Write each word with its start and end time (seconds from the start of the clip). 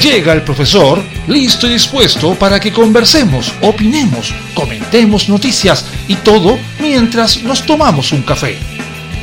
Llega 0.00 0.32
el 0.32 0.42
profesor, 0.42 1.02
listo 1.28 1.66
y 1.66 1.74
dispuesto 1.74 2.34
para 2.34 2.58
que 2.58 2.72
conversemos, 2.72 3.52
opinemos, 3.60 4.34
comentemos 4.54 5.28
noticias 5.28 5.84
y 6.08 6.16
todo 6.16 6.58
mientras 6.80 7.42
nos 7.42 7.66
tomamos 7.66 8.12
un 8.12 8.22
café. 8.22 8.56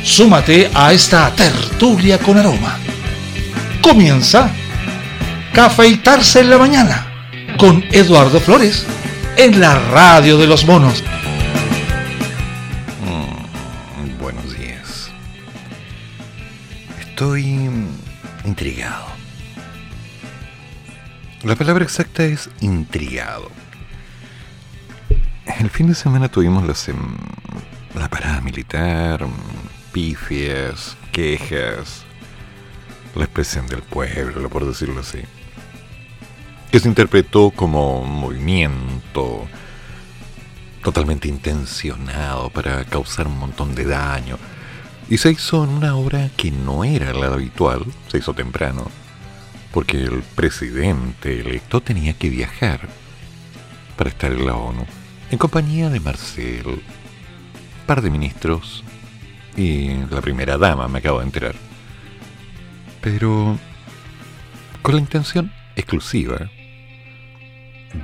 Súmate 0.04 0.70
a 0.72 0.92
esta 0.92 1.34
tertulia 1.34 2.18
con 2.18 2.38
aroma. 2.38 2.78
Comienza 3.82 4.52
Cafeitarse 5.52 6.40
en 6.40 6.50
la 6.50 6.58
mañana 6.58 7.06
con 7.56 7.84
Eduardo 7.90 8.38
Flores 8.38 8.86
en 9.36 9.60
la 9.60 9.78
radio 9.78 10.38
de 10.38 10.46
los 10.46 10.64
monos. 10.64 11.02
La 21.48 21.56
palabra 21.56 21.82
exacta 21.82 22.24
es 22.24 22.50
intrigado. 22.60 23.50
El 25.58 25.70
fin 25.70 25.86
de 25.86 25.94
semana 25.94 26.28
tuvimos 26.28 26.62
la, 26.66 26.74
la 27.98 28.10
parada 28.10 28.42
militar, 28.42 29.26
pifias, 29.90 30.94
quejas, 31.10 32.04
la 33.14 33.24
expresión 33.24 33.66
del 33.66 33.80
pueblo, 33.80 34.50
por 34.50 34.66
decirlo 34.66 35.00
así 35.00 35.20
que 36.70 36.80
se 36.80 36.88
interpretó 36.88 37.50
como 37.50 38.02
un 38.02 38.10
movimiento 38.10 39.46
totalmente 40.84 41.28
intencionado 41.28 42.50
para 42.50 42.84
causar 42.84 43.26
un 43.26 43.38
montón 43.38 43.74
de 43.74 43.86
daño. 43.86 44.36
Y 45.08 45.16
se 45.16 45.30
hizo 45.30 45.64
en 45.64 45.70
una 45.70 45.96
hora 45.96 46.28
que 46.36 46.50
no 46.50 46.84
era 46.84 47.14
la 47.14 47.28
habitual, 47.28 47.86
se 48.08 48.18
hizo 48.18 48.34
temprano, 48.34 48.90
porque 49.78 50.02
el 50.02 50.24
presidente 50.34 51.38
electo 51.38 51.80
tenía 51.80 52.12
que 52.12 52.30
viajar 52.30 52.88
para 53.96 54.10
estar 54.10 54.32
en 54.32 54.44
la 54.44 54.56
ONU, 54.56 54.84
en 55.30 55.38
compañía 55.38 55.88
de 55.88 56.00
Marcel, 56.00 56.82
par 57.86 58.02
de 58.02 58.10
ministros 58.10 58.82
y 59.56 59.90
la 60.10 60.20
primera 60.20 60.58
dama, 60.58 60.88
me 60.88 60.98
acabo 60.98 61.20
de 61.20 61.26
enterar. 61.26 61.54
Pero 63.00 63.56
con 64.82 64.96
la 64.96 65.00
intención 65.00 65.52
exclusiva 65.76 66.50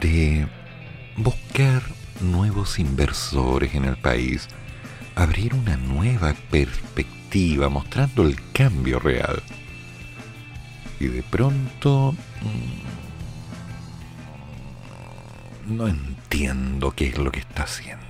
de 0.00 0.46
buscar 1.16 1.82
nuevos 2.20 2.78
inversores 2.78 3.74
en 3.74 3.86
el 3.86 3.96
país, 3.96 4.46
abrir 5.16 5.54
una 5.54 5.76
nueva 5.76 6.36
perspectiva 6.52 7.68
mostrando 7.68 8.22
el 8.22 8.36
cambio 8.52 9.00
real. 9.00 9.42
Y 11.00 11.06
de 11.06 11.22
pronto... 11.22 12.14
Mm, 12.42 12.94
no 15.76 15.88
entiendo 15.88 16.90
qué 16.90 17.08
es 17.08 17.18
lo 17.18 17.32
que 17.32 17.40
está 17.40 17.62
haciendo. 17.62 18.04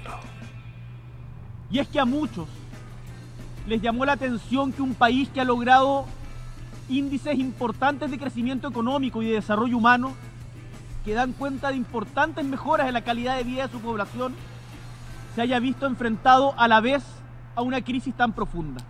Y 1.70 1.78
es 1.78 1.88
que 1.88 2.00
a 2.00 2.04
muchos 2.04 2.48
les 3.66 3.80
llamó 3.80 4.04
la 4.04 4.12
atención 4.12 4.72
que 4.72 4.82
un 4.82 4.94
país 4.94 5.28
que 5.28 5.40
ha 5.40 5.44
logrado 5.44 6.06
índices 6.88 7.38
importantes 7.38 8.10
de 8.10 8.18
crecimiento 8.18 8.68
económico 8.68 9.22
y 9.22 9.26
de 9.26 9.34
desarrollo 9.34 9.76
humano 9.76 10.12
que 11.04 11.14
dan 11.14 11.32
cuenta 11.32 11.70
de 11.70 11.76
importantes 11.76 12.44
mejoras 12.44 12.88
en 12.88 12.94
la 12.94 13.02
calidad 13.02 13.36
de 13.36 13.44
vida 13.44 13.66
de 13.66 13.72
su 13.72 13.80
población, 13.80 14.34
se 15.34 15.42
haya 15.42 15.58
visto 15.58 15.86
enfrentado 15.86 16.54
a 16.56 16.66
la 16.66 16.80
vez 16.80 17.02
a 17.54 17.62
una 17.62 17.82
crisis 17.82 18.14
tan 18.14 18.32
profunda. 18.32 18.82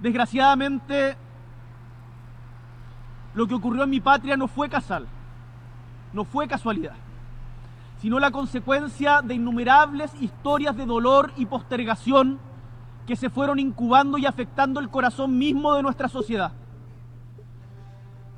Desgraciadamente, 0.00 1.16
lo 3.34 3.46
que 3.46 3.54
ocurrió 3.54 3.84
en 3.84 3.90
mi 3.90 4.00
patria 4.00 4.36
no 4.36 4.48
fue 4.48 4.68
casal, 4.68 5.06
no 6.12 6.24
fue 6.24 6.48
casualidad, 6.48 6.94
sino 8.00 8.18
la 8.18 8.30
consecuencia 8.30 9.22
de 9.22 9.34
innumerables 9.34 10.12
historias 10.20 10.76
de 10.76 10.86
dolor 10.86 11.32
y 11.36 11.46
postergación 11.46 12.38
que 13.06 13.16
se 13.16 13.30
fueron 13.30 13.58
incubando 13.58 14.18
y 14.18 14.26
afectando 14.26 14.80
el 14.80 14.90
corazón 14.90 15.38
mismo 15.38 15.74
de 15.74 15.82
nuestra 15.82 16.08
sociedad. 16.08 16.52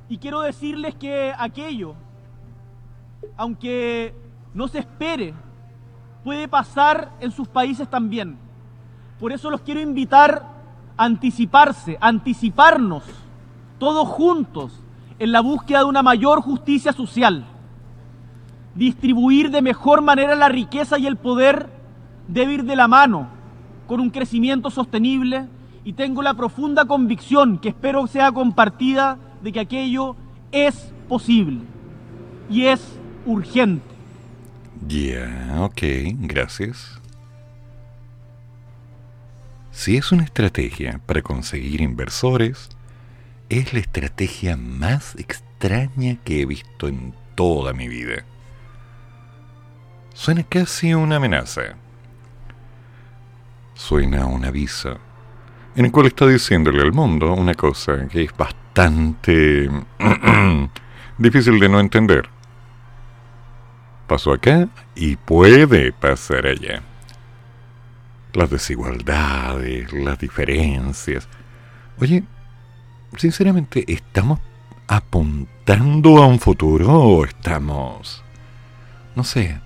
Y 0.07 0.17
quiero 0.17 0.41
decirles 0.41 0.95
que 0.95 1.33
aquello, 1.37 1.95
aunque 3.37 4.13
no 4.53 4.67
se 4.67 4.79
espere, 4.79 5.33
puede 6.23 6.47
pasar 6.47 7.11
en 7.19 7.31
sus 7.31 7.47
países 7.47 7.89
también. 7.89 8.37
Por 9.19 9.31
eso 9.31 9.49
los 9.49 9.61
quiero 9.61 9.79
invitar 9.79 10.45
a 10.97 11.03
anticiparse, 11.05 11.97
a 12.01 12.07
anticiparnos 12.07 13.03
todos 13.81 14.07
juntos 14.07 14.71
en 15.17 15.31
la 15.31 15.41
búsqueda 15.41 15.79
de 15.79 15.85
una 15.85 16.03
mayor 16.03 16.43
justicia 16.43 16.93
social. 16.93 17.47
Distribuir 18.75 19.49
de 19.49 19.63
mejor 19.63 20.03
manera 20.03 20.35
la 20.35 20.49
riqueza 20.49 20.99
y 20.99 21.07
el 21.07 21.15
poder 21.15 21.67
debe 22.27 22.53
ir 22.53 22.65
de 22.65 22.75
la 22.75 22.87
mano 22.87 23.27
con 23.87 23.99
un 23.99 24.11
crecimiento 24.11 24.69
sostenible 24.69 25.47
y 25.83 25.93
tengo 25.93 26.21
la 26.21 26.35
profunda 26.35 26.85
convicción 26.85 27.57
que 27.57 27.69
espero 27.69 28.05
sea 28.05 28.31
compartida 28.31 29.17
de 29.41 29.51
que 29.51 29.61
aquello 29.61 30.15
es 30.51 30.93
posible 31.09 31.61
y 32.51 32.65
es 32.65 32.99
urgente. 33.25 33.95
Ya, 34.87 35.57
ok, 35.61 35.81
gracias. 36.19 37.01
Si 39.71 39.97
es 39.97 40.11
una 40.11 40.23
estrategia 40.23 41.01
para 41.07 41.23
conseguir 41.23 41.81
inversores, 41.81 42.69
es 43.51 43.73
la 43.73 43.79
estrategia 43.79 44.55
más 44.55 45.15
extraña 45.15 46.15
que 46.23 46.41
he 46.41 46.45
visto 46.45 46.87
en 46.87 47.13
toda 47.35 47.73
mi 47.73 47.89
vida. 47.89 48.23
Suena 50.13 50.43
casi 50.43 50.93
una 50.93 51.17
amenaza. 51.17 51.75
Suena 53.73 54.25
un 54.25 54.45
aviso 54.45 54.97
en 55.75 55.85
el 55.85 55.91
cual 55.91 56.07
está 56.07 56.27
diciéndole 56.27 56.81
al 56.81 56.93
mundo 56.93 57.33
una 57.33 57.53
cosa 57.53 58.07
que 58.07 58.23
es 58.23 58.35
bastante 58.37 59.69
difícil 61.17 61.59
de 61.59 61.69
no 61.69 61.79
entender. 61.81 62.29
Pasó 64.07 64.31
acá 64.31 64.69
y 64.95 65.17
puede 65.17 65.91
pasar 65.91 66.45
allá. 66.45 66.83
Las 68.33 68.49
desigualdades, 68.49 69.91
las 69.91 70.19
diferencias. 70.19 71.27
Oye, 71.99 72.23
sinceramente, 73.17 73.85
¿estamos 73.91 74.39
apuntando 74.87 76.17
a 76.17 76.27
un 76.27 76.39
futuro 76.39 76.91
o 76.91 77.25
estamos, 77.25 78.23
no 79.15 79.23
sé, 79.23 79.59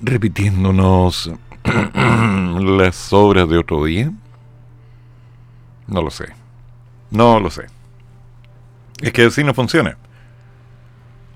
repitiéndonos 0.00 1.32
las 1.64 3.12
obras 3.12 3.48
de 3.48 3.58
otro 3.58 3.84
día? 3.84 4.10
No 5.86 6.02
lo 6.02 6.10
sé. 6.10 6.26
No 7.10 7.38
lo 7.38 7.50
sé. 7.50 7.66
Es 9.00 9.12
que 9.12 9.26
así 9.26 9.44
no 9.44 9.52
funciona. 9.52 9.98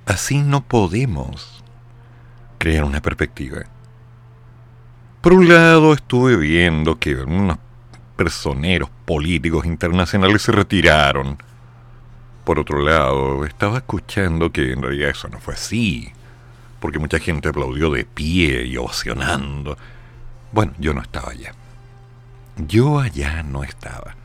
Así 0.06 0.38
no 0.38 0.62
podemos 0.62 1.62
crear 2.58 2.84
una 2.84 3.02
perspectiva. 3.02 3.64
Por 5.20 5.32
un 5.32 5.48
lado, 5.48 5.92
estuve 5.92 6.36
viendo 6.36 6.98
que 6.98 7.16
unos 7.16 7.58
personeros 8.16 8.90
políticos 9.04 9.66
internacionales 9.66 10.42
se 10.42 10.52
retiraron. 10.52 11.38
Por 12.44 12.58
otro 12.58 12.80
lado, 12.80 13.44
estaba 13.44 13.78
escuchando 13.78 14.50
que 14.50 14.72
en 14.72 14.82
realidad 14.82 15.10
eso 15.10 15.28
no 15.28 15.38
fue 15.38 15.54
así, 15.54 16.12
porque 16.80 16.98
mucha 16.98 17.18
gente 17.18 17.48
aplaudió 17.48 17.90
de 17.90 18.04
pie 18.04 18.64
y 18.64 18.76
ovacionando. 18.76 19.76
Bueno, 20.52 20.72
yo 20.78 20.94
no 20.94 21.02
estaba 21.02 21.32
allá. 21.32 21.52
Yo 22.56 23.00
allá 23.00 23.42
no 23.42 23.62
estaba. 23.62 24.16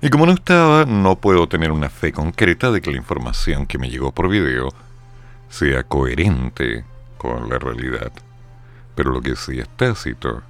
Y 0.00 0.10
como 0.10 0.26
no 0.26 0.32
estaba, 0.32 0.84
no 0.84 1.16
puedo 1.16 1.48
tener 1.48 1.72
una 1.72 1.88
fe 1.88 2.12
concreta 2.12 2.70
de 2.70 2.80
que 2.80 2.90
la 2.90 2.98
información 2.98 3.66
que 3.66 3.78
me 3.78 3.88
llegó 3.88 4.12
por 4.12 4.28
video 4.28 4.68
sea 5.48 5.84
coherente 5.84 6.84
con 7.18 7.48
la 7.48 7.58
realidad. 7.58 8.12
Pero 8.94 9.12
lo 9.12 9.20
que 9.20 9.36
sí 9.36 9.58
es 9.58 9.68
tácito 9.68 10.42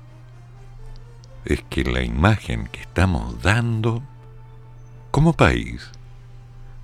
es 1.44 1.62
que 1.68 1.84
la 1.84 2.02
imagen 2.02 2.66
que 2.68 2.80
estamos 2.80 3.42
dando 3.42 4.02
como 5.10 5.32
país 5.32 5.90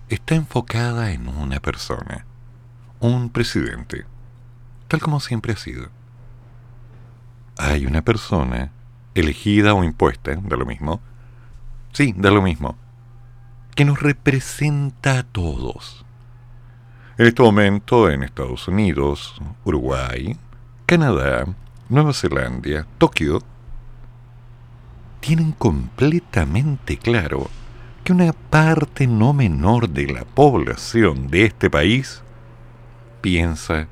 está 0.09 0.35
enfocada 0.35 1.13
en 1.13 1.29
una 1.29 1.61
persona, 1.61 2.27
un 3.01 3.31
presidente, 3.31 4.05
tal 4.89 5.01
como 5.01 5.21
siempre 5.21 5.53
ha 5.53 5.57
sido. 5.57 5.89
Hay 7.57 7.87
una 7.87 8.03
persona 8.03 8.73
elegida 9.15 9.75
o 9.75 9.85
impuesta, 9.85 10.35
de 10.37 10.57
lo 10.57 10.67
mismo, 10.67 11.01
Sí, 11.93 12.15
da 12.17 12.31
lo 12.31 12.43
mismo. 12.43 12.77
Que 13.75 13.85
nos 13.85 14.01
representa 14.01 15.19
a 15.19 15.23
todos. 15.23 16.05
En 17.17 17.27
este 17.27 17.43
momento 17.43 18.09
en 18.09 18.23
Estados 18.23 18.69
Unidos, 18.69 19.41
Uruguay, 19.65 20.37
Canadá, 20.87 21.47
Nueva 21.89 22.13
Zelanda, 22.13 22.87
Tokio, 22.99 23.43
tienen 25.21 25.53
completamente 25.53 26.97
claro 26.97 27.49
que 28.05 28.13
una 28.13 28.33
parte 28.33 29.07
no 29.07 29.33
menor 29.33 29.89
de 29.91 30.07
la 30.07 30.25
población 30.25 31.29
de 31.29 31.45
este 31.45 31.69
país 31.71 32.23
piensa 33.21 33.89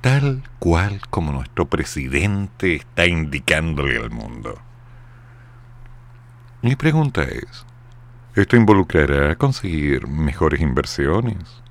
tal 0.00 0.42
cual 0.58 1.00
como 1.10 1.32
nuestro 1.32 1.66
presidente 1.66 2.76
está 2.76 3.06
indicándole 3.06 3.96
al 3.98 4.10
mundo. 4.10 4.58
Mi 6.62 6.76
pregunta 6.76 7.22
es, 7.22 7.66
¿esto 8.34 8.56
involucrará 8.56 9.36
conseguir 9.36 10.06
mejores 10.06 10.60
inversiones? 10.60 11.62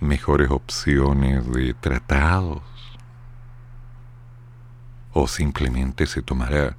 ¿Mejores 0.00 0.50
opciones 0.50 1.50
de 1.52 1.74
tratados? 1.74 2.62
¿O 5.18 5.26
simplemente 5.26 6.06
se 6.06 6.20
tomará 6.20 6.76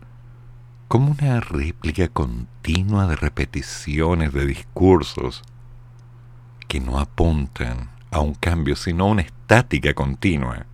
como 0.88 1.10
una 1.10 1.40
réplica 1.40 2.08
continua 2.08 3.08
de 3.08 3.16
repeticiones 3.16 4.32
de 4.32 4.46
discursos 4.46 5.42
que 6.68 6.80
no 6.80 7.00
apuntan 7.00 7.90
a 8.12 8.20
un 8.20 8.36
cambio, 8.36 8.76
sino 8.76 9.06
a 9.06 9.08
una 9.08 9.24
estática 9.24 9.96
continua. 9.96 10.68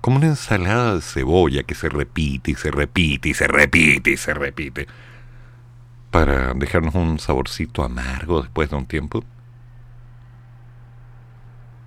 Como 0.00 0.16
una 0.16 0.26
ensalada 0.26 0.96
de 0.96 1.00
cebolla 1.00 1.62
que 1.62 1.76
se 1.76 1.88
repite 1.88 2.50
y 2.50 2.54
se 2.56 2.72
repite 2.72 3.28
y 3.28 3.34
se 3.34 3.46
repite 3.46 4.10
y 4.10 4.16
se 4.16 4.34
repite. 4.34 4.88
Para 6.10 6.54
dejarnos 6.54 6.96
un 6.96 7.20
saborcito 7.20 7.84
amargo 7.84 8.42
después 8.42 8.68
de 8.68 8.74
un 8.74 8.86
tiempo. 8.86 9.22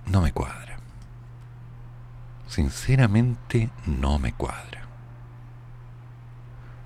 No 0.06 0.22
me 0.22 0.32
cuadra. 0.32 0.65
Sinceramente 2.46 3.70
no 3.86 4.18
me 4.18 4.32
cuadra. 4.32 4.86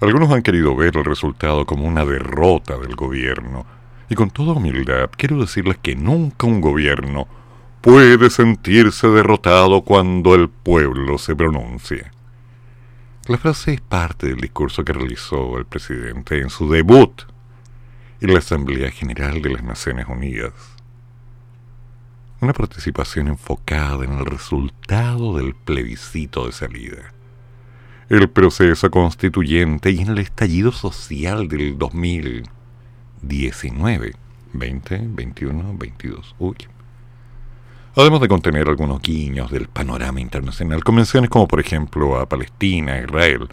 Algunos 0.01 0.31
han 0.31 0.43
querido 0.43 0.75
ver 0.75 0.97
el 0.97 1.05
resultado 1.05 1.67
como 1.67 1.85
una 1.85 2.05
derrota 2.05 2.79
del 2.79 2.97
gobierno, 2.97 3.67
y 4.09 4.15
con 4.15 4.31
toda 4.31 4.55
humildad 4.55 5.11
quiero 5.17 5.39
decirles 5.39 5.79
que 5.81 5.95
nunca 5.95 6.47
un 6.47 6.61
gobierno 6.61 7.29
puede 7.81 8.31
sentirse 8.31 9.09
derrotado 9.09 9.83
cuando 9.83 10.35
el 10.35 10.49
pueblo 10.49 11.19
se 11.19 11.37
pronuncia. 11.37 12.11
La 13.27 13.39
frase 13.39 13.75
es 13.75 13.81
parte 13.81 14.27
del 14.29 14.39
discurso 14.39 14.85
que 14.85 14.93
realizó 14.93 15.59
el 15.59 15.67
presidente 15.67 16.41
en 16.41 16.51
su 16.51 16.71
debut 16.71 17.23
en 18.21 18.33
la 18.33 18.39
Asamblea 18.39 18.91
General 18.91 19.41
de 19.41 19.51
las 19.51 19.63
Naciones 19.63 20.07
Unidas. 20.09 20.53
Una 22.41 22.53
participación 22.53 23.29
enfocada 23.29 24.05
en 24.05 24.13
el 24.13 24.27
resultado 24.27 25.37
del 25.37 25.55
plebiscito 25.55 26.47
de 26.47 26.53
salida 26.53 27.13
el 28.11 28.29
proceso 28.29 28.91
constituyente 28.91 29.91
y 29.93 30.01
en 30.01 30.09
el 30.09 30.19
estallido 30.19 30.73
social 30.73 31.47
del 31.47 31.79
2019, 31.79 34.17
20, 34.53 35.01
21, 35.05 35.75
22. 35.79 36.35
Uy. 36.41 36.57
Además 37.95 38.21
de 38.21 38.27
contener 38.27 38.69
algunos 38.69 39.01
guiños 39.01 39.53
del 39.53 39.69
panorama 39.69 40.21
internacional, 40.21 40.83
convenciones 40.83 41.31
como 41.31 41.47
por 41.47 41.61
ejemplo 41.61 42.19
a 42.19 42.29
Palestina, 42.29 42.99
Israel, 42.99 43.49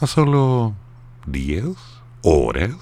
a 0.00 0.06
solo 0.06 0.74
10 1.26 1.64
horas 2.22 2.76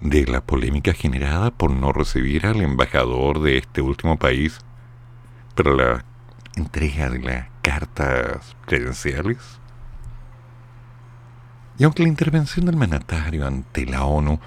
de 0.00 0.26
la 0.26 0.40
polémica 0.40 0.92
generada 0.92 1.50
por 1.50 1.70
no 1.70 1.92
recibir 1.92 2.46
al 2.46 2.60
embajador 2.62 3.40
de 3.40 3.58
este 3.58 3.82
último 3.82 4.18
país 4.18 4.58
para 5.54 5.72
la 5.72 6.04
entrega 6.56 7.10
de 7.10 7.18
la 7.18 7.50
cartas 7.62 8.56
credenciales. 8.66 9.38
Y 11.78 11.84
aunque 11.84 12.02
la 12.02 12.08
intervención 12.08 12.66
del 12.66 12.76
mandatario 12.76 13.46
ante 13.46 13.86
la 13.86 14.04
ONU 14.04 14.38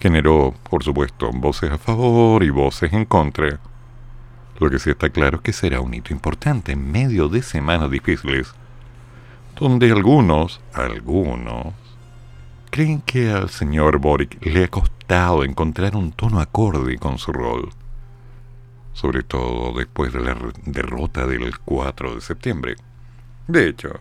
generó, 0.00 0.54
por 0.68 0.84
supuesto, 0.84 1.30
voces 1.32 1.70
a 1.70 1.78
favor 1.78 2.42
y 2.44 2.50
voces 2.50 2.92
en 2.92 3.04
contra, 3.04 3.58
lo 4.58 4.70
que 4.70 4.78
sí 4.78 4.90
está 4.90 5.10
claro 5.10 5.38
es 5.38 5.42
que 5.42 5.52
será 5.52 5.80
un 5.80 5.94
hito 5.94 6.12
importante 6.12 6.72
en 6.72 6.90
medio 6.90 7.28
de 7.28 7.42
semanas 7.42 7.90
difíciles, 7.90 8.54
donde 9.58 9.90
algunos, 9.90 10.60
algunos, 10.72 11.74
creen 12.70 13.00
que 13.00 13.30
al 13.30 13.50
señor 13.50 13.98
Boric 13.98 14.44
le 14.44 14.64
encontrar 15.44 15.96
un 15.96 16.12
tono 16.12 16.40
acorde 16.40 16.98
con 16.98 17.18
su 17.18 17.32
rol 17.32 17.70
sobre 18.98 19.22
todo 19.22 19.78
después 19.78 20.12
de 20.12 20.18
la 20.18 20.36
derrota 20.64 21.24
del 21.24 21.56
4 21.56 22.16
de 22.16 22.20
septiembre. 22.20 22.74
De 23.46 23.68
hecho, 23.68 24.00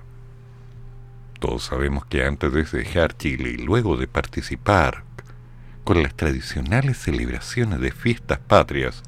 todos 1.40 1.66
sabemos 1.66 2.08
que 2.08 2.26
antes 2.26 2.52
de 2.52 2.64
dejar 2.64 3.16
Chile 3.16 3.52
y 3.52 3.58
luego 3.58 3.96
de 3.96 4.08
participar 4.08 5.04
con 5.84 6.02
las 6.02 6.16
tradicionales 6.16 6.98
celebraciones 6.98 7.80
de 7.80 7.92
fiestas 7.92 8.40
patrias, 8.40 9.04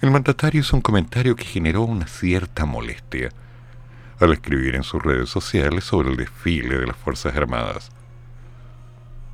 el 0.00 0.12
mandatario 0.12 0.60
hizo 0.60 0.76
un 0.76 0.82
comentario 0.82 1.34
que 1.34 1.44
generó 1.44 1.82
una 1.82 2.06
cierta 2.06 2.64
molestia 2.64 3.30
al 4.20 4.32
escribir 4.32 4.76
en 4.76 4.84
sus 4.84 5.02
redes 5.02 5.28
sociales 5.28 5.82
sobre 5.82 6.10
el 6.10 6.16
desfile 6.16 6.78
de 6.78 6.86
las 6.86 6.96
Fuerzas 6.96 7.34
Armadas. 7.34 7.90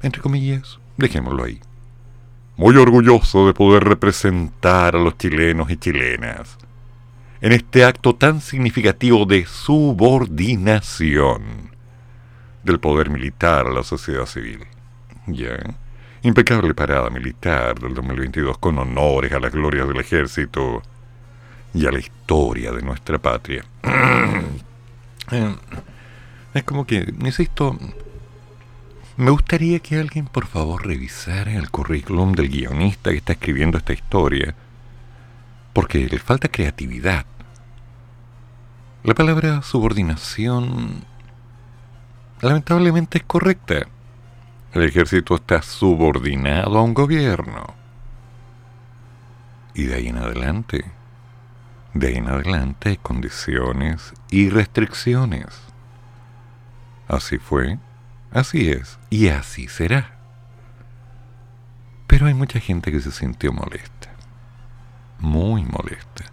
Entre 0.01 0.23
comillas, 0.23 0.79
dejémoslo 0.97 1.45
ahí 1.45 1.61
muy 2.57 2.77
orgulloso 2.77 3.47
de 3.47 3.55
poder 3.55 3.85
representar 3.85 4.97
a 4.97 4.99
los 4.99 5.17
chilenos 5.19 5.71
y 5.71 5.77
chilenas 5.77 6.59
en 7.41 7.53
este 7.53 7.85
acto 7.85 8.15
tan 8.15 8.41
significativo 8.41 9.27
de 9.27 9.45
subordinación 9.45 11.71
del 12.65 12.81
poder 12.81 13.11
militar 13.11 13.67
a 13.67 13.71
la 13.71 13.83
sociedad 13.83 14.27
civil. 14.27 14.61
Ya, 15.27 15.59
impecable 16.23 16.75
parada 16.75 17.11
militar 17.11 17.79
del 17.79 17.95
2022 17.95 18.59
con 18.59 18.79
honores 18.79 19.33
a 19.33 19.39
las 19.39 19.53
glorias 19.53 19.87
del 19.87 20.01
ejército 20.01 20.83
y 21.75 21.87
a 21.87 21.93
la 21.93 21.99
historia 21.99 22.73
de 22.73 22.83
nuestra 22.83 23.19
patria. 23.19 23.65
es 26.55 26.65
como 26.65 26.87
que, 26.87 27.13
insisto, 27.21 27.79
me 29.17 29.31
gustaría 29.31 29.79
que 29.81 29.99
alguien 29.99 30.27
por 30.27 30.47
favor 30.47 30.87
revisara 30.87 31.53
el 31.53 31.71
currículum 31.71 32.33
del 32.33 32.51
guionista 32.51 33.11
que 33.11 33.17
está 33.17 33.33
escribiendo 33.33 33.79
esta 33.79 33.95
historia, 33.95 34.55
porque 35.73 36.07
le 36.07 36.19
falta 36.19 36.49
creatividad. 36.49 37.25
La 39.05 39.15
palabra 39.15 39.63
subordinación 39.63 41.05
lamentablemente 42.43 43.19
es 43.19 43.25
correcta. 43.25 43.87
El 44.73 44.83
ejército 44.83 45.37
está 45.37 45.63
subordinado 45.63 46.77
a 46.77 46.83
un 46.83 46.93
gobierno. 46.93 47.75
Y 49.75 49.85
de 49.85 49.95
ahí 49.95 50.09
en 50.09 50.19
adelante, 50.19 50.85
de 51.95 52.09
ahí 52.09 52.17
en 52.17 52.29
adelante 52.29 52.91
hay 52.91 52.97
condiciones 52.99 54.13
y 54.31 54.51
restricciones. 54.51 55.47
Así 57.09 57.39
fue 57.39 57.79
Así 58.37 58.69
es, 58.69 58.99
y 59.09 59.29
así 59.29 59.67
será. 59.67 60.19
Pero 62.07 62.27
hay 62.27 62.35
mucha 62.35 62.61
gente 62.61 62.93
que 62.93 63.01
se 63.01 63.11
sintió 63.11 63.51
molesta. 63.51 64.11
Muy 65.21 65.65
molesta. 65.65 66.27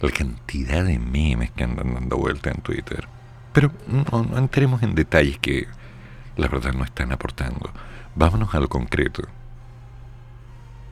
La 0.00 0.10
cantidad 0.10 0.82
de 0.82 0.98
memes 0.98 1.50
que 1.50 1.64
andan 1.64 1.92
dando 1.92 2.16
vuelta 2.16 2.48
en 2.50 2.62
Twitter. 2.62 3.06
Pero 3.52 3.70
no, 3.86 4.38
entremos 4.38 4.82
en 4.82 4.94
detalles 4.94 5.38
que 5.38 5.68
la 6.38 6.48
verdad 6.48 6.72
no 6.72 6.82
están 6.82 7.12
aportando. 7.12 7.70
Vámonos 8.14 8.54
a 8.54 8.60
lo 8.60 8.70
concreto. 8.70 9.24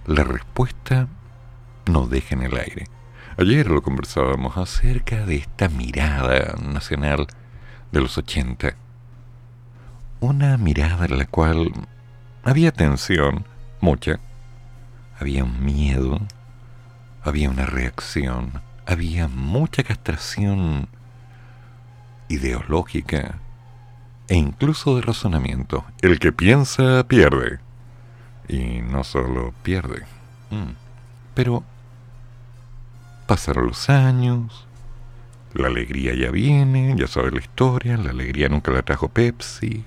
La 0.04 0.22
respuesta 0.22 1.08
nos 1.87 2.10
deja 2.10 2.34
en 2.34 2.42
el 2.42 2.54
aire. 2.58 2.88
Ayer 3.38 3.68
lo 3.68 3.80
conversábamos 3.80 4.58
acerca 4.58 5.25
de 5.25 5.37
esta 5.37 5.70
mirada 5.70 6.56
nacional 6.60 7.26
de 7.90 8.00
los 8.02 8.18
80 8.18 8.76
una 10.20 10.56
mirada 10.56 11.06
en 11.06 11.18
la 11.18 11.26
cual 11.26 11.72
había 12.42 12.72
tensión, 12.72 13.44
mucha, 13.80 14.18
había 15.18 15.44
un 15.44 15.64
miedo, 15.64 16.20
había 17.22 17.50
una 17.50 17.66
reacción, 17.66 18.60
había 18.87 19.28
mucha 19.28 19.82
castración 19.82 20.88
ideológica 22.28 23.38
e 24.28 24.37
incluso 24.37 24.96
de 24.96 25.02
razonamiento. 25.02 25.84
El 26.02 26.18
que 26.18 26.32
piensa 26.32 27.04
pierde. 27.06 27.60
Y 28.48 28.80
no 28.80 29.04
solo 29.04 29.52
pierde. 29.62 30.04
Mm. 30.50 30.72
Pero 31.34 31.64
pasaron 33.26 33.66
los 33.66 33.90
años, 33.90 34.66
la 35.54 35.68
alegría 35.68 36.14
ya 36.14 36.30
viene, 36.30 36.94
ya 36.96 37.06
sabes 37.06 37.32
la 37.32 37.40
historia, 37.40 37.96
la 37.96 38.10
alegría 38.10 38.48
nunca 38.48 38.70
la 38.70 38.82
trajo 38.82 39.08
Pepsi, 39.08 39.84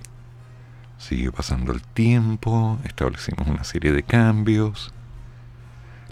Sigue 1.02 1.32
pasando 1.32 1.74
el 1.74 1.82
tiempo, 1.82 2.78
establecimos 2.84 3.48
una 3.48 3.64
serie 3.64 3.92
de 3.92 4.04
cambios. 4.04 4.94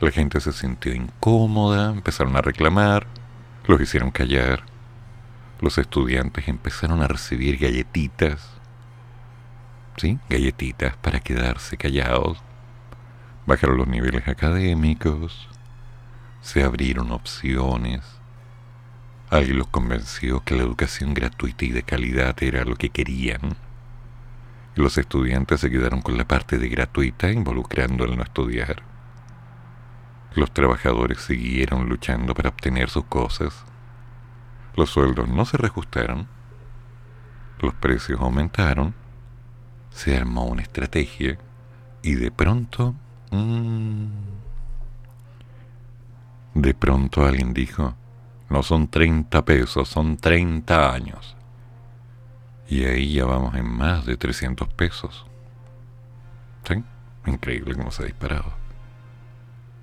La 0.01 0.09
gente 0.09 0.39
se 0.39 0.51
sintió 0.51 0.93
incómoda, 0.93 1.91
empezaron 1.91 2.35
a 2.35 2.41
reclamar, 2.41 3.05
los 3.67 3.79
hicieron 3.79 4.09
callar. 4.09 4.63
Los 5.61 5.77
estudiantes 5.77 6.47
empezaron 6.47 7.03
a 7.03 7.07
recibir 7.07 7.57
galletitas 7.59 8.59
¿sí? 9.99 10.17
Galletitas 10.29 10.95
para 10.97 11.19
quedarse 11.19 11.77
callados. 11.77 12.39
Bajaron 13.45 13.77
los 13.77 13.87
niveles 13.87 14.27
académicos, 14.27 15.47
se 16.41 16.63
abrieron 16.63 17.11
opciones. 17.11 18.01
Alguien 19.29 19.59
los 19.59 19.67
convenció 19.67 20.41
que 20.43 20.55
la 20.55 20.63
educación 20.63 21.13
gratuita 21.13 21.65
y 21.65 21.71
de 21.71 21.83
calidad 21.83 22.41
era 22.41 22.63
lo 22.63 22.75
que 22.75 22.89
querían. 22.89 23.55
Los 24.79 24.97
estudiantes 24.97 25.59
se 25.59 25.69
quedaron 25.69 26.01
con 26.01 26.17
la 26.17 26.25
parte 26.25 26.57
de 26.57 26.69
gratuita 26.69 27.29
involucrando 27.29 28.05
el 28.05 28.15
no 28.15 28.23
estudiar. 28.23 28.81
Los 30.35 30.53
trabajadores 30.53 31.19
siguieron 31.19 31.89
luchando 31.89 32.33
para 32.33 32.47
obtener 32.47 32.89
sus 32.89 33.03
cosas. 33.03 33.65
Los 34.77 34.91
sueldos 34.91 35.27
no 35.27 35.43
se 35.43 35.57
reajustaron. 35.57 36.29
Los 37.59 37.73
precios 37.73 38.21
aumentaron. 38.21 38.95
Se 39.91 40.15
armó 40.15 40.45
una 40.45 40.61
estrategia 40.61 41.37
y 42.01 42.15
de 42.15 42.31
pronto... 42.31 42.95
Mmm, 43.31 44.07
de 46.53 46.73
pronto 46.73 47.25
alguien 47.25 47.53
dijo, 47.53 47.95
no 48.49 48.63
son 48.63 48.87
30 48.87 49.43
pesos, 49.43 49.89
son 49.89 50.15
30 50.15 50.93
años. 50.93 51.35
Y 52.69 52.85
ahí 52.85 53.13
ya 53.13 53.25
vamos 53.25 53.55
en 53.55 53.67
más 53.67 54.05
de 54.05 54.15
300 54.15 54.67
pesos. 54.69 55.25
¿Sí? 56.67 56.83
Increíble 57.25 57.75
cómo 57.75 57.89
se 57.89 58.03
ha 58.03 58.05
disparado. 58.05 58.53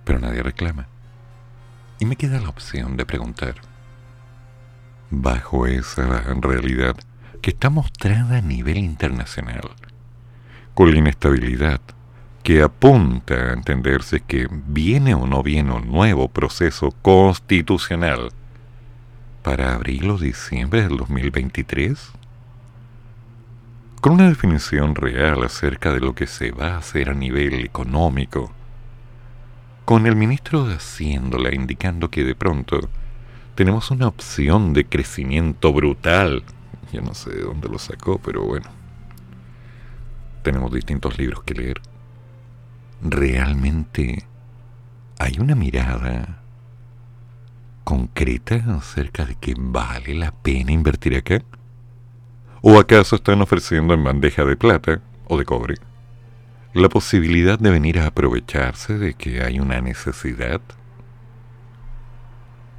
Pero 0.04 0.20
nadie 0.20 0.42
reclama. 0.42 0.86
Y 1.98 2.04
me 2.04 2.14
queda 2.14 2.40
la 2.40 2.48
opción 2.48 2.96
de 2.96 3.04
preguntar, 3.04 3.56
bajo 5.10 5.66
esa 5.66 6.22
realidad 6.40 6.94
que 7.42 7.50
está 7.50 7.70
mostrada 7.70 8.38
a 8.38 8.42
nivel 8.42 8.76
internacional, 8.76 9.70
con 10.74 10.92
la 10.92 10.98
inestabilidad, 10.98 11.80
que 12.42 12.62
apunta 12.62 13.34
a 13.34 13.52
entenderse 13.54 14.20
que 14.20 14.46
viene 14.50 15.14
o 15.14 15.26
no 15.26 15.42
viene 15.42 15.72
un 15.72 15.90
nuevo 15.90 16.28
proceso 16.28 16.92
constitucional 17.02 18.30
para 19.42 19.74
abril 19.74 20.10
o 20.10 20.18
diciembre 20.18 20.82
del 20.82 20.98
2023? 20.98 22.12
Con 24.06 24.14
una 24.14 24.28
definición 24.28 24.94
real 24.94 25.42
acerca 25.42 25.92
de 25.92 25.98
lo 25.98 26.14
que 26.14 26.28
se 26.28 26.52
va 26.52 26.74
a 26.74 26.78
hacer 26.78 27.10
a 27.10 27.12
nivel 27.12 27.54
económico, 27.54 28.52
con 29.84 30.06
el 30.06 30.14
ministro 30.14 30.62
de 30.62 30.76
Hacienda 30.76 31.52
indicando 31.52 32.08
que 32.08 32.22
de 32.22 32.36
pronto 32.36 32.88
tenemos 33.56 33.90
una 33.90 34.06
opción 34.06 34.74
de 34.74 34.84
crecimiento 34.84 35.72
brutal. 35.72 36.44
Yo 36.92 37.00
no 37.00 37.14
sé 37.14 37.30
de 37.30 37.42
dónde 37.42 37.68
lo 37.68 37.80
sacó, 37.80 38.18
pero 38.18 38.44
bueno. 38.44 38.70
Tenemos 40.44 40.72
distintos 40.72 41.18
libros 41.18 41.42
que 41.42 41.54
leer 41.54 41.80
realmente 43.02 44.24
hay 45.18 45.36
una 45.40 45.56
mirada 45.56 46.44
concreta 47.82 48.54
acerca 48.78 49.24
de 49.24 49.34
que 49.34 49.54
vale 49.58 50.14
la 50.14 50.30
pena 50.30 50.70
invertir 50.70 51.16
acá? 51.16 51.42
¿O 52.62 52.78
acaso 52.78 53.16
están 53.16 53.42
ofreciendo 53.42 53.94
en 53.94 54.02
bandeja 54.02 54.44
de 54.44 54.56
plata 54.56 55.00
o 55.28 55.38
de 55.38 55.44
cobre 55.44 55.76
la 56.72 56.88
posibilidad 56.88 57.58
de 57.58 57.70
venir 57.70 57.98
a 57.98 58.06
aprovecharse 58.06 58.98
de 58.98 59.14
que 59.14 59.42
hay 59.42 59.60
una 59.60 59.80
necesidad? 59.80 60.60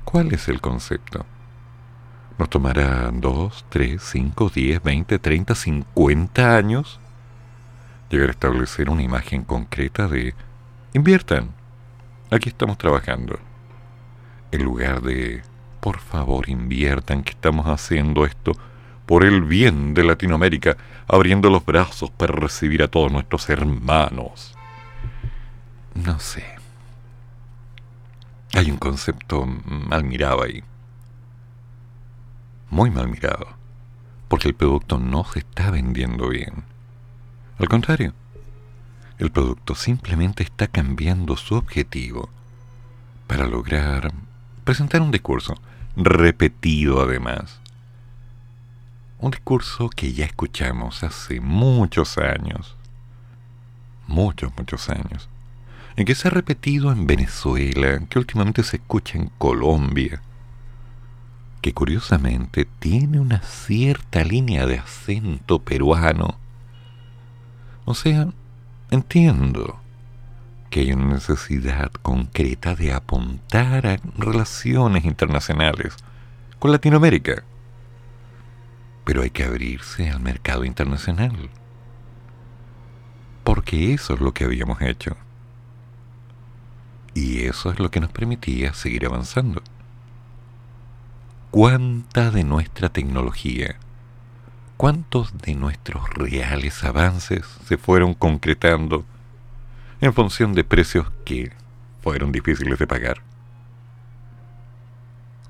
¿Cuál 0.03 0.33
es 0.33 0.47
el 0.47 0.61
concepto? 0.61 1.25
¿Nos 2.37 2.49
tomará 2.49 3.09
2, 3.11 3.65
3, 3.69 4.01
5, 4.01 4.51
10, 4.53 4.83
20, 4.83 5.19
30, 5.19 5.55
50 5.55 6.55
años 6.55 6.99
llegar 8.09 8.29
a 8.29 8.31
establecer 8.31 8.89
una 8.89 9.01
imagen 9.01 9.43
concreta 9.43 10.07
de 10.07 10.33
inviertan, 10.93 11.49
aquí 12.31 12.49
estamos 12.49 12.77
trabajando. 12.77 13.39
En 14.51 14.63
lugar 14.63 15.01
de 15.01 15.41
por 15.79 15.99
favor 15.99 16.49
inviertan 16.49 17.23
que 17.23 17.31
estamos 17.31 17.65
haciendo 17.67 18.25
esto 18.25 18.53
por 19.07 19.23
el 19.25 19.41
bien 19.41 19.95
de 19.95 20.03
Latinoamérica, 20.03 20.77
abriendo 21.07 21.49
los 21.49 21.65
brazos 21.65 22.11
para 22.11 22.33
recibir 22.33 22.83
a 22.83 22.87
todos 22.87 23.11
nuestros 23.11 23.49
hermanos. 23.49 24.55
No 25.95 26.19
sé. 26.19 26.45
Hay 28.53 28.69
un 28.69 28.77
concepto 28.77 29.47
mal 29.47 30.03
mirado 30.03 30.43
ahí. 30.43 30.63
Muy 32.69 32.91
mal 32.91 33.07
mirado. 33.07 33.47
Porque 34.27 34.49
el 34.49 34.53
producto 34.53 34.99
no 34.99 35.23
se 35.23 35.39
está 35.39 35.71
vendiendo 35.71 36.29
bien 36.29 36.65
al 37.59 37.69
contrario, 37.69 38.13
el 39.17 39.31
producto 39.31 39.73
simplemente 39.73 40.43
está 40.43 40.67
cambiando 40.67 41.35
su 41.35 41.55
objetivo 41.55 42.29
para 43.25 43.47
lograr 43.47 44.13
presentar 44.63 45.01
un 45.01 45.09
discurso, 45.09 45.55
repetido 45.95 47.01
además. 47.01 47.59
Un 49.19 49.31
discurso 49.31 49.89
que 49.89 50.13
ya 50.13 50.25
escuchamos 50.25 51.03
hace 51.03 51.41
muchos 51.41 52.19
años, 52.19 52.75
muchos, 54.05 54.51
muchos 54.55 54.89
años, 54.89 55.27
y 55.95 56.05
que 56.05 56.13
se 56.13 56.27
ha 56.27 56.31
repetido 56.31 56.91
en 56.91 57.07
Venezuela, 57.07 57.99
que 58.09 58.19
últimamente 58.19 58.61
se 58.61 58.77
escucha 58.77 59.17
en 59.17 59.31
Colombia, 59.39 60.21
que 61.61 61.73
curiosamente 61.73 62.67
tiene 62.79 63.19
una 63.19 63.41
cierta 63.41 64.23
línea 64.23 64.67
de 64.67 64.77
acento 64.77 65.59
peruano, 65.59 66.37
o 67.85 67.95
sea, 67.95 68.27
entiendo 68.91 69.79
que 70.69 70.81
hay 70.81 70.93
una 70.93 71.15
necesidad 71.15 71.91
concreta 72.03 72.75
de 72.75 72.93
apuntar 72.93 73.87
a 73.87 73.99
relaciones 74.15 75.05
internacionales 75.05 75.95
con 76.59 76.71
Latinoamérica. 76.71 77.43
Pero 79.07 79.23
hay 79.23 79.31
que 79.31 79.45
abrirse 79.45 80.11
al 80.11 80.19
mercado 80.19 80.65
internacional. 80.65 81.49
Porque 83.43 83.93
eso 83.93 84.13
es 84.13 84.19
lo 84.19 84.33
que 84.33 84.43
habíamos 84.43 84.81
hecho. 84.81 85.17
Y 87.15 87.45
eso 87.45 87.71
es 87.71 87.79
lo 87.79 87.89
que 87.89 88.01
nos 88.01 88.11
permitía 88.11 88.73
seguir 88.75 89.07
avanzando. 89.07 89.63
¿Cuánta 91.49 92.29
de 92.29 92.43
nuestra 92.43 92.89
tecnología 92.89 93.77
¿Cuántos 94.77 95.35
de 95.39 95.55
nuestros 95.55 96.07
reales 96.13 96.83
avances 96.83 97.43
se 97.65 97.79
fueron 97.79 98.13
concretando 98.13 99.05
en 100.01 100.13
función 100.13 100.53
de 100.53 100.63
precios 100.63 101.07
que 101.25 101.51
fueron 102.03 102.31
difíciles 102.31 102.77
de 102.77 102.85
pagar? 102.85 103.23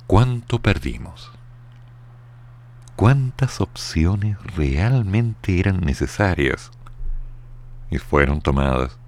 ¿Cuánto 0.08 0.62
perdimos? 0.62 1.30
¿Cuántas 2.98 3.62
opciones 3.62 4.38
realmente 4.58 5.58
eran 5.58 5.80
necesarias 5.80 6.72
y 7.90 7.98
fueron 8.00 8.42
tomadas 8.42 9.00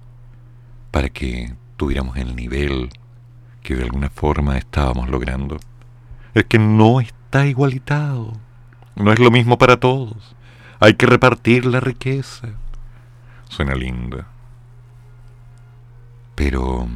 para 0.90 1.10
que 1.10 1.54
tuviéramos 1.76 2.16
el 2.16 2.34
nivel 2.34 2.88
que 3.62 3.76
de 3.76 3.82
alguna 3.82 4.08
forma 4.08 4.56
estábamos 4.56 5.10
logrando? 5.10 5.58
Es 6.32 6.46
que 6.46 6.58
no 6.58 7.02
está 7.02 7.44
igualitado 7.46 8.32
no 9.00 9.12
es 9.12 9.18
lo 9.18 9.30
mismo 9.30 9.56
para 9.56 9.78
todos. 9.78 10.36
Hay 10.78 10.94
que 10.94 11.06
repartir 11.06 11.64
la 11.64 11.80
riqueza. 11.80 12.48
Suena 13.48 13.74
linda. 13.74 14.26
Pero 16.34 16.88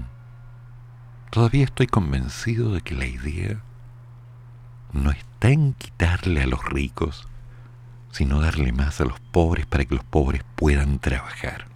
todavía 1.30 1.64
estoy 1.64 1.86
convencido 1.86 2.72
de 2.72 2.82
que 2.82 2.94
la 2.94 3.06
idea 3.06 3.62
no 4.94 5.10
está 5.10 5.50
en 5.50 5.74
quitarle 5.74 6.42
a 6.42 6.46
los 6.46 6.64
ricos, 6.64 7.26
sino 8.10 8.40
darle 8.40 8.72
más 8.72 9.00
a 9.00 9.04
los 9.04 9.18
pobres 9.20 9.66
para 9.66 9.84
que 9.84 9.96
los 9.96 10.04
pobres 10.04 10.42
puedan 10.54 11.00
trabajar. 11.00 11.66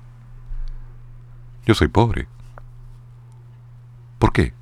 Yo 1.66 1.74
soy 1.74 1.88
pobre. 1.88 2.28
¿Por 4.18 4.32
qué? 4.32 4.54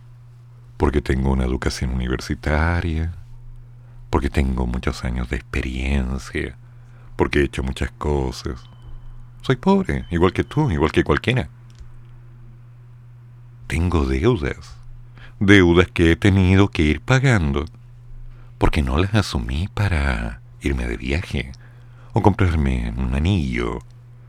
Porque 0.77 1.03
tengo 1.03 1.31
una 1.31 1.45
educación 1.45 1.91
universitaria, 1.91 3.15
porque 4.11 4.31
tengo 4.31 4.67
muchos 4.67 5.05
años 5.05 5.29
de 5.29 5.37
experiencia, 5.37 6.57
porque 7.15 7.41
he 7.41 7.45
hecho 7.45 7.63
muchas 7.63 7.91
cosas. 7.93 8.65
Soy 9.43 9.57
pobre, 9.57 10.07
igual 10.11 10.33
que 10.33 10.45
tú, 10.45 10.71
igual 10.71 10.93
que 10.93 11.05
cualquiera. 11.05 11.49
Tengo 13.67 14.05
deudas, 14.07 14.77
deudas 15.39 15.89
que 15.89 16.13
he 16.13 16.17
tenido 16.17 16.69
que 16.69 16.83
ir 16.83 17.01
pagando, 17.01 17.67
porque 18.59 18.83
no 18.83 18.99
las 18.99 19.15
asumí 19.15 19.69
para 19.69 20.41
irme 20.61 20.87
de 20.87 20.97
viaje, 20.97 21.53
o 22.13 22.23
comprarme 22.23 22.93
un 22.97 23.15
anillo, 23.15 23.81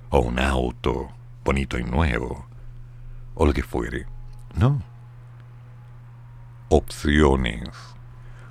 o 0.09 0.19
un 0.19 0.39
auto 0.39 1.09
bonito 1.43 1.77
y 1.77 1.83
nuevo, 1.83 2.45
o 3.35 3.45
lo 3.45 3.53
que 3.53 3.63
fuere. 3.63 4.05
No. 4.55 4.81
Opciones 6.69 7.69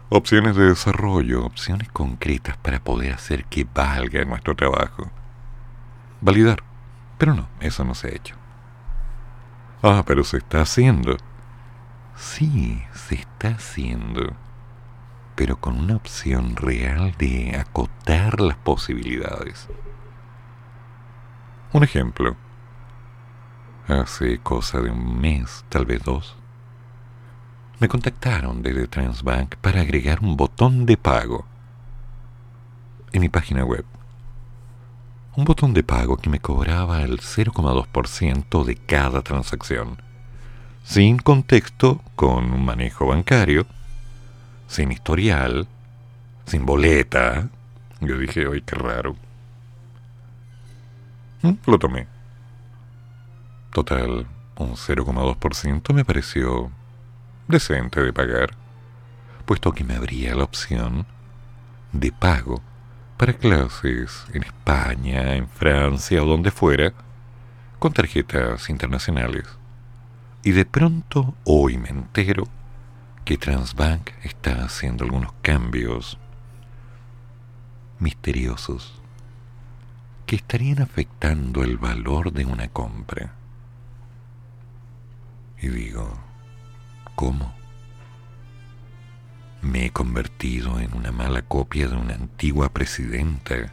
opciones 0.09 0.55
de 0.57 0.69
desarrollo, 0.69 1.45
opciones 1.45 1.89
concretas 1.89 2.57
para 2.59 2.81
poder 2.81 3.13
hacer 3.13 3.45
que 3.45 3.65
valga 3.65 4.25
nuestro 4.25 4.55
trabajo. 4.55 5.11
validar. 6.21 6.63
Pero 7.19 7.35
no, 7.35 7.49
eso 7.61 7.85
no 7.85 7.95
se 7.95 8.09
ha 8.09 8.11
hecho. 8.11 8.37
Ah, 9.83 10.03
pero 10.07 10.25
se 10.25 10.39
está 10.39 10.63
haciendo. 10.63 11.17
Sí, 12.15 12.83
se 12.95 13.17
está 13.17 13.49
haciendo. 13.49 14.35
Pero 15.37 15.61
con 15.61 15.79
una 15.79 15.95
opción 15.95 16.57
real 16.57 17.15
de 17.19 17.57
acotar 17.57 18.41
las 18.41 18.57
posibilidades. 18.57 19.69
Un 21.73 21.85
ejemplo. 21.85 22.37
Hace 23.87 24.39
cosa 24.39 24.81
de 24.81 24.91
un 24.91 25.21
mes, 25.21 25.65
tal 25.69 25.87
vez 25.87 26.03
dos, 26.03 26.37
me 27.79 27.89
contactaron 27.89 28.63
desde 28.63 28.89
Transbank 28.89 29.57
para 29.57 29.83
agregar 29.83 30.21
un 30.21 30.37
botón 30.37 30.87
de 30.87 30.97
pago 30.97 31.45
en 33.13 33.21
mi 33.21 33.29
página 33.29 33.65
web. 33.65 33.85
Un 35.37 35.45
botón 35.45 35.75
de 35.75 35.83
pago 35.83 36.17
que 36.17 36.31
me 36.31 36.41
cobraba 36.41 37.03
el 37.03 37.21
0,2% 37.21 38.65
de 38.65 38.77
cada 38.77 39.21
transacción, 39.23 40.01
sin 40.83 41.19
contexto, 41.19 42.01
con 42.15 42.51
un 42.53 42.65
manejo 42.65 43.07
bancario, 43.09 43.67
sin 44.67 44.93
historial, 44.93 45.67
sin 46.47 46.67
boleta. 46.67 47.49
Yo 48.01 48.19
dije, 48.19 48.47
oye, 48.47 48.63
qué 48.63 48.77
raro. 48.77 49.17
Mm, 51.43 51.55
lo 51.67 51.79
tomé. 51.79 52.07
Total, 53.73 54.27
un 54.57 54.71
0,2% 54.75 55.93
me 55.93 56.05
pareció 56.05 56.71
decente 57.49 58.03
de 58.03 58.13
pagar, 58.13 58.51
puesto 59.45 59.73
que 59.73 59.85
me 59.85 59.97
abría 59.97 60.35
la 60.35 60.45
opción 60.45 61.07
de 61.93 62.11
pago 62.13 62.63
para 63.17 63.33
clases 63.35 64.27
en 64.33 64.43
España, 64.43 65.35
en 65.35 65.49
Francia 65.49 66.23
o 66.23 66.27
donde 66.27 66.51
fuera, 66.51 66.93
con 67.79 67.93
tarjetas 67.93 68.69
internacionales. 68.69 69.47
Y 70.43 70.53
de 70.53 70.65
pronto 70.65 71.35
hoy 71.45 71.79
me 71.79 71.89
entero 71.89 72.49
que 73.27 73.37
Transbank 73.37 74.11
está 74.23 74.65
haciendo 74.65 75.03
algunos 75.03 75.33
cambios 75.43 76.17
misteriosos 77.99 79.03
que 80.27 80.37
estarían 80.37 80.81
afectando 80.81 81.65
el 81.65 81.77
valor 81.77 82.33
de 82.33 82.45
una 82.45 82.69
compra. 82.69 83.35
Y 85.61 85.67
digo, 85.67 86.09
¿cómo? 87.17 87.53
Me 89.61 89.87
he 89.87 89.91
convertido 89.91 90.79
en 90.79 90.95
una 90.95 91.11
mala 91.11 91.43
copia 91.43 91.89
de 91.89 91.97
una 91.97 92.15
antigua 92.15 92.69
presidenta 92.69 93.73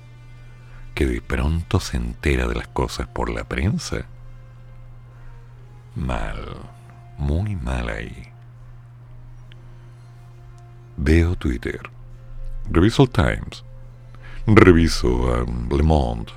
que 0.95 1.05
de 1.05 1.22
pronto 1.22 1.79
se 1.79 1.98
entera 1.98 2.48
de 2.48 2.55
las 2.55 2.69
cosas 2.69 3.05
por 3.05 3.29
la 3.29 3.43
prensa. 3.43 4.07
Mal, 5.95 6.57
muy 7.19 7.55
mal 7.55 7.89
ahí. 7.89 8.33
Veo 10.98 11.36
Twitter, 11.36 11.82
reviso 12.70 13.04
el 13.04 13.10
Times, 13.10 13.64
reviso 14.46 15.46
Le 15.72 15.84
Monde, 15.84 16.32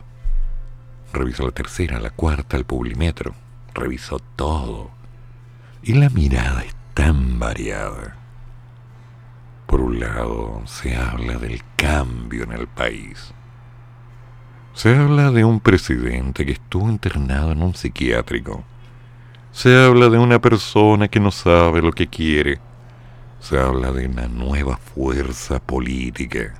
reviso 1.13 1.45
la 1.45 1.53
tercera, 1.53 2.01
la 2.01 2.11
cuarta, 2.11 2.57
el 2.57 2.65
Publimetro, 2.65 3.35
reviso 3.75 4.19
todo 4.35 4.91
y 5.83 5.93
la 5.93 6.11
mirada 6.11 6.63
es 6.63 6.75
tan 6.95 7.39
variada. 7.39 8.17
Por 9.67 9.81
un 9.81 10.01
lado, 10.01 10.63
se 10.65 10.97
habla 10.97 11.39
del 11.39 11.61
cambio 11.77 12.43
en 12.45 12.53
el 12.53 12.67
país. 12.67 13.33
Se 14.75 14.97
habla 14.97 15.31
de 15.31 15.45
un 15.45 15.61
presidente 15.61 16.45
que 16.45 16.53
estuvo 16.53 16.88
internado 16.90 17.53
en 17.53 17.62
un 17.62 17.75
psiquiátrico. 17.75 18.64
Se 19.53 19.77
habla 19.77 20.09
de 20.09 20.19
una 20.19 20.40
persona 20.40 21.09
que 21.09 21.21
no 21.21 21.31
sabe 21.31 21.83
lo 21.83 21.92
que 21.92 22.09
quiere. 22.09 22.59
Se 23.48 23.61
habla 23.61 23.92
de 23.92 24.06
una 24.06 24.26
nueva 24.26 24.76
fuerza 24.76 25.61
política. 25.61 26.54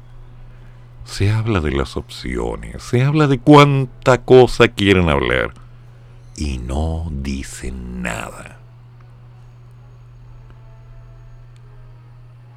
Se 1.05 1.33
habla 1.33 1.59
de 1.59 1.73
las 1.73 1.97
opciones. 1.97 2.81
Se 2.81 3.03
habla 3.03 3.27
de 3.27 3.41
cuánta 3.41 4.19
cosa 4.23 4.69
quieren 4.69 5.09
hablar. 5.09 5.53
Y 6.37 6.59
no 6.59 7.09
dicen 7.11 8.03
nada. 8.03 8.61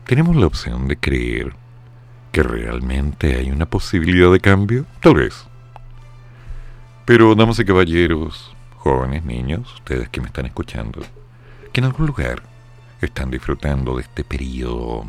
¿Tenemos 0.06 0.36
la 0.36 0.46
opción 0.46 0.88
de 0.88 0.98
creer 0.98 1.56
que 2.32 2.44
realmente 2.44 3.36
hay 3.36 3.50
una 3.50 3.66
posibilidad 3.66 4.32
de 4.32 4.40
cambio? 4.40 4.86
Tal 5.00 5.16
vez. 5.16 5.48
Pero, 7.06 7.34
damas 7.34 7.58
y 7.58 7.66
caballeros, 7.66 8.56
jóvenes, 8.78 9.26
niños, 9.26 9.74
ustedes 9.74 10.08
que 10.10 10.22
me 10.22 10.28
están 10.28 10.46
escuchando, 10.46 11.02
que 11.74 11.82
en 11.82 11.86
algún 11.86 12.06
lugar 12.06 12.44
están 13.02 13.32
disfrutando 13.32 13.96
de 13.96 14.04
este 14.04 14.24
periodo 14.24 15.06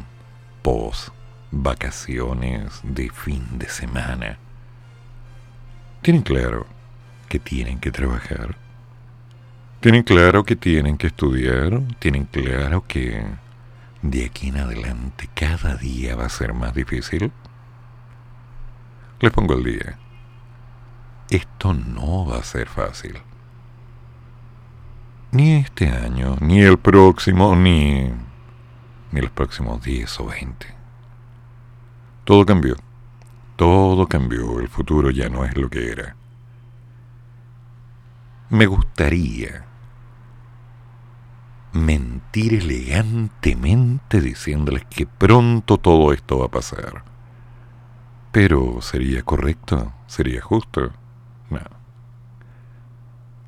post 0.62 1.08
vacaciones 1.50 2.80
de 2.84 3.10
fin 3.10 3.58
de 3.58 3.68
semana, 3.68 4.38
tienen 6.02 6.22
claro 6.22 6.66
que 7.28 7.38
tienen 7.38 7.78
que 7.80 7.90
trabajar, 7.90 8.56
tienen 9.80 10.02
claro 10.02 10.44
que 10.44 10.56
tienen 10.56 10.96
que 10.96 11.08
estudiar, 11.08 11.82
tienen 11.98 12.24
claro 12.24 12.84
que 12.86 13.24
de 14.02 14.24
aquí 14.24 14.48
en 14.48 14.58
adelante 14.58 15.28
cada 15.34 15.76
día 15.76 16.16
va 16.16 16.26
a 16.26 16.30
ser 16.30 16.54
más 16.54 16.74
difícil? 16.74 17.32
Les 19.20 19.32
pongo 19.32 19.54
el 19.54 19.64
día. 19.64 19.98
Esto 21.28 21.74
no 21.74 22.26
va 22.26 22.38
a 22.38 22.42
ser 22.42 22.66
fácil. 22.66 23.20
Ni 25.32 25.52
este 25.52 25.88
año, 25.88 26.36
ni 26.40 26.60
el 26.60 26.76
próximo, 26.78 27.54
ni, 27.54 28.10
ni 29.12 29.20
los 29.20 29.30
próximos 29.30 29.80
10 29.80 30.20
o 30.20 30.26
20. 30.26 30.66
Todo 32.24 32.44
cambió. 32.44 32.74
Todo 33.54 34.08
cambió. 34.08 34.58
El 34.58 34.68
futuro 34.68 35.10
ya 35.10 35.28
no 35.28 35.44
es 35.44 35.56
lo 35.56 35.70
que 35.70 35.90
era. 35.90 36.16
Me 38.48 38.66
gustaría 38.66 39.66
mentir 41.72 42.54
elegantemente 42.54 44.20
diciéndoles 44.20 44.84
que 44.86 45.06
pronto 45.06 45.78
todo 45.78 46.12
esto 46.12 46.40
va 46.40 46.46
a 46.46 46.50
pasar. 46.50 47.04
Pero 48.32 48.80
¿sería 48.82 49.22
correcto? 49.22 49.92
¿Sería 50.08 50.40
justo? 50.40 50.92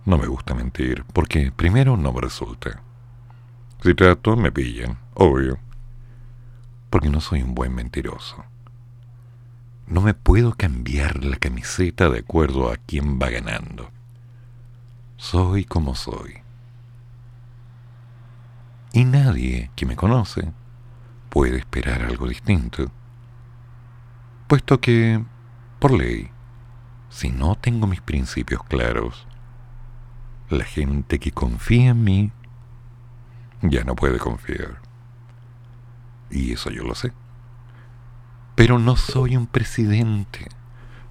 No. 0.05 0.19
Me 0.19 0.27
gusta 0.27 0.55
mentir, 0.55 1.05
porque 1.13 1.53
primero 1.53 1.97
no 1.97 2.13
me 2.13 2.21
resulta. 2.21 2.83
Si 3.83 3.95
trato, 3.95 4.37
me 4.37 4.53
pillan, 4.53 4.99
obvio. 5.15 5.59
Porque 6.91 7.09
no 7.09 7.21
soy 7.21 7.43
un 7.43 7.55
buen 7.55 7.75
mentiroso. 7.75 8.45
No 9.87 10.01
me 10.01 10.15
puedo 10.15 10.55
cambiar 10.55 11.25
la 11.25 11.37
camiseta 11.37 12.09
de 12.09 12.21
acuerdo 12.21 12.71
a 12.71 12.77
quién 12.77 13.19
va 13.21 13.31
ganando. 13.31 13.91
Soy 15.17 15.65
como 15.65 15.95
soy 15.95 16.43
y 18.93 19.05
nadie 19.05 19.71
que 19.75 19.87
me 19.87 19.97
conoce 19.97 20.53
puede 21.31 21.57
esperar 21.57 22.03
algo 22.03 22.29
distinto, 22.29 22.91
puesto 24.47 24.81
que, 24.81 25.25
por 25.79 25.93
ley, 25.93 26.31
si 27.09 27.31
no 27.31 27.57
tengo 27.57 27.87
mis 27.87 28.03
principios 28.03 28.63
claros, 28.65 29.27
la 30.53 30.65
gente 30.65 31.19
que 31.19 31.33
confía 31.33 31.91
en 31.91 32.05
mí 32.05 32.33
ya 33.63 33.85
no 33.85 33.95
puede 33.95 34.19
confiar. 34.19 34.81
Y 36.31 36.53
eso 36.53 36.71
yo 36.71 36.83
lo 36.83 36.95
sé. 36.95 37.13
Pero 38.55 38.79
no 38.79 38.97
soy 38.97 39.37
un 39.37 39.47
presidente. 39.47 40.49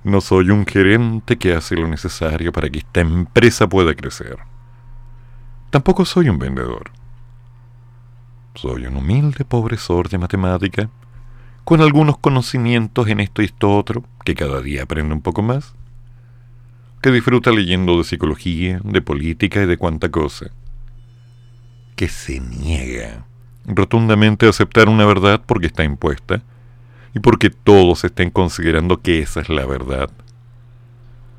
No 0.03 0.19
soy 0.21 0.49
un 0.49 0.65
gerente 0.65 1.37
que 1.37 1.53
hace 1.53 1.75
lo 1.75 1.87
necesario 1.87 2.51
para 2.51 2.69
que 2.69 2.79
esta 2.79 3.01
empresa 3.01 3.67
pueda 3.67 3.93
crecer. 3.93 4.39
Tampoco 5.69 6.05
soy 6.05 6.27
un 6.29 6.39
vendedor. 6.39 6.91
Soy 8.55 8.85
un 8.85 8.97
humilde 8.97 9.45
profesor 9.45 10.09
de 10.09 10.17
matemática, 10.17 10.89
con 11.63 11.81
algunos 11.81 12.17
conocimientos 12.17 13.07
en 13.07 13.19
esto 13.19 13.41
y 13.41 13.45
esto 13.45 13.75
otro, 13.77 14.03
que 14.25 14.35
cada 14.35 14.61
día 14.61 14.83
aprende 14.83 15.13
un 15.13 15.21
poco 15.21 15.41
más, 15.41 15.75
que 17.01 17.11
disfruta 17.11 17.51
leyendo 17.51 17.97
de 17.97 18.03
psicología, 18.03 18.79
de 18.83 19.01
política 19.01 19.63
y 19.63 19.65
de 19.65 19.77
cuánta 19.77 20.09
cosa, 20.09 20.51
que 21.95 22.07
se 22.07 22.39
niega 22.39 23.25
rotundamente 23.65 24.45
a 24.45 24.49
aceptar 24.49 24.89
una 24.89 25.05
verdad 25.05 25.41
porque 25.45 25.67
está 25.67 25.83
impuesta 25.83 26.41
y 27.13 27.19
porque 27.19 27.49
todos 27.49 28.03
estén 28.03 28.29
considerando 28.29 29.01
que 29.01 29.19
esa 29.19 29.41
es 29.41 29.49
la 29.49 29.65
verdad, 29.65 30.09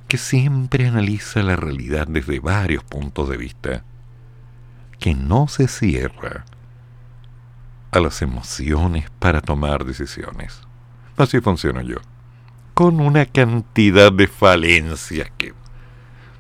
que 0.09 0.19
siempre 0.19 0.87
analiza 0.87 1.43
la 1.43 1.57
realidad 1.57 2.07
desde 2.07 2.41
varios 2.41 2.85
puntos 2.85 3.29
de 3.29 3.37
vista, 3.37 3.85
que 4.99 5.15
no 5.15 5.49
se 5.49 5.69
cierra 5.69 6.45
a 7.91 8.01
las 8.01 8.21
emociones 8.21 9.11
para 9.19 9.41
tomar 9.41 9.85
decisiones. 9.85 10.61
Así 11.17 11.41
funciono 11.41 11.83
yo. 11.83 11.99
Con 12.75 13.01
una 13.01 13.27
cantidad 13.27 14.13
de 14.13 14.27
falencias 14.27 15.31
que 15.37 15.55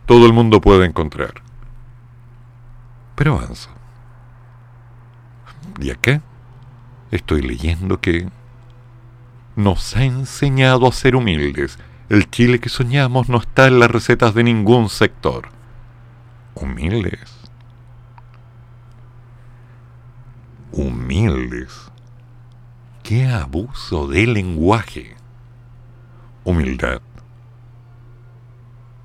todo 0.07 0.27
el 0.27 0.33
mundo 0.33 0.61
puede 0.61 0.87
encontrar. 0.87 1.35
Pero 3.15 3.39
avanzo. 3.39 3.71
¿Y 5.81 5.91
acá? 5.91 6.23
Estoy 7.11 7.43
leyendo 7.43 8.01
que 8.01 8.29
nos 9.57 9.97
ha 9.97 10.05
enseñado 10.05 10.87
a 10.87 10.93
ser 10.93 11.15
humildes. 11.15 11.79
El 12.09 12.31
Chile 12.31 12.59
que 12.59 12.69
soñamos 12.69 13.29
no 13.29 13.39
está 13.39 13.67
en 13.67 13.79
las 13.79 13.91
recetas 13.91 14.35
de 14.35 14.45
ningún 14.45 14.89
sector. 14.89 15.49
Humildes. 16.55 17.39
Humildes. 20.73 21.91
Qué 23.03 23.27
abuso 23.27 24.09
de 24.09 24.27
lenguaje. 24.27 25.17
Humildad. 26.45 27.01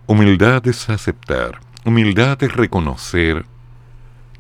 Humildad 0.08 0.68
es 0.68 0.90
aceptar. 0.90 1.60
Humildad 1.86 2.42
es 2.42 2.52
reconocer 2.52 3.46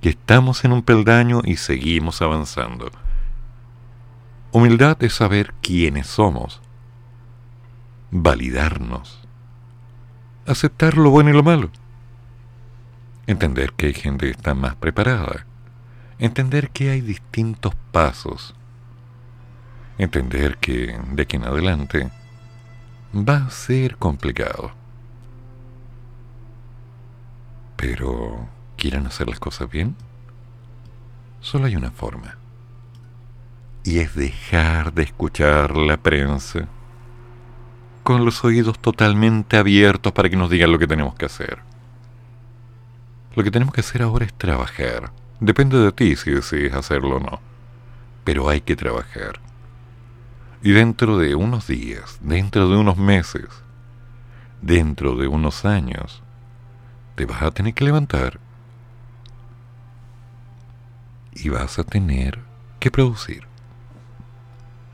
que 0.01 0.09
estamos 0.09 0.65
en 0.65 0.71
un 0.71 0.81
peldaño 0.81 1.41
y 1.43 1.57
seguimos 1.57 2.23
avanzando. 2.23 2.89
Humildad 4.51 4.97
es 5.03 5.13
saber 5.13 5.53
quiénes 5.61 6.07
somos, 6.07 6.59
validarnos, 8.09 9.19
aceptar 10.47 10.97
lo 10.97 11.11
bueno 11.11 11.29
y 11.29 11.33
lo 11.33 11.43
malo, 11.43 11.69
entender 13.27 13.73
que 13.73 13.87
hay 13.87 13.93
gente 13.93 14.25
que 14.25 14.31
está 14.31 14.55
más 14.55 14.73
preparada, 14.73 15.45
entender 16.17 16.71
que 16.71 16.89
hay 16.89 17.01
distintos 17.01 17.75
pasos, 17.91 18.55
entender 19.99 20.57
que 20.57 20.99
de 21.11 21.21
aquí 21.21 21.35
en 21.35 21.43
adelante 21.43 22.09
va 23.25 23.47
a 23.47 23.49
ser 23.49 23.97
complicado. 23.97 24.71
Pero, 27.75 28.47
¿quieren 28.75 29.05
hacer 29.07 29.29
las 29.29 29.39
cosas 29.39 29.69
bien? 29.69 29.95
Solo 31.41 31.65
hay 31.65 31.75
una 31.75 31.91
forma 31.91 32.37
y 33.87 33.99
es 33.99 34.15
dejar 34.15 34.93
de 34.93 35.03
escuchar 35.03 35.77
la 35.77 35.95
prensa 35.95 36.67
con 38.03 38.25
los 38.25 38.43
oídos 38.43 38.79
totalmente 38.79 39.55
abiertos 39.55 40.11
para 40.11 40.29
que 40.29 40.35
nos 40.35 40.49
digan 40.49 40.73
lo 40.73 40.79
que 40.79 40.87
tenemos 40.87 41.15
que 41.15 41.25
hacer. 41.25 41.59
Lo 43.33 43.43
que 43.43 43.51
tenemos 43.51 43.73
que 43.73 43.79
hacer 43.79 44.01
ahora 44.01 44.25
es 44.25 44.33
trabajar. 44.33 45.11
Depende 45.39 45.77
de 45.77 45.93
ti 45.93 46.17
si 46.17 46.31
decides 46.31 46.73
hacerlo 46.73 47.15
o 47.17 47.19
no. 47.21 47.39
Pero 48.25 48.49
hay 48.49 48.59
que 48.59 48.75
trabajar. 48.75 49.39
Y 50.63 50.71
dentro 50.71 51.17
de 51.17 51.35
unos 51.35 51.67
días, 51.67 52.19
dentro 52.21 52.67
de 52.69 52.77
unos 52.77 52.97
meses, 52.97 53.45
dentro 54.61 55.15
de 55.15 55.27
unos 55.27 55.65
años, 55.65 56.23
te 57.15 57.25
vas 57.25 57.43
a 57.43 57.51
tener 57.51 57.73
que 57.73 57.85
levantar 57.85 58.39
y 61.33 61.49
vas 61.49 61.77
a 61.79 61.83
tener 61.83 62.39
que 62.79 62.91
producir 62.91 63.47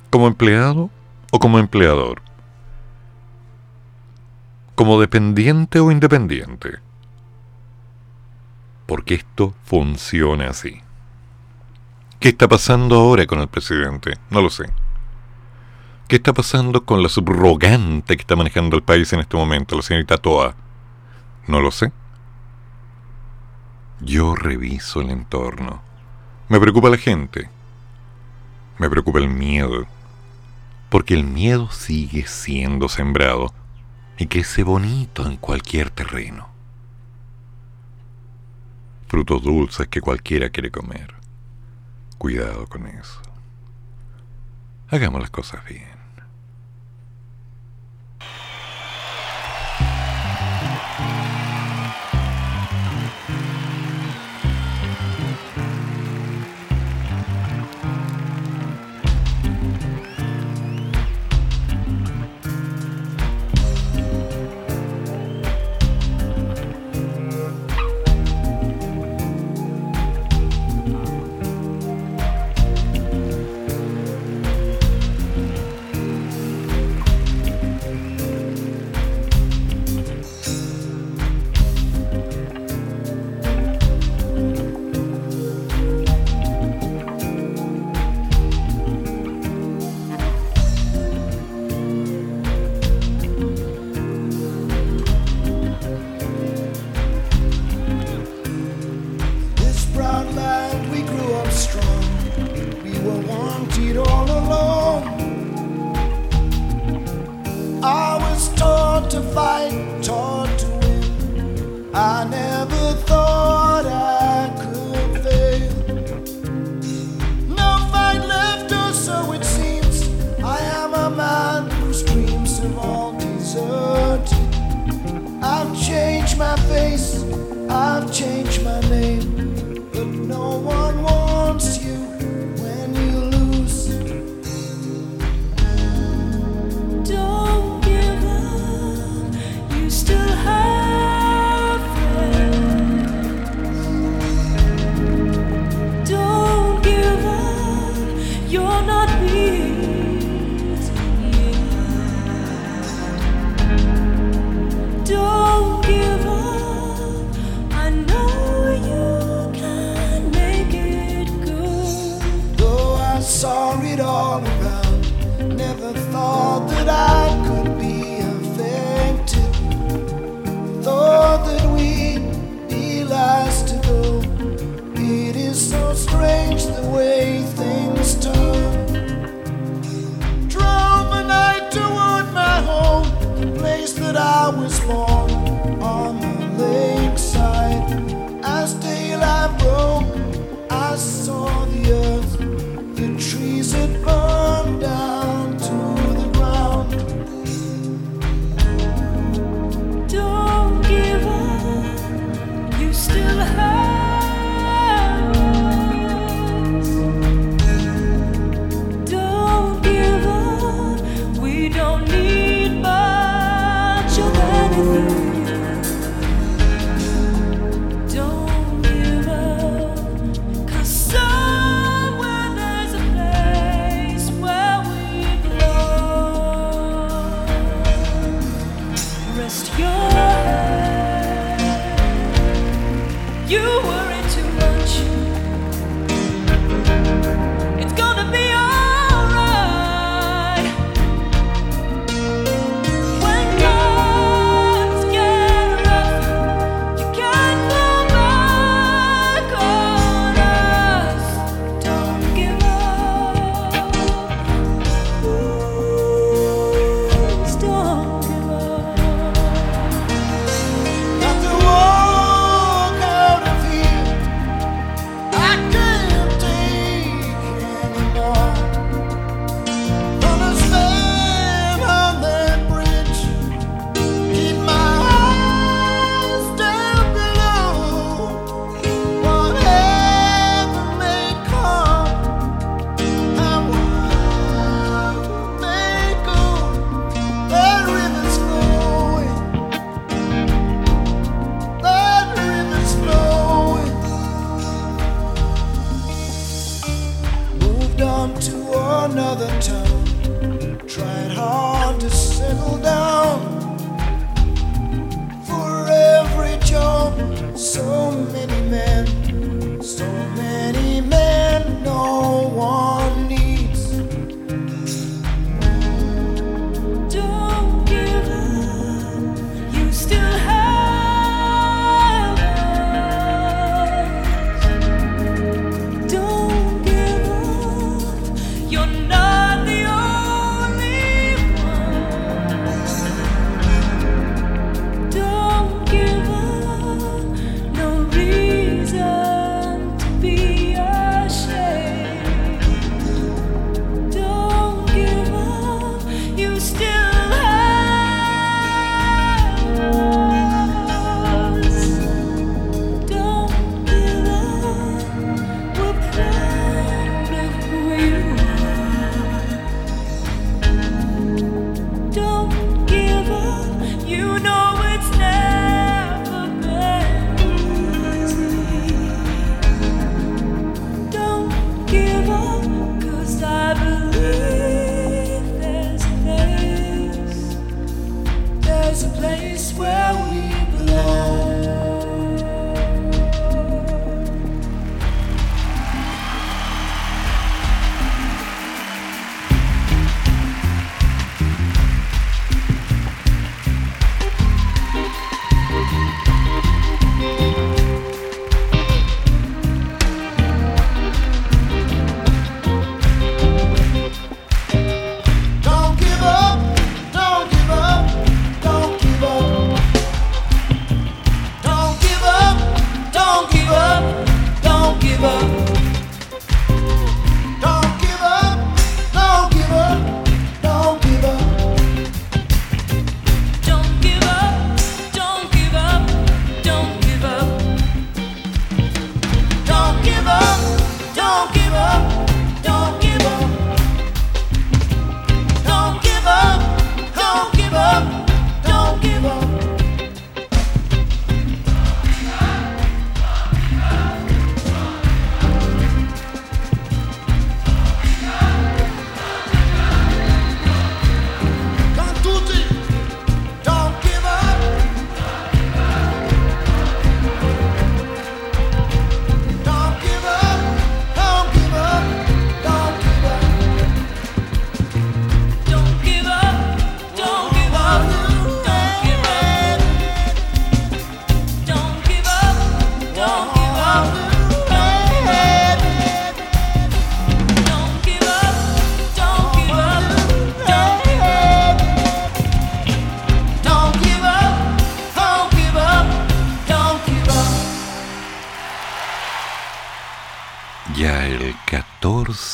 como 0.09 0.27
empleado 0.27 0.89
o 1.31 1.39
como 1.39 1.57
empleador, 1.57 2.21
como 4.75 4.99
dependiente 4.99 5.79
o 5.79 5.91
independiente, 5.91 6.79
porque 8.85 9.15
esto 9.15 9.55
funciona 9.63 10.49
así. 10.49 10.81
¿Qué 12.19 12.29
está 12.29 12.47
pasando 12.47 12.95
ahora 12.95 13.25
con 13.25 13.39
el 13.39 13.47
presidente? 13.47 14.13
No 14.29 14.41
lo 14.41 14.49
sé. 14.49 14.65
¿Qué 16.07 16.17
está 16.17 16.33
pasando 16.33 16.85
con 16.85 17.01
la 17.01 17.09
subrogante 17.09 18.15
que 18.15 18.21
está 18.21 18.35
manejando 18.35 18.75
el 18.75 18.83
país 18.83 19.11
en 19.13 19.21
este 19.21 19.37
momento, 19.37 19.75
la 19.75 19.81
señorita 19.81 20.17
Toa? 20.17 20.55
No 21.47 21.61
lo 21.61 21.71
sé. 21.71 21.91
Yo 23.99 24.35
reviso 24.35 25.01
el 25.01 25.09
entorno. 25.09 25.81
Me 26.49 26.59
preocupa 26.59 26.89
la 26.89 26.97
gente. 26.97 27.49
Me 28.77 28.89
preocupa 28.89 29.19
el 29.19 29.29
miedo 29.29 29.87
porque 30.93 31.15
el 31.15 31.23
miedo 31.23 31.71
sigue 31.71 32.27
siendo 32.27 32.87
sembrado 32.87 33.51
y 34.15 34.27
crece 34.27 34.61
bonito 34.61 35.25
en 35.25 35.37
cualquier 35.37 35.89
terreno. 35.89 36.49
Frutos 39.07 39.41
dulces 39.41 39.87
que 39.87 40.01
cualquiera 40.01 40.51
quiere 40.51 40.69
comer. 40.69 41.15
Cuidado 42.19 42.67
con 42.67 42.85
eso. 42.85 43.21
Hagamos 44.89 45.19
las 45.19 45.31
cosas 45.31 45.65
bien. 45.65 45.92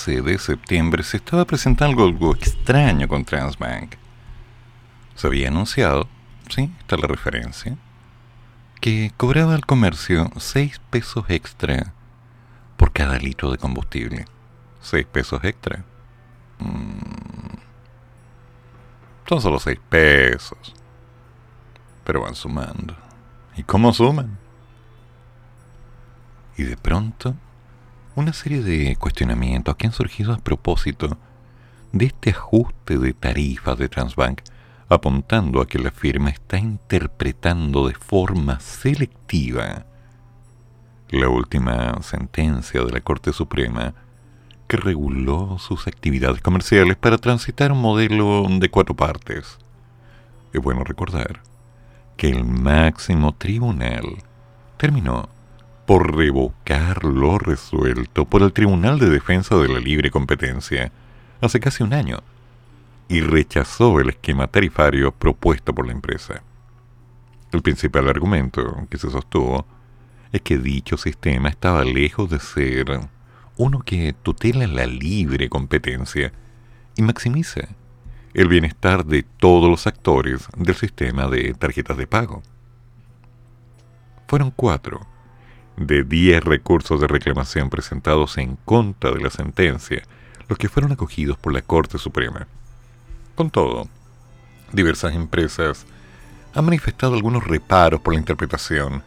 De 0.09 0.37
septiembre 0.39 1.03
se 1.03 1.17
estaba 1.17 1.45
presentando 1.45 2.03
algo 2.03 2.35
extraño 2.35 3.07
con 3.07 3.23
Transbank. 3.23 3.95
Se 5.15 5.27
había 5.27 5.49
anunciado, 5.49 6.07
sí, 6.49 6.71
está 6.79 6.97
la 6.97 7.07
referencia, 7.07 7.77
que 8.81 9.11
cobraba 9.17 9.55
al 9.55 9.65
comercio 9.65 10.31
6 10.37 10.81
pesos 10.89 11.25
extra 11.29 11.93
por 12.77 12.91
cada 12.91 13.17
litro 13.17 13.51
de 13.51 13.57
combustible. 13.57 14.25
6 14.81 15.05
pesos 15.05 15.43
extra. 15.43 15.83
Mm. 16.59 17.57
Son 19.27 19.41
solo 19.41 19.59
6 19.59 19.79
pesos. 19.89 20.73
Pero 22.03 22.21
van 22.21 22.35
sumando. 22.35 22.95
¿Y 23.55 23.63
cómo 23.63 23.93
suman? 23.93 24.37
Y 26.57 26.63
de 26.63 26.77
pronto 26.77 27.35
una 28.15 28.33
serie 28.33 28.61
de 28.61 28.95
cuestionamientos 28.95 29.75
que 29.75 29.87
han 29.87 29.93
surgido 29.93 30.33
a 30.33 30.37
propósito 30.37 31.17
de 31.91 32.05
este 32.05 32.31
ajuste 32.31 32.97
de 32.97 33.13
tarifas 33.13 33.77
de 33.77 33.89
Transbank, 33.89 34.41
apuntando 34.89 35.61
a 35.61 35.67
que 35.67 35.79
la 35.79 35.91
firma 35.91 36.29
está 36.29 36.57
interpretando 36.57 37.87
de 37.87 37.95
forma 37.95 38.59
selectiva 38.59 39.85
la 41.09 41.29
última 41.29 42.01
sentencia 42.01 42.83
de 42.83 42.91
la 42.91 43.01
Corte 43.01 43.33
Suprema 43.33 43.93
que 44.67 44.77
reguló 44.77 45.57
sus 45.57 45.87
actividades 45.87 46.41
comerciales 46.41 46.95
para 46.95 47.17
transitar 47.17 47.71
un 47.71 47.81
modelo 47.81 48.45
de 48.47 48.69
cuatro 48.69 48.95
partes. 48.95 49.57
Es 50.53 50.61
bueno 50.61 50.83
recordar 50.83 51.41
que 52.17 52.29
el 52.29 52.43
máximo 52.43 53.33
tribunal 53.33 54.03
terminó 54.77 55.29
por 55.89 56.15
revocar 56.15 57.03
lo 57.03 57.39
resuelto 57.39 58.25
por 58.25 58.43
el 58.43 58.53
Tribunal 58.53 58.99
de 58.99 59.09
Defensa 59.09 59.55
de 59.55 59.67
la 59.67 59.79
Libre 59.79 60.11
Competencia 60.11 60.91
hace 61.41 61.59
casi 61.59 61.81
un 61.81 61.93
año 61.93 62.19
y 63.07 63.21
rechazó 63.21 63.99
el 63.99 64.09
esquema 64.09 64.45
tarifario 64.45 65.11
propuesto 65.11 65.73
por 65.73 65.87
la 65.87 65.93
empresa. 65.93 66.43
El 67.51 67.63
principal 67.63 68.07
argumento 68.07 68.85
que 68.87 68.99
se 68.99 69.09
sostuvo 69.09 69.65
es 70.31 70.41
que 70.41 70.59
dicho 70.59 70.95
sistema 70.95 71.49
estaba 71.49 71.83
lejos 71.83 72.29
de 72.29 72.39
ser 72.39 72.99
uno 73.57 73.79
que 73.79 74.13
tutela 74.13 74.67
la 74.67 74.85
libre 74.85 75.49
competencia 75.49 76.31
y 76.97 77.01
maximiza 77.01 77.61
el 78.35 78.47
bienestar 78.47 79.07
de 79.07 79.23
todos 79.23 79.67
los 79.67 79.87
actores 79.87 80.49
del 80.55 80.75
sistema 80.75 81.27
de 81.29 81.55
tarjetas 81.55 81.97
de 81.97 82.05
pago. 82.05 82.43
Fueron 84.27 84.51
cuatro 84.51 85.07
de 85.79 86.03
10 86.03 86.43
recursos 86.43 86.99
de 86.99 87.07
reclamación 87.07 87.69
presentados 87.69 88.37
en 88.37 88.57
contra 88.65 89.11
de 89.11 89.21
la 89.21 89.29
sentencia, 89.29 90.03
los 90.47 90.57
que 90.57 90.67
fueron 90.67 90.91
acogidos 90.91 91.37
por 91.37 91.53
la 91.53 91.61
Corte 91.61 91.97
Suprema. 91.97 92.47
Con 93.35 93.49
todo, 93.49 93.87
diversas 94.73 95.15
empresas 95.15 95.85
han 96.53 96.65
manifestado 96.65 97.15
algunos 97.15 97.45
reparos 97.45 98.01
por 98.01 98.13
la 98.13 98.19
interpretación 98.19 99.03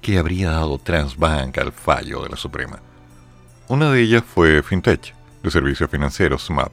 que 0.00 0.18
habría 0.18 0.50
dado 0.50 0.78
Transbank 0.78 1.56
al 1.58 1.72
fallo 1.72 2.22
de 2.22 2.30
la 2.30 2.36
Suprema. 2.36 2.80
Una 3.68 3.90
de 3.90 4.00
ellas 4.00 4.24
fue 4.26 4.62
FinTech, 4.62 5.14
de 5.42 5.50
servicios 5.50 5.88
financieros 5.88 6.46
SMAP, 6.46 6.72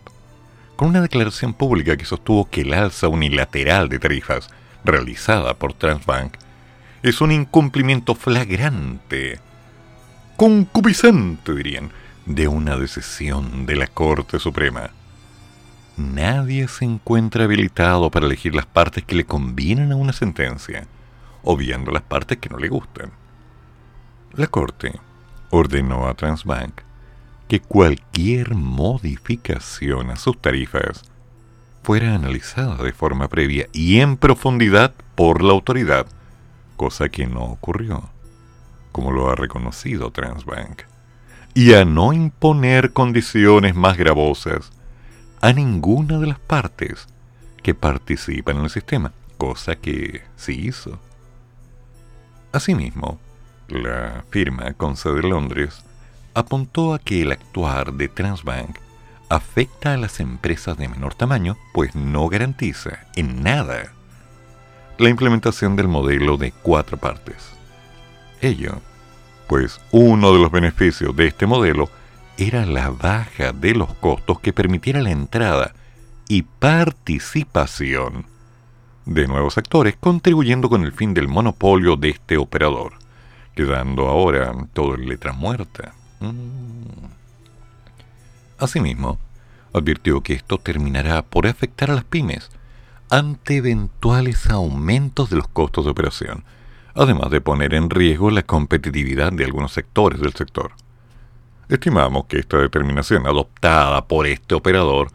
con 0.76 0.90
una 0.90 1.02
declaración 1.02 1.54
pública 1.54 1.98
que 1.98 2.06
sostuvo 2.06 2.50
que 2.50 2.62
el 2.62 2.74
alza 2.74 3.10
unilateral 3.10 3.90
de 3.90 4.00
tarifas 4.00 4.50
realizada 4.84 5.54
por 5.54 5.74
Transbank 5.74 6.34
es 7.06 7.22
un 7.22 7.32
incumplimiento 7.32 8.16
flagrante, 8.16 9.40
concupiscente 10.38 11.54
dirían, 11.54 11.92
de 12.26 12.48
una 12.48 12.78
decisión 12.78 13.68
de 13.68 13.76
la 13.76 13.86
Corte 13.86 14.40
Suprema. 14.40 14.90
Nadie 15.98 16.68
se 16.68 16.84
encuentra 16.84 17.44
habilitado 17.44 18.10
para 18.10 18.26
elegir 18.26 18.56
las 18.56 18.66
partes 18.66 19.04
que 19.04 19.14
le 19.14 19.24
convienen 19.24 19.92
a 19.92 19.96
una 19.96 20.14
sentencia, 20.14 20.88
obviando 21.44 21.92
las 21.92 22.02
partes 22.02 22.40
que 22.40 22.50
no 22.50 22.58
le 22.58 22.70
gustan. 22.70 23.12
La 24.34 24.48
Corte 24.48 25.00
ordenó 25.52 26.08
a 26.08 26.16
Transbank 26.16 26.82
que 27.48 27.60
cualquier 27.60 28.56
modificación 28.56 30.10
a 30.10 30.16
sus 30.16 30.42
tarifas 30.42 31.04
fuera 31.84 32.16
analizada 32.16 32.84
de 32.84 32.94
forma 32.94 33.28
previa 33.28 33.68
y 33.74 34.00
en 34.00 34.18
profundidad 34.18 34.96
por 35.14 35.44
la 35.44 35.52
autoridad, 35.52 36.08
cosa 36.76 37.10
que 37.10 37.28
no 37.28 37.44
ocurrió, 37.44 38.10
como 38.92 39.12
lo 39.12 39.30
ha 39.30 39.36
reconocido 39.36 40.12
Transbank, 40.12 40.84
y 41.54 41.74
a 41.74 41.86
no 41.86 42.14
imponer 42.14 42.94
condiciones 42.94 43.76
más 43.76 43.98
gravosas 43.98 44.72
a 45.42 45.54
ninguna 45.54 46.20
de 46.20 46.28
las 46.28 46.40
partes 46.40 47.08
que 47.64 47.74
participan 47.74 48.58
en 48.58 48.64
el 48.64 48.70
sistema, 48.70 49.14
cosa 49.38 49.76
que 49.76 50.24
sí 50.36 50.68
hizo. 50.68 51.00
Asimismo, 52.52 53.20
la 53.68 54.24
firma 54.30 54.74
con 54.74 54.96
sede 54.98 55.22
en 55.22 55.30
Londres 55.30 55.84
apuntó 56.34 56.94
a 56.94 57.00
que 57.00 57.22
el 57.22 57.32
actuar 57.32 57.94
de 57.94 58.08
Transbank 58.08 58.78
afecta 59.30 59.94
a 59.94 59.98
las 59.98 60.20
empresas 60.20 60.78
de 60.78 60.88
menor 60.88 61.16
tamaño, 61.16 61.58
pues 61.74 61.96
no 61.96 62.28
garantiza 62.28 63.08
en 63.16 63.42
nada 63.44 63.94
la 64.98 65.10
implementación 65.10 65.76
del 65.76 65.88
modelo 65.88 66.38
de 66.38 66.52
cuatro 66.52 66.98
partes. 66.98 67.52
Ello, 68.42 68.82
pues 69.48 69.80
uno 69.92 70.34
de 70.34 70.40
los 70.40 70.52
beneficios 70.52 71.16
de 71.16 71.28
este 71.28 71.46
modelo 71.46 71.90
era 72.38 72.66
la 72.66 72.90
baja 72.90 73.52
de 73.52 73.76
los 73.76 73.94
costos 73.96 74.40
que 74.40 74.54
permitiera 74.54 75.02
la 75.02 75.12
entrada 75.12 75.74
y 76.28 76.42
participación 76.44 78.26
de 79.06 79.28
nuevos 79.28 79.58
actores, 79.58 79.96
contribuyendo 80.00 80.70
con 80.70 80.84
el 80.84 80.92
fin 80.92 81.14
del 81.14 81.28
monopolio 81.28 81.96
de 81.96 82.10
este 82.10 82.38
operador, 82.38 82.94
quedando 83.54 84.08
ahora 84.08 84.54
todo 84.74 84.96
en 84.96 85.08
letra 85.08 85.32
muerta. 85.32 85.94
Mm. 86.20 87.06
Asimismo, 88.58 89.20
advirtió 89.74 90.22
que 90.22 90.34
esto 90.34 90.58
terminará 90.58 91.22
por 91.22 91.46
afectar 91.46 91.92
a 91.92 91.96
las 91.96 92.04
pymes 92.04 92.50
ante 93.10 93.58
eventuales 93.58 94.50
aumentos 94.50 95.30
de 95.30 95.38
los 95.38 95.48
costos 95.48 95.86
de 95.86 95.92
operación, 95.92 96.44
además 96.94 97.30
de 97.30 97.42
poner 97.42 97.74
en 97.74 97.90
riesgo 97.90 98.32
la 98.32 98.44
competitividad 98.44 99.32
de 99.32 99.46
algunos 99.46 99.74
sectores 99.74 100.20
del 100.20 100.34
sector. 100.34 100.72
Estimamos 101.70 102.26
que 102.26 102.40
esta 102.40 102.58
determinación 102.58 103.26
adoptada 103.26 104.06
por 104.06 104.28
este 104.28 104.56
operador 104.56 105.12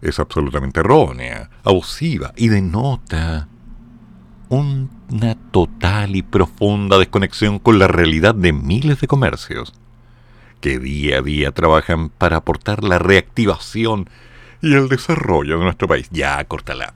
es 0.00 0.18
absolutamente 0.18 0.80
errónea, 0.80 1.50
abusiva 1.62 2.32
y 2.36 2.48
denota 2.48 3.48
una 4.48 5.36
total 5.52 6.16
y 6.16 6.22
profunda 6.22 6.98
desconexión 6.98 7.58
con 7.58 7.78
la 7.78 7.86
realidad 7.86 8.34
de 8.34 8.52
miles 8.52 9.00
de 9.00 9.06
comercios 9.06 9.74
que 10.60 10.78
día 10.78 11.18
a 11.18 11.22
día 11.22 11.52
trabajan 11.52 12.10
para 12.10 12.38
aportar 12.38 12.84
la 12.84 12.98
reactivación 12.98 14.10
y 14.60 14.74
el 14.74 14.88
desarrollo 14.88 15.58
de 15.58 15.64
nuestro 15.64 15.88
país. 15.88 16.08
Ya, 16.10 16.42
cortala. 16.44 16.92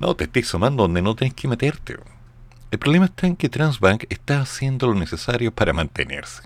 No 0.00 0.16
te 0.16 0.24
estés 0.24 0.48
sumando 0.48 0.84
donde 0.84 1.02
no 1.02 1.14
tenés 1.14 1.34
que 1.34 1.46
meterte. 1.46 1.98
El 2.70 2.78
problema 2.78 3.04
está 3.04 3.26
en 3.26 3.36
que 3.36 3.50
Transbank 3.50 4.04
está 4.08 4.40
haciendo 4.40 4.86
lo 4.86 4.94
necesario 4.94 5.52
para 5.52 5.74
mantenerse. 5.74 6.42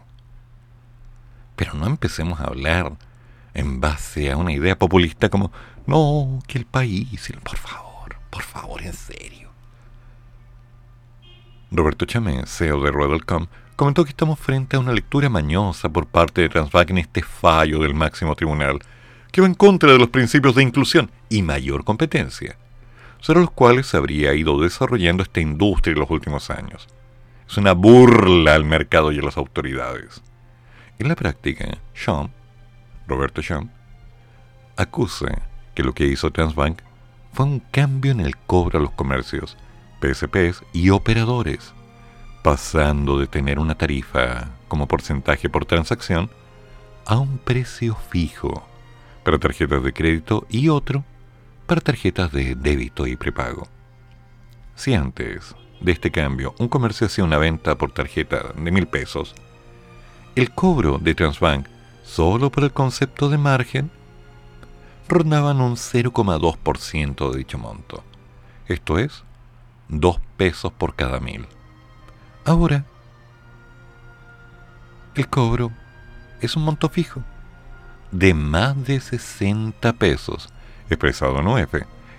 Pero 1.54 1.74
no 1.74 1.86
empecemos 1.86 2.40
a 2.40 2.48
hablar 2.48 2.92
en 3.54 3.80
base 3.80 4.32
a 4.32 4.36
una 4.36 4.52
idea 4.52 4.76
populista 4.76 5.28
como, 5.28 5.52
no, 5.86 6.40
que 6.48 6.58
el 6.58 6.66
país, 6.66 7.32
por 7.44 7.56
favor, 7.56 8.16
por 8.28 8.42
favor, 8.42 8.82
en 8.82 8.92
serio. 8.92 9.50
Roberto 11.70 12.06
Chamé, 12.06 12.44
CEO 12.46 12.82
de 12.82 12.90
Ruedelcom, 12.90 13.46
comentó 13.76 14.02
que 14.02 14.10
estamos 14.10 14.40
frente 14.40 14.76
a 14.76 14.80
una 14.80 14.92
lectura 14.92 15.28
mañosa 15.28 15.88
por 15.88 16.06
parte 16.06 16.40
de 16.40 16.48
Transvac 16.48 16.90
en 16.90 16.98
este 16.98 17.22
fallo 17.22 17.78
del 17.78 17.94
máximo 17.94 18.34
tribunal, 18.34 18.80
que 19.30 19.40
va 19.40 19.46
en 19.46 19.54
contra 19.54 19.92
de 19.92 19.98
los 19.98 20.08
principios 20.08 20.56
de 20.56 20.64
inclusión 20.64 21.08
y 21.28 21.42
mayor 21.42 21.84
competencia, 21.84 22.56
sobre 23.24 23.40
los 23.40 23.52
cuales 23.52 23.86
se 23.86 23.96
habría 23.96 24.34
ido 24.34 24.60
desarrollando 24.60 25.22
esta 25.22 25.40
industria 25.40 25.94
en 25.94 26.00
los 26.00 26.10
últimos 26.10 26.50
años. 26.50 26.86
Es 27.48 27.56
una 27.56 27.72
burla 27.72 28.54
al 28.54 28.66
mercado 28.66 29.12
y 29.12 29.18
a 29.18 29.22
las 29.22 29.38
autoridades. 29.38 30.22
En 30.98 31.08
la 31.08 31.16
práctica, 31.16 31.78
Sean, 31.94 32.30
Roberto 33.08 33.42
Sean, 33.42 33.72
acusa 34.76 35.40
que 35.74 35.82
lo 35.82 35.94
que 35.94 36.04
hizo 36.04 36.32
Transbank 36.32 36.82
fue 37.32 37.46
un 37.46 37.60
cambio 37.60 38.12
en 38.12 38.20
el 38.20 38.36
cobro 38.36 38.78
a 38.78 38.82
los 38.82 38.90
comercios, 38.90 39.56
PSPs 40.02 40.62
y 40.74 40.90
operadores 40.90 41.72
pasando 42.42 43.18
de 43.18 43.26
tener 43.26 43.58
una 43.58 43.74
tarifa 43.74 44.50
como 44.68 44.86
porcentaje 44.86 45.48
por 45.48 45.64
transacción 45.64 46.28
a 47.06 47.16
un 47.16 47.38
precio 47.38 47.96
fijo 48.10 48.68
para 49.24 49.38
tarjetas 49.38 49.82
de 49.82 49.94
crédito 49.94 50.46
y 50.50 50.68
otro 50.68 51.04
para 51.66 51.80
tarjetas 51.80 52.32
de 52.32 52.54
débito 52.54 53.06
y 53.06 53.16
prepago. 53.16 53.68
Si 54.74 54.94
antes 54.94 55.54
de 55.80 55.92
este 55.92 56.10
cambio 56.10 56.54
un 56.58 56.68
comercio 56.68 57.06
hacía 57.06 57.24
una 57.24 57.38
venta 57.38 57.76
por 57.76 57.92
tarjeta 57.92 58.52
de 58.56 58.70
mil 58.70 58.86
pesos, 58.86 59.34
el 60.34 60.50
cobro 60.50 60.98
de 60.98 61.14
Transbank 61.14 61.66
solo 62.02 62.50
por 62.50 62.64
el 62.64 62.72
concepto 62.72 63.28
de 63.28 63.38
margen 63.38 63.90
rondaban 65.08 65.60
un 65.60 65.76
0,2% 65.76 67.30
de 67.30 67.38
dicho 67.38 67.58
monto. 67.58 68.02
Esto 68.66 68.98
es, 68.98 69.22
2 69.88 70.20
pesos 70.36 70.72
por 70.72 70.94
cada 70.94 71.20
mil. 71.20 71.46
Ahora, 72.44 72.84
el 75.14 75.28
cobro 75.28 75.70
es 76.40 76.56
un 76.56 76.64
monto 76.64 76.88
fijo 76.88 77.22
de 78.10 78.34
más 78.34 78.84
de 78.84 79.00
60 79.00 79.92
pesos, 79.94 80.48
expresado 80.90 81.38
en 81.40 81.46
UF, 81.46 81.74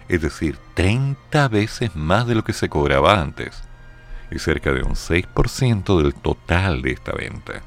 es 0.07 0.21
decir, 0.21 0.57
30 0.73 1.47
veces 1.47 1.95
más 1.95 2.27
de 2.27 2.35
lo 2.35 2.43
que 2.43 2.53
se 2.53 2.69
cobraba 2.69 3.19
antes, 3.19 3.63
y 4.31 4.39
cerca 4.39 4.71
de 4.71 4.83
un 4.83 4.93
6% 4.95 6.01
del 6.01 6.13
total 6.13 6.81
de 6.81 6.91
esta 6.91 7.11
venta. 7.11 7.61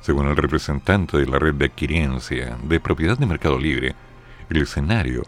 Según 0.00 0.28
el 0.28 0.36
representante 0.36 1.16
de 1.16 1.26
la 1.26 1.38
red 1.38 1.54
de 1.54 1.66
adquirencia 1.66 2.56
de 2.62 2.80
propiedad 2.80 3.16
de 3.16 3.26
Mercado 3.26 3.58
Libre, 3.58 3.94
el 4.50 4.62
escenario 4.62 5.22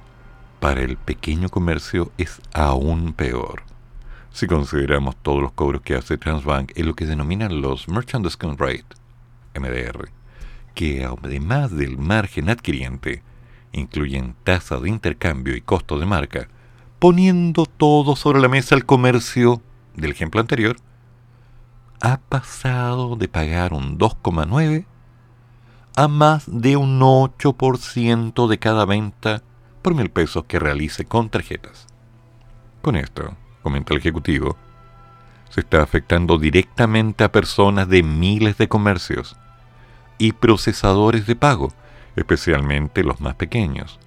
para 0.61 0.83
el 0.83 0.97
pequeño 0.97 1.49
comercio 1.49 2.11
es 2.19 2.41
aún 2.53 3.13
peor 3.13 3.63
si 4.35 4.49
consideramos 4.49 5.15
todos 5.23 5.41
los 5.41 5.53
cobros 5.53 5.81
que 5.83 5.95
hace 5.95 6.19
Transbank 6.19 6.73
en 6.75 6.87
lo 6.87 6.95
que 6.95 7.07
denominan 7.07 7.63
los 7.63 7.89
Merchant 7.89 8.25
Discount 8.25 8.61
Rate, 8.61 8.85
MDR, 9.55 10.09
que 10.75 11.05
además 11.05 11.71
del 11.71 11.99
margen 11.99 12.51
adquiriente, 12.51 13.23
incluyen 13.75 14.35
tasa 14.45 14.79
de 14.79 14.89
intercambio 14.89 15.57
y 15.57 15.61
costo 15.61 15.99
de 15.99 16.07
marca, 16.07 16.49
poniendo 16.99 17.67
todo 17.67 18.17
sobre 18.17 18.41
la 18.41 18.49
mesa 18.49 18.75
el 18.75 18.87
comercio 18.87 19.61
del 19.95 20.13
ejemplo 20.13 20.41
anterior, 20.41 20.77
ha 22.01 22.19
pasado 22.19 23.17
de 23.17 23.29
pagar 23.29 23.73
un 23.73 23.99
2,9 23.99 24.87
a 25.97 26.09
más 26.09 26.45
de 26.47 26.77
un 26.77 27.01
8% 27.01 28.49
de 28.49 28.59
cada 28.59 28.85
venta 28.85 29.43
por 29.83 29.95
mil 29.95 30.11
pesos 30.11 30.45
que 30.45 30.59
realice 30.59 31.05
con 31.05 31.29
tarjetas. 31.29 31.87
Con 32.83 32.97
esto, 32.97 33.37
comenta 33.63 33.95
el 33.95 34.01
Ejecutivo, 34.01 34.57
se 35.51 35.61
está 35.61 35.83
afectando 35.83 36.39
directamente 36.39 37.23
a 37.23 37.31
personas 37.31 37.89
de 37.89 38.03
miles 38.03 38.59
de 38.59 38.69
comercios 38.69 39.37
y 40.19 40.33
procesadores 40.33 41.27
de 41.27 41.37
pago, 41.37 41.73
especialmente 42.17 43.03
los 43.03 43.21
más 43.21 43.35
pequeños, 43.35 43.99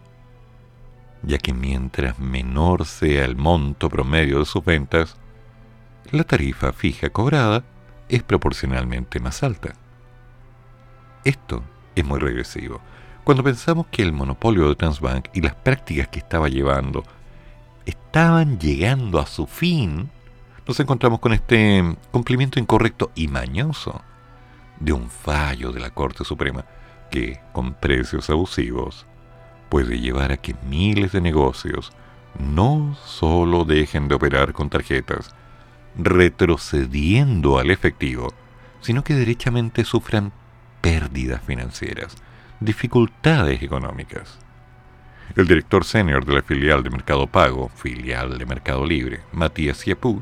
ya 1.24 1.38
que 1.38 1.54
mientras 1.54 2.20
menor 2.20 2.86
sea 2.86 3.26
el 3.26 3.36
monto 3.36 3.90
promedio 3.90 4.40
de 4.40 4.46
sus 4.46 4.64
ventas, 4.64 5.18
la 6.12 6.24
tarifa 6.24 6.72
fija 6.72 7.10
cobrada 7.10 7.64
es 8.08 8.24
proporcionalmente 8.24 9.20
más 9.20 9.44
alta. 9.44 9.74
Esto 11.24 11.64
es 11.96 12.06
muy 12.06 12.20
regresivo. 12.20 12.80
Cuando 13.24 13.44
pensamos 13.44 13.88
que 13.88 14.04
el 14.04 14.14
monopolio 14.14 14.70
de 14.70 14.76
Transbank 14.76 15.28
y 15.34 15.42
las 15.42 15.56
prácticas 15.56 16.08
que 16.08 16.20
estaba 16.20 16.48
llevando 16.48 17.04
estaban 17.86 18.58
llegando 18.60 19.20
a 19.20 19.26
su 19.26 19.48
fin, 19.48 20.10
nos 20.66 20.80
encontramos 20.80 21.20
con 21.20 21.34
este 21.34 21.84
cumplimiento 22.12 22.60
incorrecto 22.60 23.12
y 23.16 23.28
mañoso 23.28 24.02
de 24.80 24.94
un 24.94 25.10
fallo 25.10 25.72
de 25.72 25.82
la 25.82 25.90
Corte 25.90 26.24
Suprema 26.24 26.64
que, 27.10 27.40
con 27.54 27.74
precios 27.74 28.30
abusivos, 28.30 29.06
puede 29.70 30.00
llevar 30.00 30.32
a 30.32 30.38
que 30.38 30.56
miles 30.68 31.12
de 31.12 31.22
negocios 31.22 31.92
no 32.40 32.96
solo 33.06 33.66
dejen 33.66 34.08
de 34.08 34.16
operar 34.16 34.54
con 34.54 34.70
tarjetas, 34.70 35.34
retrocediendo 35.98 37.58
al 37.58 37.72
efectivo, 37.72 38.34
sino 38.82 39.04
que 39.04 39.16
derechamente 39.16 39.84
sufran 39.84 40.32
pérdidas 40.82 41.42
financieras, 41.42 42.16
dificultades 42.60 43.62
económicas. 43.64 44.40
El 45.36 45.48
director 45.48 45.84
senior 45.84 46.26
de 46.26 46.36
la 46.36 46.42
filial 46.42 46.84
de 46.84 46.90
Mercado 46.90 47.28
Pago, 47.28 47.70
filial 47.70 48.38
de 48.38 48.46
Mercado 48.46 48.86
Libre, 48.86 49.22
Matías 49.34 49.84
Yapú, 49.84 50.22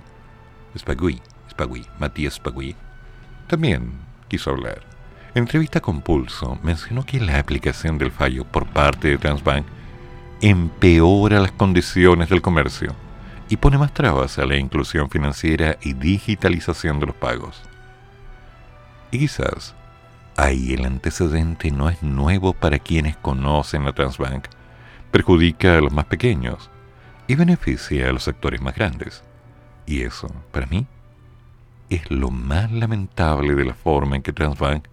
Spagui, 0.77 1.21
Spagui, 1.49 1.85
Matías 1.99 2.35
Spagui, 2.35 2.75
también 3.47 3.91
quiso 4.27 4.49
hablar. 4.49 4.94
En 5.35 5.43
entrevista 5.43 5.81
con 5.81 5.99
Pulso, 5.99 6.57
mencionó 6.63 7.05
que 7.05 7.19
la 7.19 7.39
aplicación 7.39 7.97
del 7.97 8.09
fallo 8.09 8.45
por 8.45 8.65
parte 8.67 9.09
de 9.09 9.17
Transbank 9.17 9.65
empeora 10.39 11.41
las 11.41 11.51
condiciones 11.51 12.29
del 12.29 12.41
comercio 12.41 12.95
y 13.49 13.57
pone 13.57 13.77
más 13.77 13.93
trabas 13.93 14.39
a 14.39 14.45
la 14.45 14.55
inclusión 14.55 15.09
financiera 15.09 15.77
y 15.81 15.91
digitalización 15.91 17.01
de 17.01 17.07
los 17.07 17.15
pagos. 17.17 17.61
Y 19.11 19.19
quizás 19.19 19.75
ahí 20.37 20.73
el 20.73 20.85
antecedente 20.85 21.69
no 21.69 21.89
es 21.89 22.01
nuevo 22.01 22.53
para 22.53 22.79
quienes 22.79 23.17
conocen 23.17 23.87
a 23.87 23.91
Transbank, 23.91 24.45
perjudica 25.11 25.77
a 25.77 25.81
los 25.81 25.91
más 25.91 26.05
pequeños 26.05 26.69
y 27.27 27.35
beneficia 27.35 28.07
a 28.07 28.13
los 28.13 28.23
sectores 28.23 28.61
más 28.61 28.73
grandes. 28.73 29.21
Y 29.85 30.03
eso, 30.03 30.29
para 30.53 30.65
mí, 30.67 30.87
es 31.89 32.09
lo 32.09 32.31
más 32.31 32.71
lamentable 32.71 33.53
de 33.53 33.65
la 33.65 33.73
forma 33.73 34.15
en 34.15 34.21
que 34.21 34.31
Transbank 34.31 34.85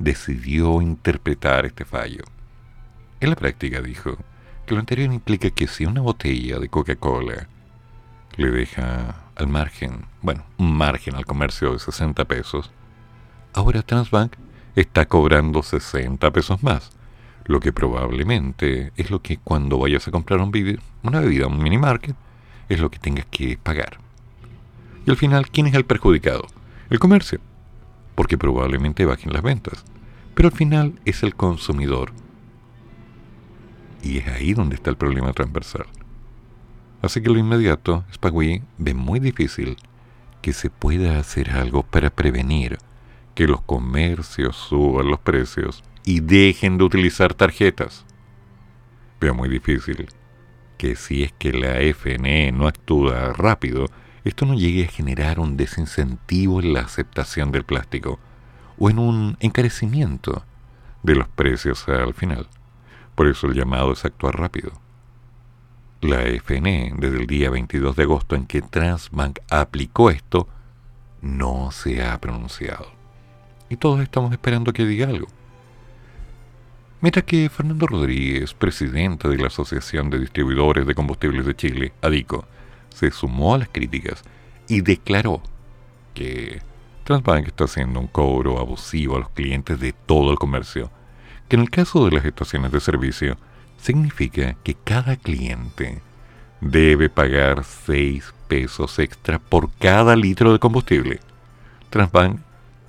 decidió 0.00 0.82
interpretar 0.82 1.66
este 1.66 1.84
fallo. 1.84 2.24
En 3.20 3.30
la 3.30 3.36
práctica 3.36 3.80
dijo 3.80 4.16
que 4.66 4.74
lo 4.74 4.80
anterior 4.80 5.12
implica 5.12 5.50
que 5.50 5.68
si 5.68 5.84
una 5.84 6.00
botella 6.00 6.58
de 6.58 6.68
Coca-Cola 6.68 7.46
le 8.36 8.50
deja 8.50 9.26
al 9.36 9.46
margen, 9.48 10.06
bueno, 10.22 10.44
un 10.58 10.72
margen 10.72 11.14
al 11.14 11.26
comercio 11.26 11.72
de 11.72 11.78
60 11.78 12.24
pesos, 12.24 12.70
ahora 13.52 13.82
Transbank 13.82 14.34
está 14.74 15.06
cobrando 15.06 15.62
60 15.62 16.30
pesos 16.30 16.62
más, 16.62 16.90
lo 17.44 17.60
que 17.60 17.72
probablemente 17.72 18.92
es 18.96 19.10
lo 19.10 19.20
que 19.20 19.36
cuando 19.36 19.78
vayas 19.78 20.08
a 20.08 20.10
comprar 20.10 20.40
un 20.40 20.52
una 21.02 21.20
bebida, 21.20 21.46
un 21.46 21.62
mini 21.62 21.78
market, 21.78 22.16
es 22.68 22.80
lo 22.80 22.90
que 22.90 22.98
tengas 22.98 23.26
que 23.26 23.58
pagar. 23.62 23.98
Y 25.04 25.10
al 25.10 25.16
final, 25.16 25.50
¿quién 25.50 25.66
es 25.66 25.74
el 25.74 25.84
perjudicado? 25.84 26.46
El 26.88 26.98
comercio, 26.98 27.40
porque 28.20 28.36
probablemente 28.36 29.06
bajen 29.06 29.32
las 29.32 29.40
ventas. 29.40 29.82
Pero 30.34 30.50
al 30.50 30.54
final 30.54 31.00
es 31.06 31.22
el 31.22 31.34
consumidor. 31.34 32.12
Y 34.02 34.18
es 34.18 34.28
ahí 34.28 34.52
donde 34.52 34.74
está 34.74 34.90
el 34.90 34.98
problema 34.98 35.32
transversal. 35.32 35.86
Así 37.00 37.22
que 37.22 37.30
lo 37.30 37.38
inmediato, 37.38 38.04
Spagui 38.12 38.62
ve 38.76 38.92
muy 38.92 39.20
difícil 39.20 39.78
que 40.42 40.52
se 40.52 40.68
pueda 40.68 41.18
hacer 41.18 41.52
algo 41.52 41.82
para 41.82 42.10
prevenir 42.10 42.76
que 43.34 43.46
los 43.46 43.62
comercios 43.62 44.54
suban 44.54 45.08
los 45.08 45.20
precios 45.20 45.82
y 46.04 46.20
dejen 46.20 46.76
de 46.76 46.84
utilizar 46.84 47.32
tarjetas. 47.32 48.04
Veo 49.18 49.34
muy 49.34 49.48
difícil 49.48 50.08
que 50.76 50.94
si 50.94 51.22
es 51.22 51.32
que 51.32 51.54
la 51.54 51.80
FNE 51.94 52.52
no 52.52 52.68
actúa 52.68 53.32
rápido, 53.32 53.86
esto 54.24 54.46
no 54.46 54.54
llegue 54.54 54.84
a 54.84 54.90
generar 54.90 55.40
un 55.40 55.56
desincentivo 55.56 56.60
en 56.60 56.72
la 56.72 56.80
aceptación 56.80 57.52
del 57.52 57.64
plástico 57.64 58.18
o 58.78 58.90
en 58.90 58.98
un 58.98 59.36
encarecimiento 59.40 60.44
de 61.02 61.14
los 61.14 61.28
precios 61.28 61.88
al 61.88 62.14
final. 62.14 62.48
Por 63.14 63.26
eso 63.26 63.46
el 63.46 63.54
llamado 63.54 63.92
es 63.92 64.04
actuar 64.04 64.38
rápido. 64.38 64.72
La 66.00 66.22
FNE, 66.22 66.94
desde 66.96 67.18
el 67.18 67.26
día 67.26 67.50
22 67.50 67.96
de 67.96 68.02
agosto 68.04 68.34
en 68.34 68.46
que 68.46 68.62
Transbank 68.62 69.38
aplicó 69.50 70.10
esto, 70.10 70.48
no 71.20 71.70
se 71.70 72.02
ha 72.02 72.18
pronunciado. 72.18 72.90
Y 73.68 73.76
todos 73.76 74.00
estamos 74.00 74.32
esperando 74.32 74.72
que 74.72 74.86
diga 74.86 75.08
algo. 75.08 75.28
Mientras 77.02 77.24
que 77.24 77.48
Fernando 77.48 77.86
Rodríguez, 77.86 78.52
presidente 78.52 79.28
de 79.28 79.38
la 79.38 79.46
Asociación 79.46 80.10
de 80.10 80.18
Distribuidores 80.18 80.86
de 80.86 80.94
Combustibles 80.94 81.46
de 81.46 81.56
Chile, 81.56 81.92
ADICO, 82.02 82.46
se 82.94 83.10
sumó 83.10 83.54
a 83.54 83.58
las 83.58 83.68
críticas 83.68 84.22
y 84.68 84.82
declaró 84.82 85.42
que 86.14 86.60
Transbank 87.04 87.48
está 87.48 87.64
haciendo 87.64 87.98
un 87.98 88.06
cobro 88.06 88.58
abusivo 88.58 89.16
a 89.16 89.20
los 89.20 89.30
clientes 89.30 89.80
de 89.80 89.92
todo 89.92 90.30
el 90.30 90.38
comercio, 90.38 90.90
que 91.48 91.56
en 91.56 91.62
el 91.62 91.70
caso 91.70 92.04
de 92.04 92.12
las 92.12 92.24
estaciones 92.24 92.70
de 92.70 92.80
servicio, 92.80 93.36
significa 93.78 94.54
que 94.62 94.74
cada 94.74 95.16
cliente 95.16 96.02
debe 96.60 97.08
pagar 97.08 97.64
6 97.64 98.34
pesos 98.46 98.98
extra 98.98 99.38
por 99.38 99.70
cada 99.72 100.14
litro 100.14 100.52
de 100.52 100.58
combustible. 100.58 101.20
Transbank 101.88 102.40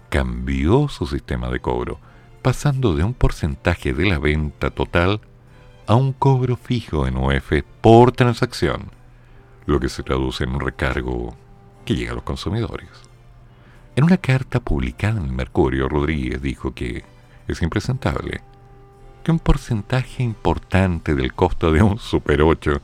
cambió 0.09 0.87
su 0.89 1.07
sistema 1.07 1.49
de 1.49 1.59
cobro, 1.59 1.99
pasando 2.41 2.95
de 2.95 3.03
un 3.03 3.13
porcentaje 3.13 3.93
de 3.93 4.05
la 4.05 4.19
venta 4.19 4.71
total 4.71 5.21
a 5.87 5.95
un 5.95 6.13
cobro 6.13 6.57
fijo 6.57 7.07
en 7.07 7.17
UF 7.17 7.53
por 7.81 8.11
transacción, 8.11 8.91
lo 9.71 9.79
que 9.79 9.89
se 9.89 10.03
traduce 10.03 10.43
en 10.43 10.51
un 10.51 10.59
recargo 10.59 11.35
que 11.85 11.95
llega 11.95 12.11
a 12.11 12.15
los 12.15 12.23
consumidores. 12.23 12.89
En 13.95 14.03
una 14.03 14.17
carta 14.17 14.59
publicada 14.59 15.19
en 15.19 15.25
el 15.25 15.31
Mercurio, 15.31 15.89
Rodríguez 15.89 16.41
dijo 16.41 16.73
que 16.73 17.03
es 17.47 17.61
impresentable 17.61 18.41
que 19.23 19.31
un 19.31 19.39
porcentaje 19.39 20.23
importante 20.23 21.15
del 21.15 21.33
costo 21.33 21.71
de 21.71 21.81
un 21.81 21.99
Super 21.99 22.41
8 22.41 22.81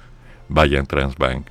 vaya 0.49 0.79
en 0.79 0.85
Transbank, 0.85 1.47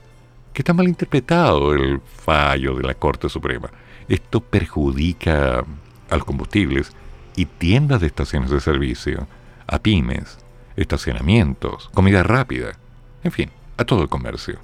que 0.53 0.63
está 0.63 0.73
mal 0.73 0.89
interpretado 0.89 1.75
el 1.75 2.01
fallo 2.01 2.75
de 2.75 2.83
la 2.83 2.95
Corte 2.95 3.29
Suprema. 3.29 3.71
Esto 4.09 4.41
perjudica 4.41 5.65
a 6.11 6.17
los 6.17 6.25
combustibles 6.25 6.93
y 7.35 7.47
tiendas 7.47 8.01
de 8.01 8.07
estaciones 8.07 8.51
de 8.51 8.61
servicio, 8.61 9.27
a 9.67 9.79
pymes, 9.81 10.39
estacionamientos, 10.77 11.91
comida 11.93 12.23
rápida, 12.23 12.79
en 13.25 13.33
fin, 13.33 13.51
a 13.77 13.85
todo 13.85 14.03
el 14.03 14.09
comercio. 14.09 14.59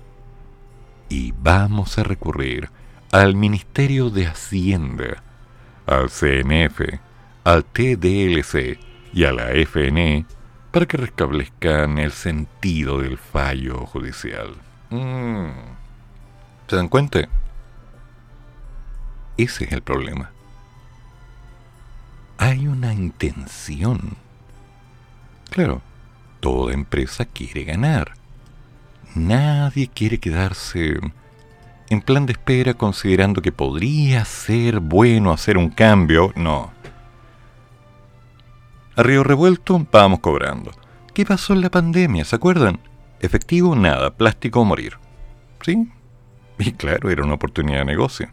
Y 1.08 1.32
vamos 1.38 1.98
a 1.98 2.04
recurrir 2.04 2.70
al 3.10 3.34
Ministerio 3.34 4.10
de 4.10 4.26
Hacienda, 4.26 5.22
al 5.86 6.08
CNF, 6.08 6.80
al 7.44 7.64
TDLC, 7.64 8.78
y 9.12 9.24
a 9.24 9.32
la 9.32 9.50
FNE 9.50 10.24
para 10.70 10.86
que 10.86 10.96
restablezcan 10.96 11.98
el 11.98 12.12
sentido 12.12 12.98
del 13.00 13.18
fallo 13.18 13.86
judicial. 13.86 14.54
Mm. 14.90 15.50
¿Se 16.66 16.76
dan 16.76 16.88
cuenta? 16.88 17.28
Ese 19.36 19.64
es 19.64 19.72
el 19.72 19.82
problema. 19.82 20.30
Hay 22.38 22.66
una 22.66 22.92
intención. 22.94 24.16
Claro, 25.50 25.82
toda 26.40 26.72
empresa 26.72 27.26
quiere 27.26 27.64
ganar. 27.64 28.14
Nadie 29.14 29.88
quiere 29.88 30.18
quedarse 30.18 30.98
en 31.90 32.00
plan 32.00 32.24
de 32.24 32.32
espera 32.32 32.72
considerando 32.72 33.42
que 33.42 33.52
podría 33.52 34.24
ser 34.24 34.80
bueno 34.80 35.32
hacer 35.32 35.58
un 35.58 35.68
cambio. 35.68 36.32
No. 36.34 36.72
A 38.96 39.02
Río 39.02 39.22
Revuelto 39.22 39.86
vamos 39.92 40.20
cobrando. 40.20 40.70
¿Qué 41.12 41.26
pasó 41.26 41.52
en 41.52 41.60
la 41.60 41.70
pandemia? 41.70 42.24
¿Se 42.24 42.36
acuerdan? 42.36 42.80
Efectivo, 43.20 43.76
nada. 43.76 44.14
Plástico, 44.14 44.64
morir. 44.64 44.96
¿Sí? 45.60 45.88
Y 46.58 46.72
claro, 46.72 47.10
era 47.10 47.22
una 47.22 47.34
oportunidad 47.34 47.80
de 47.80 47.84
negocio. 47.84 48.30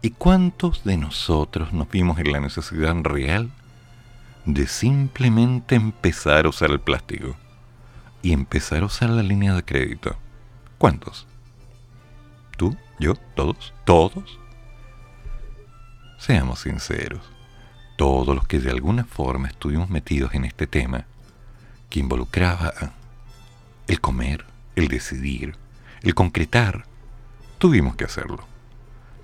¿Y 0.00 0.10
cuántos 0.10 0.84
de 0.84 0.96
nosotros 0.96 1.72
nos 1.72 1.90
vimos 1.90 2.18
en 2.20 2.30
la 2.30 2.40
necesidad 2.40 2.94
real 3.02 3.50
de 4.44 4.66
simplemente 4.68 5.74
empezar 5.74 6.46
a 6.46 6.48
usar 6.48 6.70
el 6.70 6.80
plástico 6.80 7.36
y 8.22 8.32
empezar 8.32 8.82
a 8.82 8.86
usar 8.86 9.10
la 9.10 9.22
línea 9.22 9.54
de 9.54 9.64
crédito? 9.64 10.16
¿Cuántos? 10.78 11.26
¿Tú? 12.56 12.76
¿Yo? 12.98 13.14
¿Todos? 13.34 13.74
¿Todos? 13.84 14.38
Seamos 16.18 16.60
sinceros 16.60 17.22
todos 18.00 18.34
los 18.34 18.46
que 18.46 18.60
de 18.60 18.70
alguna 18.70 19.04
forma 19.04 19.48
estuvimos 19.48 19.90
metidos 19.90 20.32
en 20.32 20.46
este 20.46 20.66
tema, 20.66 21.04
que 21.90 22.00
involucraba 22.00 22.72
el 23.86 24.00
comer, 24.00 24.46
el 24.74 24.88
decidir, 24.88 25.54
el 26.00 26.14
concretar, 26.14 26.86
tuvimos 27.58 27.96
que 27.96 28.06
hacerlo. 28.06 28.46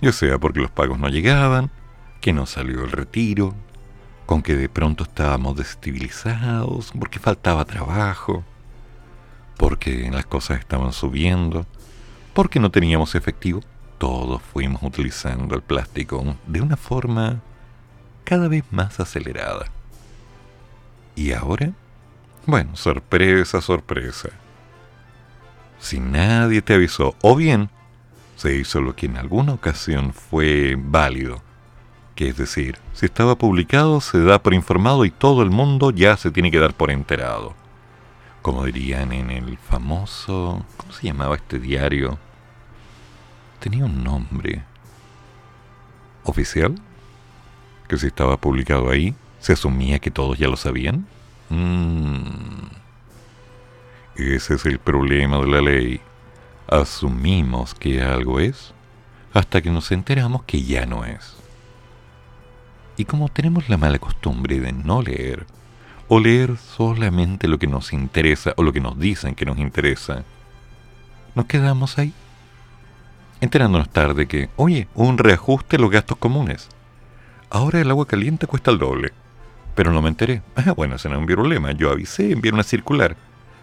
Ya 0.02 0.12
sea 0.12 0.38
porque 0.38 0.60
los 0.60 0.70
pagos 0.70 0.98
no 0.98 1.08
llegaban, 1.08 1.70
que 2.20 2.34
no 2.34 2.44
salió 2.44 2.84
el 2.84 2.92
retiro, 2.92 3.54
con 4.26 4.42
que 4.42 4.54
de 4.54 4.68
pronto 4.68 5.04
estábamos 5.04 5.56
desestabilizados, 5.56 6.92
porque 6.98 7.18
faltaba 7.18 7.64
trabajo, 7.64 8.44
porque 9.56 10.10
las 10.10 10.26
cosas 10.26 10.58
estaban 10.58 10.92
subiendo, 10.92 11.66
porque 12.34 12.60
no 12.60 12.70
teníamos 12.70 13.14
efectivo, 13.14 13.60
todos 13.98 14.42
fuimos 14.42 14.82
utilizando 14.82 15.54
el 15.54 15.62
plástico 15.62 16.36
de 16.46 16.60
una 16.60 16.76
forma 16.76 17.40
cada 18.24 18.48
vez 18.48 18.64
más 18.70 19.00
acelerada. 19.00 19.66
¿Y 21.14 21.32
ahora? 21.32 21.72
Bueno, 22.44 22.76
sorpresa, 22.76 23.60
sorpresa. 23.60 24.28
Si 25.78 25.98
nadie 25.98 26.62
te 26.62 26.74
avisó, 26.74 27.14
o 27.22 27.36
bien 27.36 27.70
Se 28.36 28.54
hizo 28.54 28.82
lo 28.82 28.94
que 28.94 29.06
en 29.06 29.16
alguna 29.16 29.54
ocasión 29.54 30.12
fue 30.12 30.76
válido, 30.78 31.40
que 32.14 32.28
es 32.28 32.36
decir, 32.36 32.76
si 32.92 33.06
estaba 33.06 33.38
publicado 33.38 34.02
se 34.02 34.20
da 34.20 34.42
por 34.42 34.52
informado 34.52 35.06
y 35.06 35.10
todo 35.10 35.42
el 35.42 35.48
mundo 35.48 35.90
ya 35.90 36.18
se 36.18 36.30
tiene 36.30 36.50
que 36.50 36.58
dar 36.58 36.74
por 36.74 36.90
enterado. 36.90 37.54
Como 38.46 38.64
dirían 38.64 39.10
en 39.12 39.32
el 39.32 39.58
famoso... 39.58 40.64
¿Cómo 40.76 40.92
se 40.92 41.08
llamaba 41.08 41.34
este 41.34 41.58
diario? 41.58 42.16
Tenía 43.58 43.84
un 43.84 44.04
nombre. 44.04 44.62
¿Oficial? 46.22 46.76
Que 47.88 47.98
si 47.98 48.06
estaba 48.06 48.36
publicado 48.36 48.88
ahí, 48.88 49.16
se 49.40 49.54
asumía 49.54 49.98
que 49.98 50.12
todos 50.12 50.38
ya 50.38 50.46
lo 50.46 50.56
sabían. 50.56 51.08
Mm. 51.48 52.68
Ese 54.14 54.54
es 54.54 54.64
el 54.64 54.78
problema 54.78 55.38
de 55.38 55.46
la 55.48 55.60
ley. 55.60 56.00
Asumimos 56.68 57.74
que 57.74 58.00
algo 58.00 58.38
es 58.38 58.74
hasta 59.34 59.60
que 59.60 59.72
nos 59.72 59.90
enteramos 59.90 60.44
que 60.44 60.62
ya 60.62 60.86
no 60.86 61.04
es. 61.04 61.34
Y 62.96 63.06
como 63.06 63.28
tenemos 63.28 63.68
la 63.68 63.76
mala 63.76 63.98
costumbre 63.98 64.60
de 64.60 64.72
no 64.72 65.02
leer, 65.02 65.46
o 66.08 66.20
leer 66.20 66.56
solamente 66.56 67.48
lo 67.48 67.58
que 67.58 67.66
nos 67.66 67.92
interesa 67.92 68.54
o 68.56 68.62
lo 68.62 68.72
que 68.72 68.80
nos 68.80 68.98
dicen 68.98 69.34
que 69.34 69.46
nos 69.46 69.58
interesa, 69.58 70.24
nos 71.34 71.46
quedamos 71.46 71.98
ahí, 71.98 72.12
enterándonos 73.40 73.88
tarde 73.90 74.26
que, 74.26 74.48
oye, 74.56 74.88
un 74.94 75.18
reajuste 75.18 75.76
en 75.76 75.82
los 75.82 75.90
gastos 75.90 76.18
comunes. 76.18 76.68
Ahora 77.50 77.80
el 77.80 77.90
agua 77.90 78.06
caliente 78.06 78.46
cuesta 78.46 78.70
el 78.70 78.78
doble. 78.78 79.12
Pero 79.74 79.92
no 79.92 80.02
me 80.02 80.08
enteré. 80.08 80.42
Ah, 80.56 80.72
bueno, 80.72 80.96
ese 80.96 81.08
no 81.08 81.16
es 81.16 81.20
un 81.20 81.26
problema. 81.26 81.72
Yo 81.72 81.90
avisé, 81.90 82.32
envié 82.32 82.52
una 82.52 82.62
circular. 82.62 83.16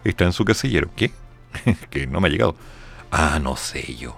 Está 0.04 0.26
en 0.26 0.34
su 0.34 0.46
casillero. 0.46 0.90
¿Qué? 0.96 1.12
que 1.90 2.08
no 2.08 2.22
me 2.22 2.28
ha 2.28 2.32
llegado. 2.32 2.56
Ah, 3.12 3.40
no 3.42 3.56
sé 3.56 3.96
yo. 3.96 4.18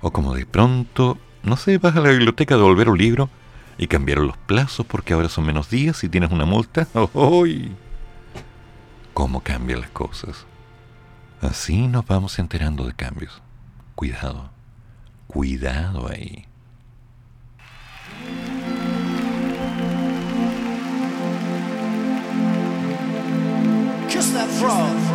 O 0.00 0.10
como 0.10 0.34
de 0.34 0.46
pronto, 0.46 1.18
no 1.42 1.56
sé, 1.56 1.78
vas 1.78 1.94
a 1.94 2.00
la 2.00 2.10
biblioteca 2.10 2.54
a 2.54 2.58
devolver 2.58 2.88
un 2.88 2.98
libro 2.98 3.30
y 3.78 3.86
cambiaron 3.86 4.26
los 4.26 4.36
plazos 4.36 4.86
porque 4.86 5.14
ahora 5.14 5.28
son 5.28 5.46
menos 5.46 5.70
días 5.70 6.02
y 6.04 6.08
tienes 6.08 6.30
una 6.30 6.44
multa. 6.44 6.86
¡Uy! 7.14 7.72
¿Cómo 9.14 9.40
cambian 9.40 9.80
las 9.80 9.90
cosas? 9.90 10.46
Así 11.40 11.88
nos 11.88 12.06
vamos 12.06 12.38
enterando 12.38 12.86
de 12.86 12.94
cambios. 12.94 13.42
Cuidado, 13.94 14.50
cuidado 15.26 16.08
ahí. 16.08 16.46
That 24.32 24.48
frog. 24.48 25.11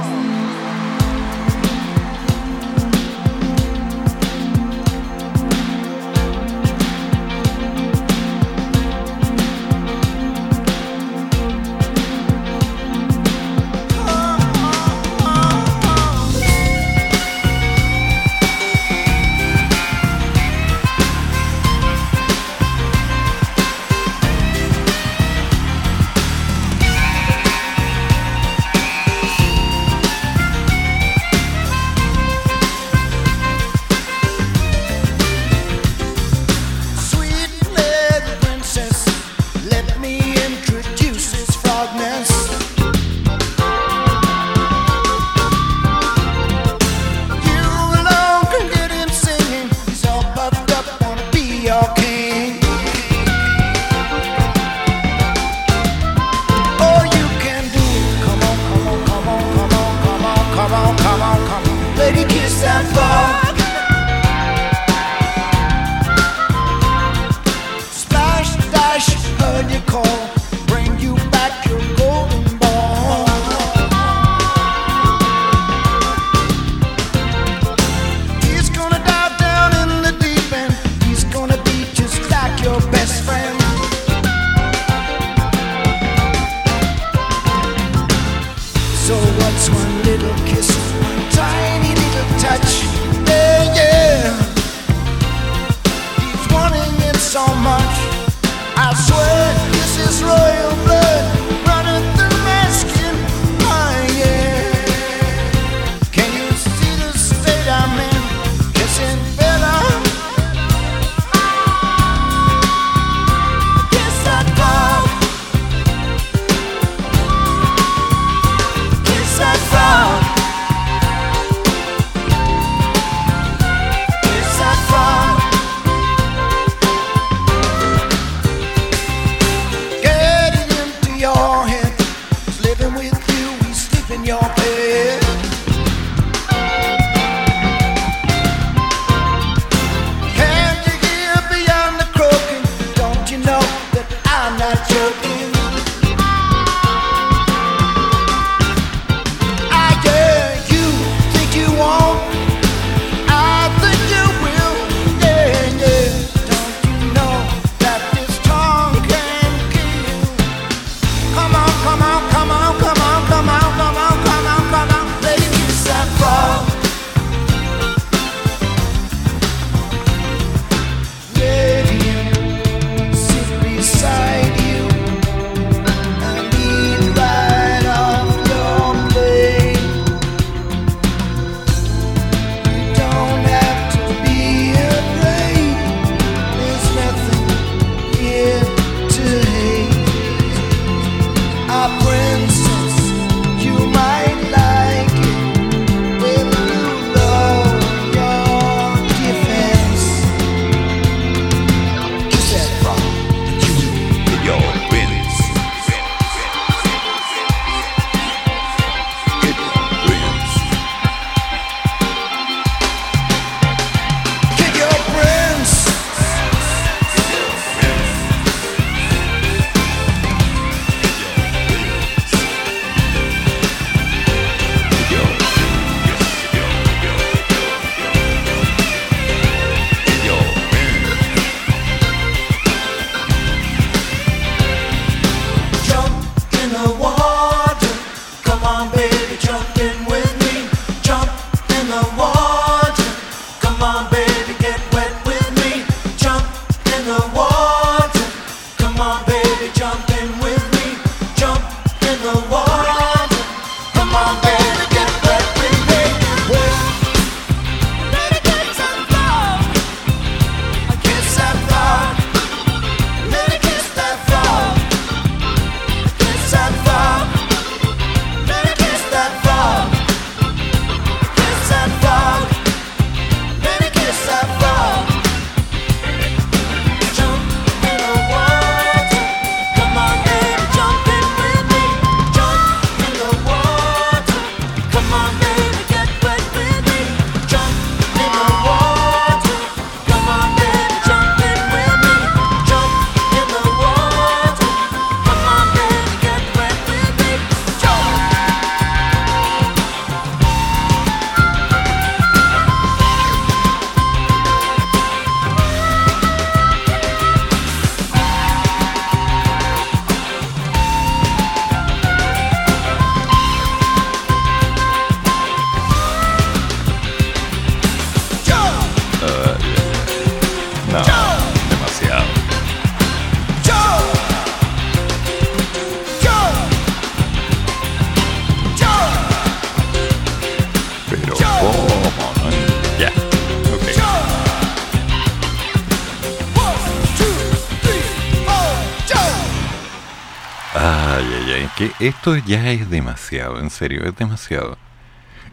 Esto 341.99 342.37
ya 342.37 342.71
es 342.71 342.89
demasiado, 342.89 343.59
en 343.59 343.69
serio, 343.69 344.03
es 344.05 344.15
demasiado. 344.15 344.77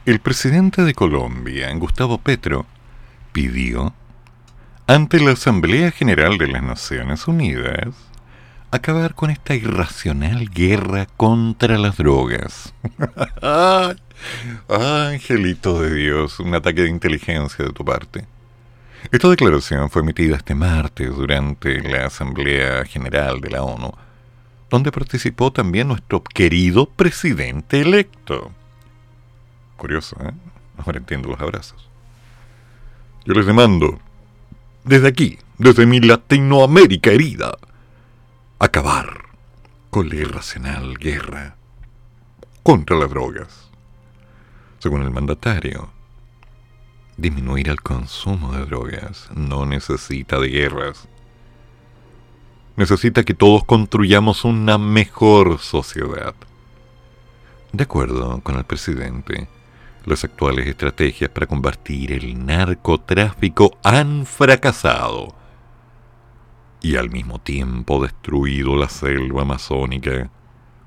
El 0.05 0.20
presidente 0.20 0.82
de 0.82 0.95
Colombia, 0.95 1.72
Gustavo 1.74 2.18
Petro, 2.18 2.66
pidió 3.32 3.95
ante 4.86 5.18
la 5.20 5.32
Asamblea 5.32 5.90
General 5.90 6.36
de 6.36 6.49
las 6.49 6.62
Naciones 6.62 7.26
Unidas 7.26 7.95
acabar 8.70 9.14
con 9.14 9.30
esta 9.30 9.55
irracional 9.55 10.51
guerra 10.51 11.07
contra 11.16 11.78
las 11.78 11.97
drogas. 11.97 12.74
Angelito 14.68 15.80
de 15.80 15.95
Dios, 15.95 16.40
un 16.40 16.55
ataque 16.55 16.82
de 16.82 16.90
inteligencia 16.90 17.64
de 17.64 17.72
tu 17.72 17.84
parte. 17.84 18.26
Esta 19.11 19.28
declaración 19.28 19.90
fue 19.90 20.03
emitida 20.03 20.36
este 20.36 20.55
martes 20.55 21.14
durante 21.14 21.80
la 21.82 22.07
Asamblea 22.07 22.84
General 22.84 23.40
de 23.40 23.51
la 23.51 23.62
ONU, 23.62 23.92
donde 24.75 24.91
participó 24.91 25.53
también 25.53 25.87
nuestro 25.87 26.25
querido 26.25 26.87
presidente 26.87 27.81
electo. 27.81 28.51
Curioso, 29.77 30.16
¿eh? 30.20 30.33
Ahora 30.79 30.99
entiendo 30.99 31.29
los 31.29 31.41
abrazos. 31.41 31.89
Yo 33.25 33.35
les 33.35 33.47
demando, 33.47 34.01
desde 34.83 35.07
aquí, 35.07 35.39
desde 35.59 35.87
mi 35.87 36.01
Latinoamérica 36.01 37.12
herida, 37.12 37.57
acabar 38.59 39.27
con 39.91 40.09
la 40.09 40.16
irracional 40.16 40.99
guerra 40.99 41.55
contra 42.64 42.97
las 42.97 43.11
drogas. 43.11 43.70
Según 44.81 45.03
el 45.03 45.12
mandatario, 45.12 45.89
disminuir 47.16 47.68
el 47.68 47.81
consumo 47.81 48.51
de 48.51 48.66
drogas 48.66 49.29
no 49.37 49.66
necesita 49.66 50.41
de 50.41 50.49
guerras. 50.49 51.07
Necesita 52.77 53.22
que 53.22 53.35
todos 53.35 53.64
construyamos 53.64 54.45
una 54.45 54.79
mejor 54.79 55.61
sociedad. 55.61 56.35
De 57.72 57.85
acuerdo 57.85 58.41
con 58.43 58.57
el 58.57 58.64
presidente, 58.64 59.49
las 60.05 60.25
actuales 60.25 60.66
estrategias 60.66 61.31
para 61.31 61.47
combatir 61.47 62.12
el 62.12 62.45
narcotráfico 62.45 63.79
han 63.85 64.27
fracasado 64.27 65.35
y 66.81 66.97
al 66.97 67.11
mismo 67.11 67.39
tiempo 67.39 68.03
destruido 68.03 68.77
la 68.77 68.89
selva 68.89 69.43
amazónica 69.43 70.31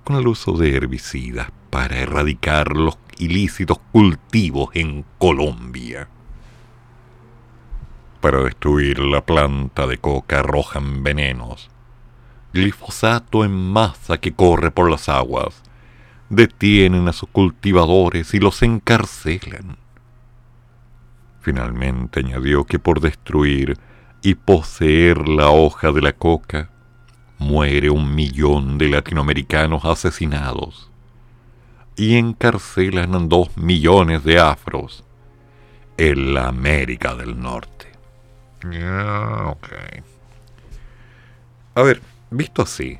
con 0.04 0.18
el 0.18 0.28
uso 0.28 0.54
de 0.54 0.76
herbicidas 0.76 1.52
para 1.70 1.98
erradicar 2.00 2.76
los 2.76 3.00
ilícitos 3.18 3.80
cultivos 3.92 4.70
en 4.74 5.06
Colombia. 5.18 6.10
Para 8.22 8.44
destruir 8.44 9.00
la 9.00 9.26
planta 9.26 9.88
de 9.88 9.98
coca 9.98 10.40
arrojan 10.40 11.02
venenos, 11.02 11.70
glifosato 12.54 13.44
en 13.44 13.52
masa 13.52 14.18
que 14.18 14.34
corre 14.34 14.72
por 14.72 14.90
las 14.90 15.10
aguas, 15.10 15.64
detienen 16.30 17.08
a 17.08 17.14
sus 17.14 17.30
cultivadores 17.30 18.34
y 18.34 18.40
los 18.40 18.62
encarcelan. 18.62 19.78
Finalmente 21.42 22.20
añadió 22.20 22.66
que 22.66 22.80
por 22.80 23.00
destruir 23.00 23.78
y 24.22 24.36
poseer 24.36 25.28
la 25.28 25.50
hoja 25.50 25.92
de 25.92 26.02
la 26.02 26.14
coca, 26.14 26.70
muere 27.38 27.90
un 27.90 28.16
millón 28.16 28.78
de 28.78 28.90
latinoamericanos 28.90 29.86
asesinados 29.86 30.92
y 31.96 32.18
encarcelan 32.18 33.30
dos 33.30 33.56
millones 33.58 34.24
de 34.24 34.40
afros 34.40 35.04
en 35.98 36.34
la 36.34 36.48
América 36.48 37.16
del 37.16 37.40
Norte. 37.40 37.88
A 41.76 41.82
ver, 41.84 42.02
visto 42.30 42.62
así, 42.62 43.00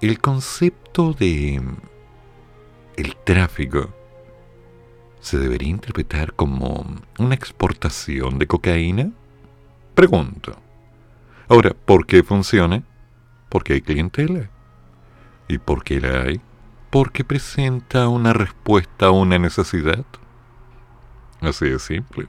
el 0.00 0.20
concepto 0.20 1.12
de 1.12 1.60
el 2.96 3.16
tráfico 3.24 3.92
se 5.20 5.38
debería 5.38 5.70
interpretar 5.70 6.34
como 6.34 6.86
una 7.18 7.34
exportación 7.34 8.38
de 8.38 8.46
cocaína? 8.46 9.10
Pregunto. 9.94 10.56
Ahora, 11.48 11.74
¿por 11.74 12.06
qué 12.06 12.22
funciona? 12.22 12.82
Porque 13.48 13.74
hay 13.74 13.80
clientela. 13.80 14.50
¿Y 15.48 15.58
por 15.58 15.84
qué 15.84 16.00
la 16.00 16.22
hay? 16.22 16.40
Porque 16.90 17.24
presenta 17.24 18.08
una 18.08 18.32
respuesta 18.32 19.06
a 19.06 19.10
una 19.10 19.38
necesidad. 19.38 20.04
Así 21.40 21.68
de 21.68 21.78
simple. 21.78 22.26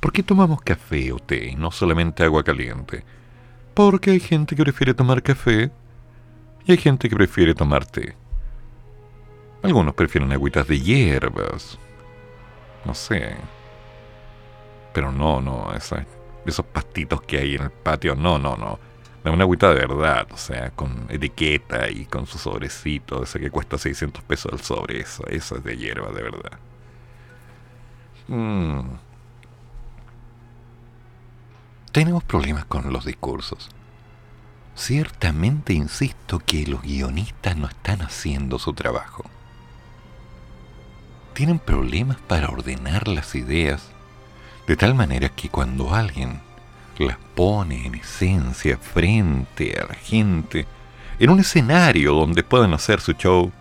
¿Por 0.00 0.12
qué 0.12 0.22
tomamos 0.22 0.60
café 0.62 1.12
o 1.12 1.18
té 1.18 1.50
y 1.50 1.56
no 1.56 1.70
solamente 1.70 2.22
agua 2.22 2.44
caliente? 2.44 3.04
Porque 3.76 4.12
hay 4.12 4.20
gente 4.20 4.56
que 4.56 4.62
prefiere 4.62 4.94
tomar 4.94 5.22
café 5.22 5.70
y 6.64 6.72
hay 6.72 6.78
gente 6.78 7.10
que 7.10 7.14
prefiere 7.14 7.54
tomar 7.54 7.84
té. 7.84 8.16
Algunos 9.62 9.92
prefieren 9.92 10.32
agüitas 10.32 10.66
de 10.66 10.80
hierbas. 10.80 11.78
No 12.86 12.94
sé. 12.94 13.36
Pero 14.94 15.12
no, 15.12 15.42
no, 15.42 15.74
esos 15.74 16.64
pastitos 16.72 17.20
que 17.20 17.36
hay 17.36 17.56
en 17.56 17.64
el 17.64 17.70
patio, 17.70 18.14
no, 18.14 18.38
no, 18.38 18.56
no. 18.56 18.78
Una 19.30 19.44
agüita 19.44 19.68
de 19.68 19.74
verdad, 19.74 20.26
o 20.32 20.38
sea, 20.38 20.70
con 20.70 21.04
etiqueta 21.10 21.90
y 21.90 22.06
con 22.06 22.26
su 22.26 22.38
sobrecito, 22.38 23.24
ese 23.24 23.38
que 23.38 23.50
cuesta 23.50 23.76
600 23.76 24.24
pesos 24.24 24.52
el 24.54 24.60
sobre, 24.60 25.00
eso, 25.00 25.22
eso 25.26 25.56
es 25.56 25.64
de 25.64 25.76
hierba, 25.76 26.10
de 26.12 26.22
verdad. 26.22 26.58
Mm. 28.28 29.05
Tenemos 31.96 32.24
problemas 32.24 32.66
con 32.66 32.92
los 32.92 33.06
discursos. 33.06 33.70
Ciertamente 34.74 35.72
insisto 35.72 36.40
que 36.40 36.66
los 36.66 36.82
guionistas 36.82 37.56
no 37.56 37.68
están 37.68 38.02
haciendo 38.02 38.58
su 38.58 38.74
trabajo 38.74 39.24
tienen 41.36 41.58
problemas 41.58 42.16
para 42.16 42.48
ordenar 42.48 43.08
las 43.08 43.34
ideas, 43.34 43.90
de 44.66 44.74
tal 44.74 44.94
manera 44.94 45.28
que 45.28 45.50
cuando 45.50 45.94
alguien 45.94 46.40
las 46.98 47.18
pone 47.34 47.86
en 47.86 47.94
esencia 47.96 48.78
frente 48.78 49.78
a 49.78 49.84
la 49.86 49.94
gente, 49.94 50.66
en 51.18 51.28
un 51.28 51.40
escenario 51.40 52.14
donde 52.14 52.42
puedan 52.42 52.72
hacer 52.72 53.02
su 53.02 53.12
show, 53.12 53.52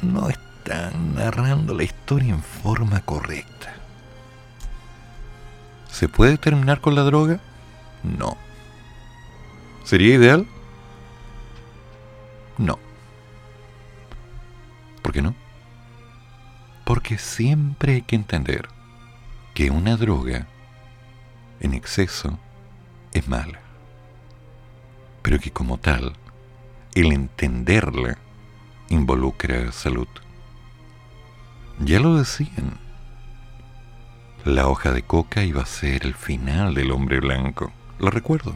no 0.00 0.30
están 0.30 1.14
narrando 1.14 1.74
la 1.74 1.82
historia 1.82 2.32
en 2.32 2.42
forma 2.42 3.00
correcta. 3.00 3.79
¿Se 5.90 6.08
puede 6.08 6.38
terminar 6.38 6.80
con 6.80 6.94
la 6.94 7.02
droga? 7.02 7.40
No. 8.02 8.36
¿Sería 9.84 10.14
ideal? 10.14 10.46
No. 12.58 12.78
¿Por 15.02 15.12
qué 15.12 15.22
no? 15.22 15.34
Porque 16.84 17.18
siempre 17.18 17.94
hay 17.94 18.02
que 18.02 18.16
entender 18.16 18.68
que 19.54 19.70
una 19.70 19.96
droga 19.96 20.46
en 21.60 21.74
exceso 21.74 22.38
es 23.12 23.28
mala. 23.28 23.60
Pero 25.22 25.38
que 25.38 25.50
como 25.50 25.78
tal, 25.78 26.14
el 26.94 27.12
entenderla 27.12 28.18
involucra 28.88 29.72
salud. 29.72 30.08
Ya 31.78 32.00
lo 32.00 32.16
decían. 32.16 32.78
La 34.44 34.68
hoja 34.68 34.92
de 34.92 35.02
coca 35.02 35.44
iba 35.44 35.62
a 35.62 35.66
ser 35.66 36.06
el 36.06 36.14
final 36.14 36.74
del 36.74 36.92
hombre 36.92 37.20
blanco. 37.20 37.72
Lo 37.98 38.10
recuerdo. 38.10 38.54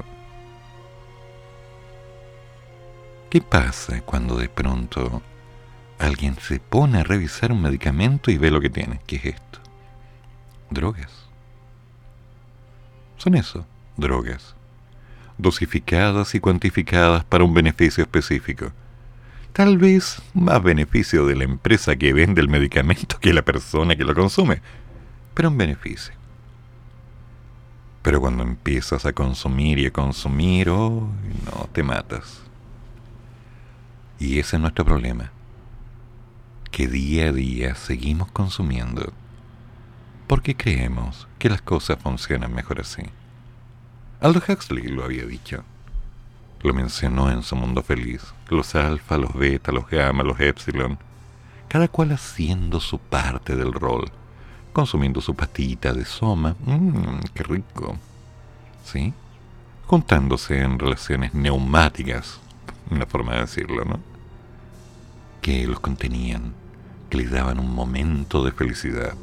¿Qué 3.29 3.41
pasa 3.41 4.01
cuando 4.03 4.37
de 4.37 4.49
pronto 4.49 5.23
alguien 5.99 6.37
se 6.41 6.61
pone 6.61 6.99
a 6.99 7.05
revisar 7.05 7.53
un 7.53 7.63
medicamento 7.63 8.31
y 8.31 8.39
ve 8.39 8.51
lo 8.51 8.61
que 8.61 8.71
tiene. 8.71 9.01
¿Qué 9.07 9.17
es 9.17 9.25
esto? 9.27 9.61
Drogas. 10.71 11.11
Son 13.17 13.35
eso, 13.35 13.67
drogas. 13.97 14.55
Dosificadas 15.39 16.35
y 16.35 16.41
cuantificadas 16.41 17.25
para 17.25 17.45
un 17.45 17.55
beneficio 17.55 18.03
específico. 18.03 18.73
Tal 19.53 19.79
vez 19.79 20.21
más 20.33 20.63
beneficio 20.63 21.27
de 21.27 21.37
la 21.37 21.45
empresa 21.45 21.97
que 21.97 22.13
vende 22.13 22.41
el 22.41 22.49
medicamento 22.49 23.19
que 23.21 23.33
la 23.33 23.43
persona 23.43 23.97
que 23.97 24.05
lo 24.05 24.15
consume, 24.15 24.63
pero 25.35 25.49
un 25.49 25.59
beneficio. 25.59 26.15
Pero 28.03 28.21
cuando 28.21 28.43
empiezas 28.43 29.05
a 29.07 29.13
consumir 29.13 29.79
y 29.79 29.87
a 29.87 29.93
consumir, 29.93 30.71
oh, 30.71 31.09
no, 31.47 31.69
te 31.73 31.83
matas. 31.83 32.41
Y 34.19 34.39
ese 34.39 34.57
es 34.57 34.63
nuestro 34.63 34.85
problema 34.85 35.31
que 36.71 36.89
día 36.89 37.29
a 37.29 37.33
día 37.33 37.77
seguimos 37.77 38.33
consumiendo 38.33 39.13
porque 40.27 40.57
creemos 40.57 41.29
que 41.39 41.49
las 41.49 41.63
cosas 41.63 41.99
funcionan 42.03 42.53
mejor 42.53 42.81
así. 42.81 43.03
Aldo 44.21 44.43
Huxley 44.49 44.89
lo 44.89 45.05
había 45.05 45.25
dicho. 45.25 45.63
Lo 46.63 46.73
mencionó 46.75 47.31
en 47.31 47.43
su 47.43 47.57
mundo 47.57 47.83
feliz. 47.83 48.23
Los 48.49 48.75
alfa, 48.75 49.19
los 49.19 49.35
beta, 49.35 49.71
los 49.71 49.89
gamma, 49.89 50.25
los 50.25 50.41
epsilon, 50.41 50.99
cada 51.69 51.89
cual 51.89 52.13
haciendo 52.13 52.81
su 52.81 52.99
parte 52.99 53.55
del 53.55 53.73
rol, 53.73 54.11
consumiendo 54.75 55.23
su 55.23 55.35
patita 55.35 55.95
de 55.95 56.05
soma, 56.05 56.57
mmm, 56.67 57.21
qué 57.33 57.45
rico, 57.45 57.97
¿sí? 58.85 59.15
Juntándose 59.87 60.61
en 60.61 60.79
relaciones 60.79 61.33
neumáticas, 61.33 62.41
una 62.91 63.07
forma 63.07 63.35
de 63.35 63.41
decirlo, 63.43 63.85
¿no? 63.85 64.01
Que 65.41 65.67
los 65.67 65.79
contenían, 65.79 66.53
que 67.09 67.19
les 67.19 67.31
daban 67.31 67.61
un 67.61 67.73
momento 67.73 68.45
de 68.45 68.51
felicidad. 68.53 69.15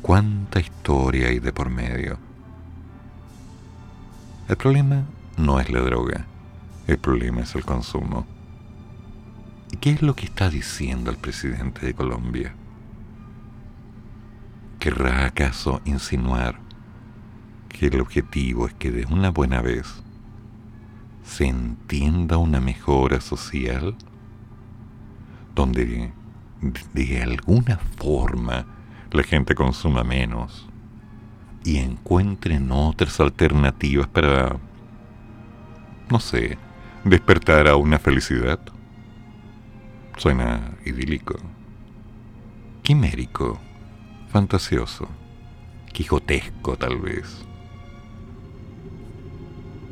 ¿Cuánta 0.00 0.60
historia 0.60 1.28
hay 1.28 1.38
de 1.40 1.52
por 1.52 1.68
medio? 1.68 2.18
El 4.48 4.56
problema 4.56 5.04
no 5.36 5.60
es 5.60 5.70
la 5.70 5.80
droga, 5.80 6.26
el 6.86 6.98
problema 6.98 7.42
es 7.42 7.54
el 7.54 7.64
consumo. 7.64 8.26
¿Y 9.72 9.76
qué 9.76 9.90
es 9.90 10.00
lo 10.02 10.14
que 10.14 10.24
está 10.24 10.48
diciendo 10.48 11.10
el 11.10 11.18
presidente 11.18 11.84
de 11.84 11.94
Colombia? 11.94 12.54
¿Querrá 14.84 15.24
acaso 15.24 15.80
insinuar 15.86 16.56
que 17.70 17.86
el 17.86 18.02
objetivo 18.02 18.66
es 18.66 18.74
que 18.74 18.90
de 18.90 19.06
una 19.06 19.30
buena 19.30 19.62
vez 19.62 20.02
se 21.22 21.46
entienda 21.46 22.36
una 22.36 22.60
mejora 22.60 23.22
social 23.22 23.96
donde 25.54 26.12
de, 26.92 27.22
alguna 27.22 27.78
forma 27.96 28.66
la 29.10 29.22
gente 29.22 29.54
consuma 29.54 30.04
menos 30.04 30.68
y 31.64 31.78
encuentren 31.78 32.70
otras 32.70 33.18
alternativas 33.20 34.06
para, 34.08 34.58
no 36.10 36.20
sé, 36.20 36.58
despertar 37.04 37.68
a 37.68 37.76
una 37.76 37.98
felicidad. 37.98 38.60
Suena 40.18 40.76
idílico, 40.84 41.36
quimérico, 42.82 43.58
fantasioso, 44.34 45.06
quijotesco 45.92 46.76
tal 46.76 46.98
vez. 46.98 47.44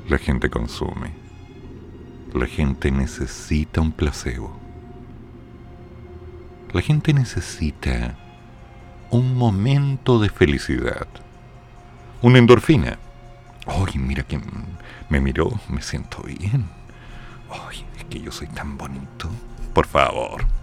La 0.08 0.18
gente 0.18 0.50
consume. 0.50 1.12
La 2.34 2.46
gente 2.46 2.90
necesita 2.90 3.80
un 3.80 3.92
placebo. 3.92 4.50
La 6.72 6.80
gente 6.80 7.14
necesita 7.14 8.18
un 9.12 9.36
momento 9.36 10.18
de 10.18 10.28
felicidad. 10.28 11.06
Una 12.20 12.38
endorfina. 12.38 12.98
Ay, 13.68 13.96
mira 13.96 14.24
que 14.24 14.40
me 15.08 15.20
miró, 15.20 15.52
me 15.68 15.82
siento 15.82 16.20
bien. 16.24 16.68
Ay, 17.48 17.86
es 17.96 18.04
que 18.06 18.20
yo 18.20 18.32
soy 18.32 18.48
tan 18.48 18.76
bonito. 18.76 19.30
Por 19.72 19.86
favor. 19.86 20.61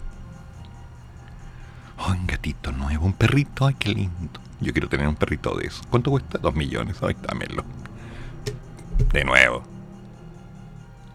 Ay, 2.00 2.18
un 2.20 2.28
gatito 2.28 2.72
nuevo, 2.72 3.06
un 3.06 3.14
perrito, 3.14 3.68
ay, 3.68 3.76
qué 3.78 3.89
lindo. 3.89 4.39
Yo 4.60 4.72
quiero 4.74 4.89
tener 4.89 5.08
un 5.08 5.16
perrito 5.16 5.56
de 5.56 5.68
eso. 5.68 5.84
¿Cuánto 5.89 6.12
cuesta? 6.12 6.38
Dos 6.38 6.56
millones, 6.56 6.97
ay, 7.02 7.16
dámelo. 7.22 7.64
De 9.12 9.24
nuevo. 9.24 9.64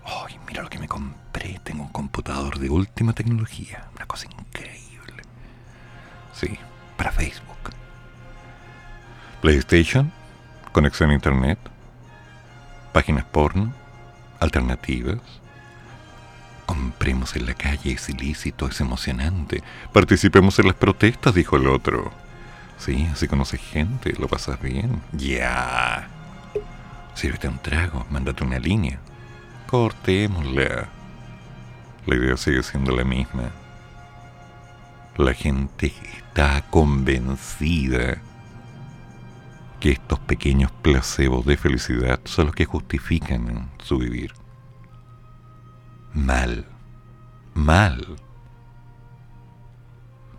Ay, 0.05 0.39
mira 0.47 0.63
lo 0.63 0.71
que 0.71 0.79
me 0.79 0.89
compré. 0.89 1.61
Tengo 1.63 1.83
un 1.83 1.91
computador 1.91 2.59
de 2.59 2.71
última 2.71 3.13
tecnología. 3.13 3.89
Una 3.97 4.07
cosa 4.07 4.27
increíble. 4.27 5.23
Sí, 6.33 6.59
para 6.97 7.13
Facebook. 7.13 7.45
PlayStation 9.41 10.11
conexión 10.75 11.11
a 11.11 11.15
internet, 11.15 11.59
páginas 12.93 13.25
porno, 13.27 13.73
alternativas. 14.41 15.21
Compremos 16.67 17.37
en 17.37 17.47
la 17.47 17.55
calle, 17.55 17.93
es 17.93 18.09
ilícito, 18.09 18.69
es 18.69 18.81
emocionante. 18.81 19.63
Participemos 19.93 20.59
en 20.59 20.67
las 20.67 20.77
protestas, 20.77 21.35
dijo 21.35 21.57
el 21.57 21.69
otro. 21.69 22.13
Sí, 22.79 23.07
así 23.13 23.29
conoces 23.29 23.61
gente, 23.61 24.15
lo 24.19 24.29
pasas 24.29 24.61
bien. 24.61 25.03
Ya. 25.13 26.09
Sírvete 27.15 27.49
un 27.49 27.59
trago, 27.59 28.07
mándate 28.11 28.45
una 28.45 28.59
línea. 28.59 28.99
Cortémosla. 29.69 30.89
La 32.07 32.15
idea 32.15 32.37
sigue 32.37 32.63
siendo 32.63 32.95
la 32.95 33.05
misma. 33.05 33.51
La 35.17 35.33
gente 35.33 35.93
está 36.17 36.63
convencida 36.71 38.19
que 39.81 39.93
estos 39.93 40.19
pequeños 40.19 40.71
placebos 40.71 41.47
de 41.47 41.57
felicidad 41.57 42.21
son 42.25 42.47
los 42.47 42.55
que 42.55 42.65
justifican 42.65 43.71
su 43.83 43.99
vivir. 43.99 44.33
Mal, 46.15 46.65
mal. 47.55 48.17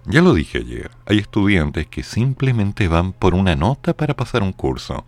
Ya 0.05 0.21
lo 0.21 0.33
dije 0.33 0.59
ayer, 0.59 0.89
hay 1.05 1.17
estudiantes 1.17 1.85
que 1.87 2.01
simplemente 2.01 2.87
van 2.87 3.11
por 3.11 3.33
una 3.33 3.57
nota 3.57 3.93
para 3.93 4.15
pasar 4.15 4.41
un 4.41 4.53
curso 4.53 5.03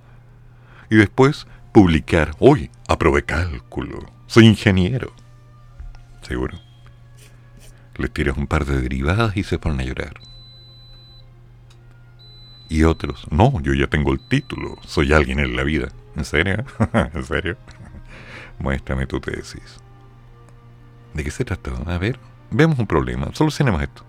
y 0.90 0.98
después 0.98 1.48
publicar, 1.72 2.32
hoy 2.40 2.70
aprobé 2.90 3.24
cálculo, 3.24 4.00
soy 4.26 4.46
ingeniero. 4.46 5.14
Seguro. 6.22 6.60
Les 7.96 8.12
tiras 8.12 8.36
un 8.36 8.48
par 8.48 8.66
de 8.66 8.82
derivadas 8.82 9.38
y 9.38 9.44
se 9.44 9.60
ponen 9.60 9.80
a 9.80 9.84
llorar. 9.84 10.20
Y 12.68 12.84
otros, 12.84 13.26
no, 13.32 13.62
yo 13.62 13.74
ya 13.74 13.88
tengo 13.88 14.12
el 14.12 14.20
título, 14.20 14.78
soy 14.86 15.14
alguien 15.14 15.40
en 15.40 15.56
la 15.56 15.64
vida. 15.64 15.88
¿En 16.18 16.26
serio? 16.26 16.66
¿En 17.14 17.24
serio? 17.24 17.56
Muéstrame 18.60 19.08
tu 19.08 19.22
tesis. 19.22 19.80
¿De 21.14 21.24
qué 21.24 21.32
se 21.32 21.46
trata? 21.46 21.72
A 21.86 21.98
ver, 21.98 22.20
vemos 22.52 22.80
un 22.80 22.88
problema, 22.88 23.30
solucionemos 23.34 23.82
esto. 23.82 24.04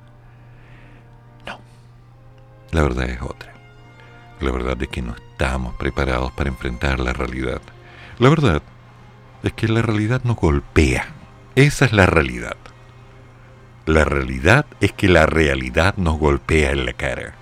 No, 1.46 1.58
la 2.72 2.82
verdad 2.82 3.08
es 3.08 3.22
otra. 3.22 3.52
La 4.40 4.52
verdad 4.52 4.80
es 4.80 4.88
que 4.88 5.02
no 5.02 5.14
estamos 5.14 5.74
preparados 5.76 6.32
para 6.32 6.48
enfrentar 6.48 7.00
la 7.00 7.12
realidad. 7.12 7.60
La 8.18 8.28
verdad 8.28 8.62
es 9.42 9.52
que 9.52 9.68
la 9.68 9.82
realidad 9.82 10.22
nos 10.24 10.36
golpea. 10.36 11.06
Esa 11.54 11.86
es 11.86 11.92
la 11.92 12.06
realidad. 12.06 12.56
La 13.86 14.04
realidad 14.04 14.66
es 14.80 14.92
que 14.92 15.08
la 15.08 15.26
realidad 15.26 15.94
nos 15.96 16.18
golpea 16.18 16.70
en 16.72 16.84
la 16.84 16.92
cara. 16.92 17.34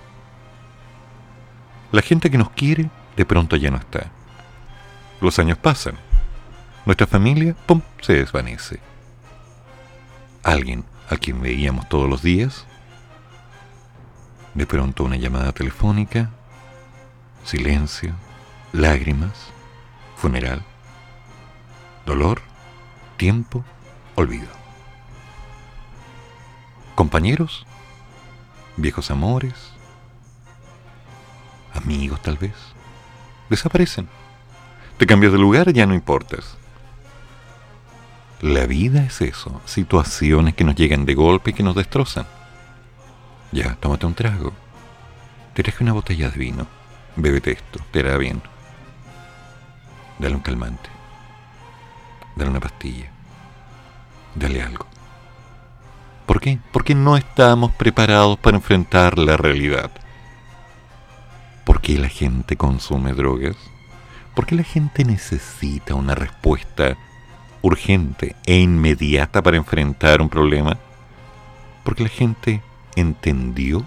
La 1.91 2.01
gente 2.01 2.31
que 2.31 2.37
nos 2.37 2.49
quiere, 2.51 2.89
de 3.15 3.25
pronto 3.25 3.55
ya 3.57 3.69
no 3.69 3.77
está. 3.77 4.11
Los 5.21 5.39
años 5.39 5.57
pasan. 5.57 5.95
Nuestra 6.85 7.05
familia, 7.05 7.55
¡pum!, 7.65 7.81
se 8.01 8.13
desvanece. 8.13 8.79
Alguien 10.47 10.85
a 11.09 11.17
quien 11.17 11.41
veíamos 11.41 11.89
todos 11.89 12.09
los 12.09 12.21
días, 12.21 12.65
de 14.53 14.65
pronto 14.65 15.03
una 15.03 15.17
llamada 15.17 15.51
telefónica, 15.51 16.29
silencio, 17.43 18.13
lágrimas, 18.71 19.33
funeral, 20.15 20.63
dolor, 22.05 22.41
tiempo, 23.17 23.65
olvido. 24.15 24.47
Compañeros, 26.95 27.67
viejos 28.77 29.11
amores, 29.11 29.73
amigos 31.73 32.21
tal 32.21 32.37
vez, 32.37 32.55
desaparecen. 33.49 34.07
Te 34.97 35.05
cambias 35.05 35.33
de 35.33 35.39
lugar, 35.39 35.73
ya 35.73 35.85
no 35.85 35.93
importas. 35.93 36.56
La 38.41 38.67
vida 38.67 39.01
es 39.03 39.21
eso, 39.21 39.61
situaciones 39.65 40.53
que 40.53 40.63
nos 40.63 40.75
llegan 40.75 41.05
de 41.05 41.15
golpe 41.15 41.49
y 41.49 41.53
que 41.53 41.63
nos 41.63 41.75
destrozan. 41.75 42.27
Ya, 43.51 43.75
tómate 43.75 44.05
un 44.05 44.13
trago. 44.13 44.53
Te 45.55 45.63
traje 45.63 45.83
una 45.83 45.93
botella 45.93 46.29
de 46.29 46.37
vino. 46.37 46.67
Bébete 47.15 47.53
esto, 47.53 47.79
te 47.89 48.01
hará 48.01 48.15
bien. 48.17 48.43
Dale 50.19 50.35
un 50.35 50.41
calmante. 50.41 50.87
Dale 52.35 52.51
una 52.51 52.59
pastilla. 52.59 53.09
Dale 54.35 54.61
algo. 54.61 54.85
¿Por 56.27 56.39
qué? 56.39 56.59
Porque 56.71 56.93
no 56.93 57.17
estamos 57.17 57.71
preparados 57.71 58.37
para 58.37 58.57
enfrentar 58.57 59.17
la 59.17 59.35
realidad. 59.35 59.89
¿Por 61.65 61.81
qué 61.81 61.97
la 61.97 62.09
gente 62.09 62.55
consume 62.55 63.13
drogas? 63.13 63.55
¿Por 64.35 64.45
qué 64.45 64.53
la 64.53 64.63
gente 64.63 65.03
necesita 65.05 65.95
una 65.95 66.13
respuesta 66.13 66.97
urgente 67.61 68.35
e 68.45 68.57
inmediata 68.57 69.41
para 69.41 69.57
enfrentar 69.57 70.21
un 70.21 70.29
problema? 70.29 70.77
Porque 71.83 72.03
la 72.03 72.09
gente 72.09 72.61
entendió 72.95 73.85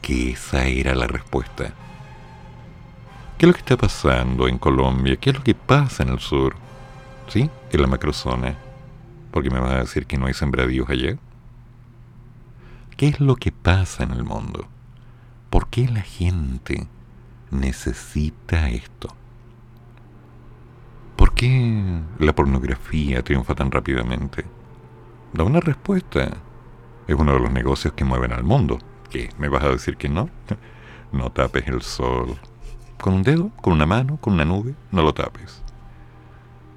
que 0.00 0.30
esa 0.30 0.64
era 0.66 0.94
la 0.94 1.06
respuesta. 1.06 1.72
¿Qué 3.38 3.46
es 3.46 3.48
lo 3.48 3.52
que 3.54 3.60
está 3.60 3.76
pasando 3.76 4.48
en 4.48 4.58
Colombia? 4.58 5.16
¿Qué 5.16 5.30
es 5.30 5.36
lo 5.36 5.42
que 5.42 5.54
pasa 5.54 6.02
en 6.02 6.10
el 6.10 6.20
sur? 6.20 6.54
¿Sí? 7.28 7.50
En 7.70 7.82
la 7.82 7.88
macrozona. 7.88 8.56
Porque 9.30 9.50
me 9.50 9.60
vas 9.60 9.72
a 9.72 9.80
decir 9.80 10.06
que 10.06 10.18
no 10.18 10.26
hay 10.26 10.34
sembradíos 10.34 10.88
allá. 10.90 11.16
¿Qué 12.96 13.08
es 13.08 13.20
lo 13.20 13.36
que 13.36 13.52
pasa 13.52 14.04
en 14.04 14.12
el 14.12 14.24
mundo? 14.24 14.66
¿Por 15.50 15.68
qué 15.68 15.88
la 15.88 16.02
gente 16.02 16.86
necesita 17.52 18.70
esto. 18.70 19.14
¿Por 21.42 21.48
qué 21.50 22.00
la 22.20 22.32
pornografía 22.32 23.20
triunfa 23.24 23.56
tan 23.56 23.72
rápidamente? 23.72 24.44
Da 25.32 25.42
una 25.42 25.58
respuesta. 25.58 26.36
Es 27.08 27.16
uno 27.16 27.32
de 27.32 27.40
los 27.40 27.50
negocios 27.50 27.94
que 27.94 28.04
mueven 28.04 28.32
al 28.32 28.44
mundo. 28.44 28.78
¿Qué? 29.10 29.28
¿Me 29.38 29.48
vas 29.48 29.64
a 29.64 29.70
decir 29.70 29.96
que 29.96 30.08
no? 30.08 30.30
No 31.10 31.32
tapes 31.32 31.66
el 31.66 31.82
sol. 31.82 32.38
¿Con 33.00 33.14
un 33.14 33.22
dedo? 33.24 33.50
¿Con 33.60 33.72
una 33.72 33.86
mano? 33.86 34.18
¿Con 34.18 34.34
una 34.34 34.44
nube? 34.44 34.76
No 34.92 35.02
lo 35.02 35.14
tapes. 35.14 35.64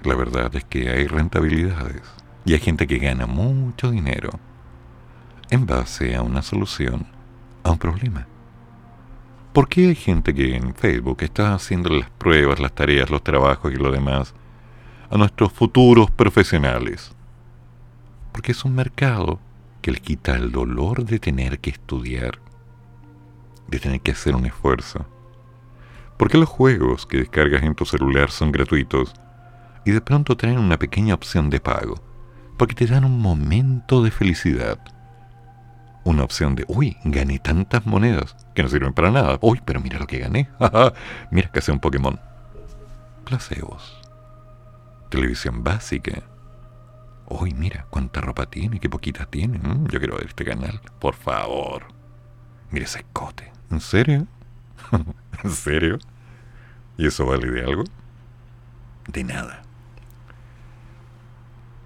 La 0.01 0.15
verdad 0.15 0.55
es 0.55 0.65
que 0.65 0.89
hay 0.89 1.05
rentabilidades 1.05 2.01
y 2.43 2.53
hay 2.53 2.59
gente 2.59 2.87
que 2.87 2.97
gana 2.97 3.27
mucho 3.27 3.91
dinero 3.91 4.31
en 5.51 5.67
base 5.67 6.15
a 6.15 6.23
una 6.23 6.41
solución 6.41 7.05
a 7.61 7.69
un 7.69 7.77
problema. 7.77 8.25
¿Por 9.53 9.69
qué 9.69 9.89
hay 9.89 9.95
gente 9.95 10.33
que 10.33 10.55
en 10.55 10.73
Facebook 10.73 11.17
está 11.21 11.53
haciendo 11.53 11.89
las 11.89 12.09
pruebas, 12.09 12.59
las 12.59 12.73
tareas, 12.73 13.11
los 13.11 13.23
trabajos 13.23 13.71
y 13.71 13.75
lo 13.75 13.91
demás 13.91 14.33
a 15.09 15.17
nuestros 15.17 15.51
futuros 15.51 16.11
profesionales? 16.11 17.11
Porque 18.31 18.51
es 18.51 18.65
un 18.65 18.75
mercado 18.75 19.39
que 19.81 19.91
les 19.91 20.01
quita 20.01 20.35
el 20.35 20.51
dolor 20.51 21.05
de 21.05 21.19
tener 21.19 21.59
que 21.59 21.69
estudiar, 21.69 22.39
de 23.67 23.79
tener 23.79 24.01
que 24.01 24.11
hacer 24.11 24.35
un 24.35 24.45
esfuerzo. 24.45 25.05
Porque 26.17 26.37
los 26.37 26.49
juegos 26.49 27.05
que 27.05 27.17
descargas 27.17 27.63
en 27.63 27.75
tu 27.75 27.85
celular 27.85 28.31
son 28.31 28.51
gratuitos 28.51 29.13
y 29.85 29.91
de 29.91 30.01
pronto 30.01 30.35
tienen 30.37 30.59
una 30.59 30.79
pequeña 30.79 31.13
opción 31.13 31.49
de 31.49 31.59
pago, 31.59 31.95
porque 32.57 32.75
te 32.75 32.87
dan 32.87 33.05
un 33.05 33.19
momento 33.19 34.03
de 34.03 34.11
felicidad 34.11 34.79
una 36.05 36.23
opción 36.23 36.55
de, 36.55 36.65
uy, 36.67 36.95
gané 37.03 37.39
tantas 37.39 37.85
monedas 37.85 38.35
que 38.53 38.63
no 38.63 38.69
sirven 38.69 38.93
para 38.93 39.11
nada. 39.11 39.39
Uy, 39.41 39.59
pero 39.65 39.81
mira 39.81 39.99
lo 39.99 40.07
que 40.07 40.19
gané. 40.19 40.47
mira 41.31 41.51
que 41.51 41.59
hace 41.59 41.71
un 41.71 41.79
Pokémon. 41.79 42.19
Placebos. 43.25 44.04
Televisión 45.09 45.63
básica. 45.63 46.23
Uy, 47.27 47.53
mira 47.53 47.87
cuánta 47.89 48.21
ropa 48.21 48.45
tiene, 48.45 48.79
qué 48.79 48.89
poquita 48.89 49.25
tiene. 49.25 49.57
Mm, 49.57 49.87
yo 49.87 49.99
quiero 49.99 50.17
ver 50.17 50.27
este 50.27 50.45
canal, 50.45 50.79
por 50.99 51.15
favor. 51.15 51.83
Mira 52.71 52.85
ese 52.85 52.99
escote. 52.99 53.51
¿En 53.71 53.81
serio? 53.81 54.27
¿En 55.43 55.51
serio? 55.51 55.99
¿Y 56.97 57.07
eso 57.07 57.25
vale 57.25 57.49
de 57.49 57.61
algo? 57.61 57.83
De 59.07 59.23
nada. 59.23 59.61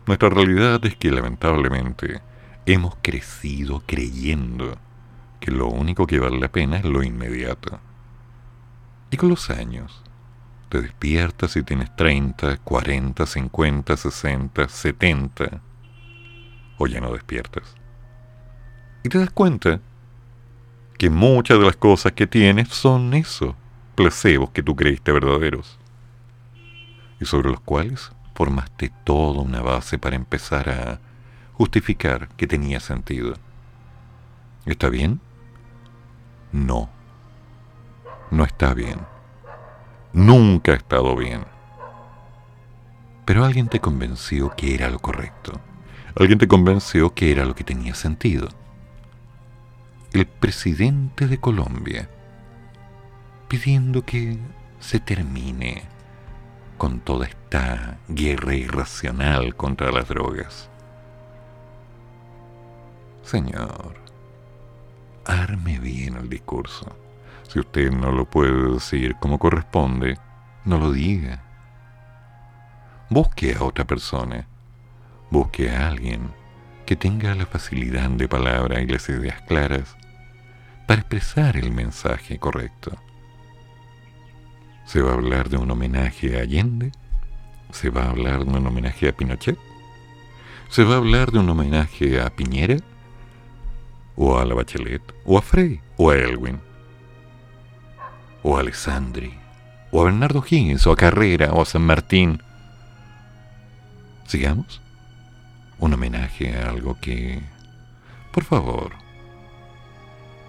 Nuestra 0.05 0.29
realidad 0.29 0.83
es 0.85 0.95
que 0.95 1.11
lamentablemente 1.11 2.21
hemos 2.65 2.95
crecido 3.01 3.83
creyendo 3.85 4.77
que 5.39 5.51
lo 5.51 5.67
único 5.67 6.07
que 6.07 6.19
vale 6.19 6.39
la 6.39 6.51
pena 6.51 6.77
es 6.77 6.85
lo 6.85 7.03
inmediato. 7.03 7.79
Y 9.11 9.17
con 9.17 9.29
los 9.29 9.49
años, 9.49 10.03
te 10.69 10.81
despiertas 10.81 11.55
y 11.57 11.63
tienes 11.63 11.95
30, 11.95 12.57
40, 12.57 13.25
50, 13.25 13.97
60, 13.97 14.69
70, 14.69 15.61
o 16.77 16.87
ya 16.87 17.01
no 17.01 17.11
despiertas. 17.11 17.75
Y 19.03 19.09
te 19.09 19.17
das 19.17 19.31
cuenta 19.31 19.79
que 20.97 21.09
muchas 21.09 21.59
de 21.59 21.65
las 21.65 21.75
cosas 21.75 22.11
que 22.13 22.27
tienes 22.27 22.69
son 22.69 23.13
eso, 23.13 23.55
placebos 23.95 24.51
que 24.51 24.63
tú 24.63 24.75
creíste 24.75 25.11
verdaderos, 25.11 25.79
y 27.19 27.25
sobre 27.25 27.49
los 27.49 27.59
cuales 27.61 28.11
formaste 28.35 28.91
toda 29.03 29.41
una 29.41 29.61
base 29.61 29.97
para 29.97 30.15
empezar 30.15 30.69
a 30.69 30.99
justificar 31.53 32.29
que 32.37 32.47
tenía 32.47 32.79
sentido. 32.79 33.33
¿Está 34.65 34.89
bien? 34.89 35.19
No. 36.51 36.89
No 38.31 38.45
está 38.45 38.73
bien. 38.73 38.99
Nunca 40.13 40.71
ha 40.71 40.75
estado 40.75 41.15
bien. 41.15 41.45
Pero 43.25 43.45
alguien 43.45 43.67
te 43.67 43.79
convenció 43.79 44.55
que 44.55 44.73
era 44.73 44.89
lo 44.89 44.99
correcto. 44.99 45.53
Alguien 46.15 46.39
te 46.39 46.47
convenció 46.47 47.13
que 47.13 47.31
era 47.31 47.45
lo 47.45 47.53
que 47.53 47.63
tenía 47.63 47.93
sentido. 47.93 48.49
El 50.11 50.25
presidente 50.25 51.27
de 51.27 51.39
Colombia 51.39 52.09
pidiendo 53.47 54.05
que 54.05 54.37
se 54.79 54.99
termine 54.99 55.83
con 56.77 56.99
toda 56.99 57.25
esta 57.25 57.97
guerra 58.07 58.55
irracional 58.55 59.55
contra 59.55 59.91
las 59.91 60.07
drogas. 60.07 60.69
Señor, 63.23 63.95
arme 65.25 65.79
bien 65.79 66.15
el 66.15 66.29
discurso. 66.29 66.95
Si 67.49 67.59
usted 67.59 67.91
no 67.91 68.11
lo 68.11 68.25
puede 68.25 68.73
decir 68.73 69.15
como 69.19 69.39
corresponde, 69.39 70.17
no 70.65 70.77
lo 70.77 70.91
diga. 70.91 71.43
Busque 73.09 73.55
a 73.55 73.63
otra 73.63 73.85
persona. 73.85 74.47
Busque 75.31 75.69
a 75.69 75.87
alguien 75.87 76.31
que 76.85 76.95
tenga 76.95 77.35
la 77.35 77.45
facilidad 77.45 78.09
de 78.11 78.27
palabra 78.27 78.81
y 78.81 78.87
las 78.87 79.09
ideas 79.09 79.41
claras 79.41 79.97
para 80.87 81.01
expresar 81.01 81.57
el 81.57 81.71
mensaje 81.71 82.39
correcto. 82.39 82.97
¿Se 84.85 85.01
va 85.01 85.11
a 85.11 85.15
hablar 85.15 85.49
de 85.49 85.57
un 85.57 85.69
homenaje 85.69 86.37
a 86.37 86.43
Allende? 86.43 86.91
¿Se 87.71 87.89
va 87.89 88.05
a 88.05 88.09
hablar 88.09 88.45
de 88.45 88.57
un 88.57 88.65
homenaje 88.65 89.09
a 89.09 89.11
Pinochet? 89.11 89.57
¿Se 90.69 90.83
va 90.83 90.95
a 90.95 90.97
hablar 90.97 91.31
de 91.31 91.39
un 91.39 91.49
homenaje 91.49 92.21
a 92.21 92.29
Piñera? 92.29 92.77
o 94.21 94.37
a 94.37 94.43
la 94.43 94.53
Bachelet, 94.53 95.01
o 95.23 95.37
a 95.37 95.41
Frey, 95.41 95.79
o 95.95 96.09
a 96.09 96.17
Elwin, 96.17 96.59
o 98.43 98.57
a 98.57 98.61
Alessandri, 98.61 99.37
o 99.91 100.01
a 100.01 100.05
Bernardo 100.05 100.43
Higgins, 100.47 100.85
o 100.87 100.91
a 100.91 100.95
Carrera, 100.95 101.51
o 101.53 101.61
a 101.61 101.65
San 101.65 101.81
Martín. 101.81 102.41
Sigamos. 104.27 104.81
Un 105.79 105.93
homenaje 105.93 106.57
a 106.57 106.69
algo 106.69 106.97
que... 106.99 107.41
Por 108.31 108.43
favor. 108.43 108.91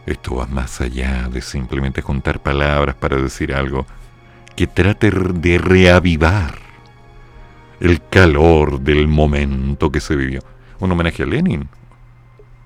Esto 0.07 0.37
va 0.37 0.47
más 0.47 0.81
allá 0.81 1.29
de 1.29 1.41
simplemente 1.41 2.03
juntar 2.03 2.41
palabras 2.41 2.97
para 2.97 3.17
decir 3.17 3.55
algo 3.55 3.87
que 4.57 4.67
trate 4.67 5.11
de 5.11 5.59
reavivar 5.59 6.59
el 7.81 8.03
calor 8.09 8.81
del 8.81 9.09
momento 9.09 9.91
que 9.91 10.01
se 10.01 10.17
vivió. 10.17 10.41
Un 10.81 10.93
homenaje 10.93 11.23
a 11.23 11.27
Lenin, 11.27 11.69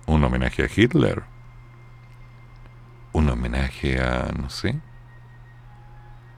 un 0.06 0.24
homenaje 0.24 0.64
a 0.64 0.68
Hitler, 0.74 1.22
un 3.12 3.28
homenaje 3.28 4.00
a, 4.00 4.32
no 4.36 4.50
sé, 4.50 4.80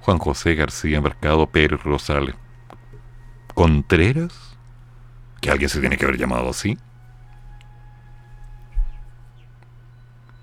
Juan 0.06 0.18
José 0.18 0.54
García 0.54 1.00
Mercado 1.00 1.48
Pérez 1.48 1.82
Rosales 1.82 2.36
Contreras, 3.54 4.56
que 5.40 5.50
alguien 5.50 5.68
se 5.68 5.80
tiene 5.80 5.96
que 5.96 6.04
haber 6.04 6.16
llamado 6.16 6.48
así. 6.48 6.78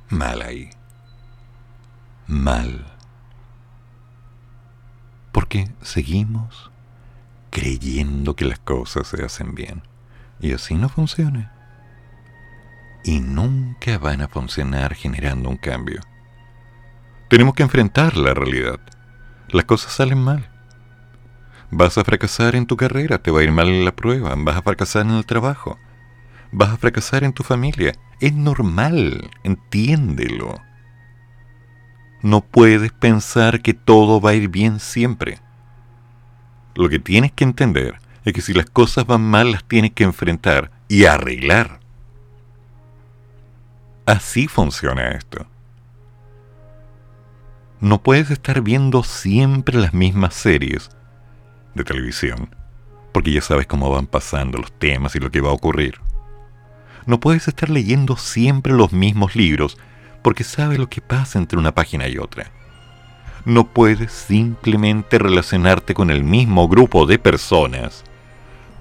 Mal 0.10 0.42
ahí. 0.42 0.70
Mal. 2.28 2.86
Porque 5.32 5.72
seguimos 5.82 6.70
creyendo 7.50 8.36
que 8.36 8.44
las 8.44 8.60
cosas 8.60 9.08
se 9.08 9.24
hacen 9.24 9.56
bien. 9.56 9.82
Y 10.42 10.52
así 10.52 10.76
no 10.76 10.90
funciona 10.90 11.54
y 13.06 13.22
nunca 13.22 13.98
van 13.98 14.24
a 14.24 14.28
funcionar 14.28 14.94
generando 14.94 15.48
un 15.48 15.58
cambio. 15.58 16.02
Tenemos 17.30 17.54
que 17.54 17.64
enfrentar 17.64 18.18
la 18.18 18.34
realidad. 18.34 18.82
Las 19.54 19.66
cosas 19.66 19.94
salen 19.94 20.18
mal. 20.18 20.50
Vas 21.70 22.00
a 22.00 22.04
fracasar 22.04 22.56
en 22.56 22.66
tu 22.66 22.76
carrera, 22.76 23.20
te 23.20 23.30
va 23.30 23.42
a 23.42 23.44
ir 23.44 23.52
mal 23.52 23.68
en 23.70 23.86
la 23.86 23.96
prueba, 23.96 24.34
vas 24.36 24.58
a 24.58 24.64
fracasar 24.64 25.06
en 25.06 25.12
el 25.12 25.28
trabajo, 25.28 25.78
vas 26.52 26.72
a 26.72 26.78
fracasar 26.78 27.24
en 27.24 27.34
tu 27.34 27.44
familia. 27.44 27.94
Es 28.20 28.34
normal, 28.34 29.30
entiéndelo. 29.44 30.60
No 32.24 32.42
puedes 32.42 32.92
pensar 32.94 33.62
que 33.62 33.76
todo 33.76 34.20
va 34.20 34.32
a 34.32 34.34
ir 34.34 34.48
bien 34.48 34.80
siempre. 34.80 35.38
Lo 36.74 36.90
que 36.90 36.98
tienes 36.98 37.32
que 37.32 37.44
entender 37.44 38.00
es 38.26 38.34
que 38.34 38.42
si 38.42 38.56
las 38.56 38.66
cosas 38.66 39.06
van 39.06 39.22
mal 39.22 39.52
las 39.52 39.64
tienes 39.66 39.92
que 39.92 40.04
enfrentar 40.04 40.72
y 40.88 41.06
arreglar. 41.06 41.80
Así 44.08 44.48
funciona 44.48 45.12
esto. 45.12 45.46
No 47.84 48.02
puedes 48.02 48.32
estar 48.32 48.62
viendo 48.62 49.04
siempre 49.04 49.78
las 49.78 49.94
mismas 49.94 50.34
series 50.34 50.90
de 51.76 51.84
televisión, 51.84 52.56
porque 53.12 53.34
ya 53.34 53.42
sabes 53.42 53.68
cómo 53.68 53.92
van 53.92 54.08
pasando 54.08 54.58
los 54.58 54.72
temas 54.72 55.16
y 55.16 55.20
lo 55.20 55.30
que 55.30 55.42
va 55.42 55.50
a 55.50 55.54
ocurrir. 55.54 56.00
No 57.06 57.20
puedes 57.20 57.48
estar 57.48 57.70
leyendo 57.70 58.16
siempre 58.16 58.72
los 58.72 58.94
mismos 58.94 59.36
libros, 59.36 59.78
porque 60.22 60.46
sabes 60.46 60.80
lo 60.80 60.88
que 60.88 61.02
pasa 61.02 61.38
entre 61.38 61.60
una 61.60 61.76
página 61.76 62.08
y 62.08 62.18
otra. 62.18 62.50
No 63.44 63.68
puedes 63.68 64.14
simplemente 64.14 65.20
relacionarte 65.20 65.94
con 65.94 66.10
el 66.10 66.24
mismo 66.24 66.70
grupo 66.70 67.06
de 67.06 67.20
personas, 67.20 68.06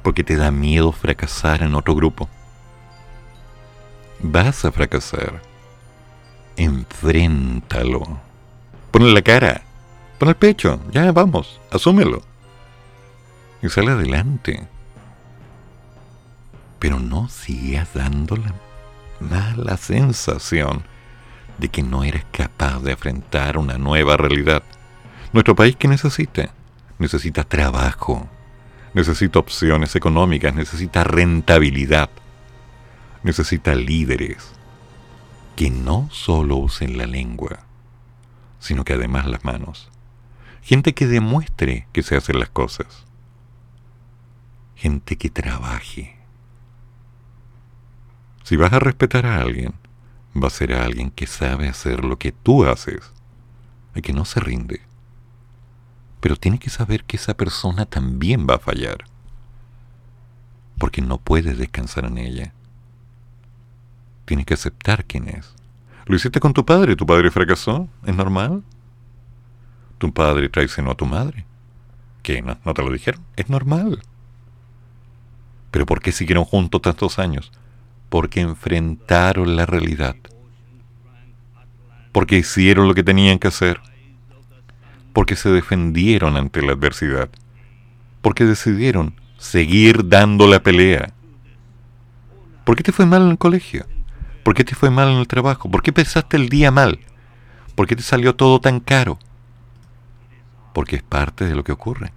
porque 0.03 0.23
te 0.23 0.37
da 0.37 0.53
miedo 0.53 0.93
fracasar 0.93 1.63
en 1.63 1.75
otro 1.75 1.95
grupo 1.97 2.31
vas 4.23 4.65
a 4.65 4.71
fracasar. 4.71 5.43
Enfréntalo. 6.57 8.32
Ponle 8.93 9.13
la 9.13 9.23
cara. 9.23 9.63
Pon 10.19 10.29
el 10.29 10.37
pecho. 10.37 10.81
Ya 10.93 11.11
vamos. 11.11 11.61
Asúmelo. 11.73 12.23
Y 13.63 13.69
sale 13.69 13.91
adelante. 13.91 14.69
Pero 16.79 17.01
no 17.01 17.29
sigas 17.29 17.95
dándola 17.95 18.55
da 19.31 19.55
la 19.57 19.77
sensación 19.77 20.83
de 21.59 21.69
que 21.69 21.83
no 21.83 22.05
eres 22.05 22.25
capaz 22.31 22.81
de 22.81 22.93
enfrentar 22.93 23.59
una 23.59 23.79
nueva 23.79 24.17
realidad. 24.17 24.63
Nuestro 25.33 25.55
país 25.55 25.77
que 25.77 25.89
necesita? 25.89 26.51
Necesita 26.99 27.45
trabajo, 27.45 28.29
necesita 28.95 29.39
opciones 29.39 29.97
económicas, 29.97 30.55
necesita 30.55 31.05
rentabilidad, 31.05 32.11
necesita 33.23 33.75
líderes 33.75 34.53
que 35.57 35.71
no 35.71 36.09
solo 36.11 36.57
usen 36.57 36.97
la 36.97 37.07
lengua, 37.07 37.61
sino 38.63 38.85
que 38.85 38.93
además 38.93 39.27
las 39.27 39.45
manos. 39.45 39.91
Gente 40.63 40.95
que 40.95 41.09
demuestre 41.09 41.89
que 41.93 42.05
se 42.05 42.17
hacen 42.17 42.39
las 42.39 42.49
cosas. 42.49 43.05
Gente 44.77 45.19
que 45.19 45.31
trabaje. 45.31 46.17
Si 48.45 48.55
vas 48.55 48.73
a 48.73 48.79
respetar 48.79 49.27
a 49.27 49.41
alguien, 49.41 49.75
va 50.41 50.47
a 50.47 50.51
ser 50.51 50.75
a 50.75 50.85
alguien 50.85 51.11
que 51.11 51.27
sabe 51.27 51.69
hacer 51.69 52.05
lo 52.05 52.19
que 52.21 52.31
tú 52.31 52.65
haces 52.65 53.13
y 53.97 54.01
que 54.01 54.13
no 54.13 54.25
se 54.25 54.39
rinde. 54.39 54.81
Pero 56.21 56.37
tiene 56.37 56.61
que 56.61 56.71
saber 56.71 57.03
que 57.03 57.17
esa 57.17 57.35
persona 57.35 57.85
también 57.85 58.47
va 58.49 58.55
a 58.55 58.61
fallar, 58.61 59.07
porque 60.79 61.03
no 61.03 61.19
puedes 61.19 61.59
descansar 61.59 62.05
en 62.05 62.19
ella. 62.19 62.55
Tienes 64.25 64.47
que 64.47 64.55
aceptar 64.55 65.05
quién 65.05 65.29
es. 65.29 65.53
Lo 66.07 66.17
hiciste 66.17 66.41
con 66.41 66.53
tu 66.53 66.65
padre, 66.65 66.97
tu 66.97 67.07
padre 67.07 67.31
fracasó, 67.31 67.89
es 68.05 68.15
normal. 68.15 68.63
Tu 69.99 70.13
padre 70.13 70.49
traicionó 70.49 70.91
a 70.91 70.97
tu 70.97 71.07
madre. 71.07 71.45
¿Qué? 72.23 72.43
¿No, 72.43 72.59
¿No 72.65 72.75
te 72.75 72.83
lo 72.83 72.93
dijeron? 72.93 73.23
Es 73.37 73.49
normal. 73.49 74.03
Pero 75.71 75.87
¿por 75.87 76.01
qué 76.01 76.13
siguieron 76.13 76.45
juntos 76.45 76.83
tantos 76.83 77.19
años? 77.19 77.53
Porque 78.09 78.41
enfrentaron 78.41 79.57
la 79.57 79.65
realidad. 79.65 80.17
Porque 82.13 82.37
hicieron 82.37 82.89
lo 82.89 82.95
que 82.95 83.03
tenían 83.03 83.39
que 83.39 83.49
hacer. 83.49 83.81
Porque 85.13 85.37
se 85.37 85.51
defendieron 85.51 86.37
ante 86.37 86.63
la 86.63 86.73
adversidad. 86.73 87.31
Porque 88.21 88.45
decidieron 88.45 89.15
seguir 89.39 90.09
dando 90.09 90.47
la 90.47 90.63
pelea. 90.63 91.13
¿Por 92.65 92.77
qué 92.77 92.83
te 92.83 92.93
fue 92.93 93.07
mal 93.07 93.23
en 93.23 93.31
el 93.31 93.39
colegio? 93.39 93.87
¿Por 94.43 94.55
qué 94.55 94.65
te 94.65 94.75
fue 94.75 94.91
mal 94.91 95.09
en 95.09 95.19
el 95.19 95.29
trabajo? 95.29 95.71
¿Por 95.71 95.83
qué 95.83 95.93
pensaste 95.93 96.37
el 96.37 96.49
día 96.49 96.71
mal? 96.71 96.99
¿Por 97.75 97.87
qué 97.87 97.97
te 97.97 98.03
salió 98.03 98.35
todo 98.35 98.61
tan 98.61 98.81
caro? 98.81 99.19
Porque 100.73 100.97
es 100.97 101.03
parte 101.03 101.45
de 101.45 101.55
lo 101.55 101.63
que 101.65 101.73
ocurre. 101.73 102.13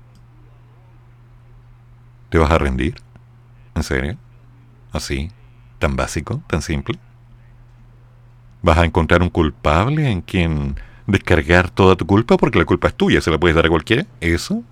¿Te 2.30 2.38
vas 2.38 2.52
a 2.52 2.58
rendir? 2.58 2.96
¿En 3.76 3.84
serio? 3.84 4.18
¿Así? 4.92 5.32
¿Tan 5.80 5.96
básico? 5.96 6.42
¿Tan 6.48 6.62
simple? 6.62 6.98
¿Vas 8.64 8.80
a 8.80 8.86
encontrar 8.86 9.22
un 9.22 9.30
culpable 9.30 10.10
en 10.10 10.22
quien 10.22 10.76
descargar 11.06 11.70
toda 11.70 11.96
tu 11.96 12.08
culpa 12.08 12.38
porque 12.38 12.58
la 12.58 12.66
culpa 12.66 12.88
es 12.88 12.96
tuya, 12.96 13.22
se 13.22 13.30
la 13.30 13.38
puedes 13.38 13.56
dar 13.56 13.68
a 13.68 13.70
cualquiera? 13.70 14.08
¿Eso? 14.20 14.64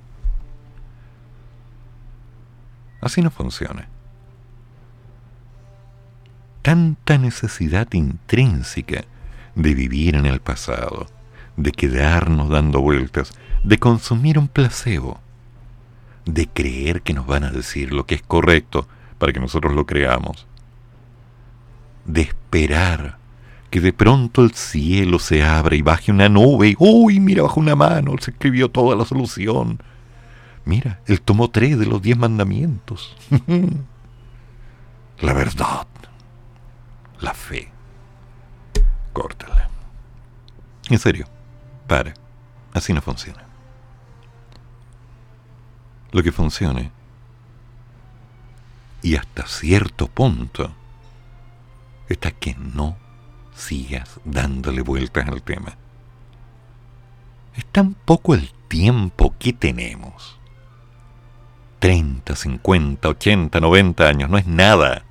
Así 3.01 3.21
no 3.21 3.29
funciona 3.29 3.87
tanta 6.63 7.17
necesidad 7.17 7.91
intrínseca 7.93 9.03
de 9.53 9.75
vivir 9.75 10.15
en 10.15 10.25
el 10.25 10.39
pasado, 10.39 11.05
de 11.57 11.71
quedarnos 11.71 12.49
dando 12.49 12.81
vueltas, 12.81 13.33
de 13.63 13.77
consumir 13.77 14.39
un 14.39 14.47
placebo, 14.47 15.19
de 16.25 16.47
creer 16.47 17.01
que 17.01 17.13
nos 17.13 17.27
van 17.27 17.43
a 17.43 17.51
decir 17.51 17.93
lo 17.93 18.05
que 18.05 18.15
es 18.15 18.23
correcto 18.23 18.87
para 19.19 19.33
que 19.33 19.41
nosotros 19.41 19.75
lo 19.75 19.85
creamos, 19.85 20.47
de 22.05 22.21
esperar 22.21 23.17
que 23.69 23.81
de 23.81 23.91
pronto 23.91 24.43
el 24.43 24.53
cielo 24.53 25.19
se 25.19 25.43
abra 25.43 25.75
y 25.75 25.81
baje 25.81 26.11
una 26.11 26.29
nube 26.29 26.69
y 26.69 26.75
¡uy! 26.79 27.19
Mira, 27.19 27.43
bajo 27.43 27.59
una 27.59 27.75
mano, 27.75 28.15
se 28.21 28.31
escribió 28.31 28.69
toda 28.69 28.95
la 28.95 29.03
solución. 29.03 29.79
Mira, 30.63 31.01
él 31.07 31.19
tomó 31.19 31.49
tres 31.49 31.77
de 31.77 31.87
los 31.87 32.01
diez 32.01 32.17
mandamientos. 32.17 33.17
la 35.19 35.33
verdad 35.33 35.87
la 37.23 37.33
fe. 37.33 37.69
Córtala. 39.13 39.69
En 40.89 40.99
serio, 40.99 41.25
para. 41.87 42.13
Así 42.73 42.93
no 42.93 43.01
funciona. 43.01 43.43
Lo 46.11 46.21
que 46.21 46.31
funcione, 46.31 46.91
y 49.01 49.15
hasta 49.15 49.47
cierto 49.47 50.07
punto, 50.07 50.71
está 52.09 52.31
que 52.31 52.55
no 52.55 52.97
sigas 53.55 54.19
dándole 54.25 54.81
vueltas 54.81 55.27
al 55.27 55.41
tema. 55.41 55.77
Es 57.55 57.65
tan 57.65 57.93
poco 57.93 58.33
el 58.33 58.51
tiempo 58.67 59.33
que 59.39 59.53
tenemos. 59.53 60.39
30, 61.79 62.35
50, 62.35 63.09
80, 63.09 63.59
90 63.59 64.07
años, 64.07 64.29
no 64.29 64.37
es 64.37 64.47
nada. 64.47 65.03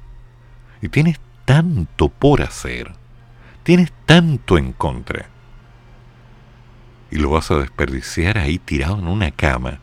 Y 0.81 0.89
tienes 0.89 1.19
tanto 1.45 2.09
por 2.09 2.43
hacer, 2.43 2.93
tienes 3.63 3.93
tanto 4.07 4.59
en 4.59 4.73
contra. 4.73 5.27
Y 7.11 7.17
lo 7.17 7.31
vas 7.31 7.51
a 7.51 7.59
desperdiciar 7.59 8.39
ahí 8.39 8.59
tirado 8.59 8.99
en 8.99 9.07
una 9.07 9.31
cama, 9.31 9.81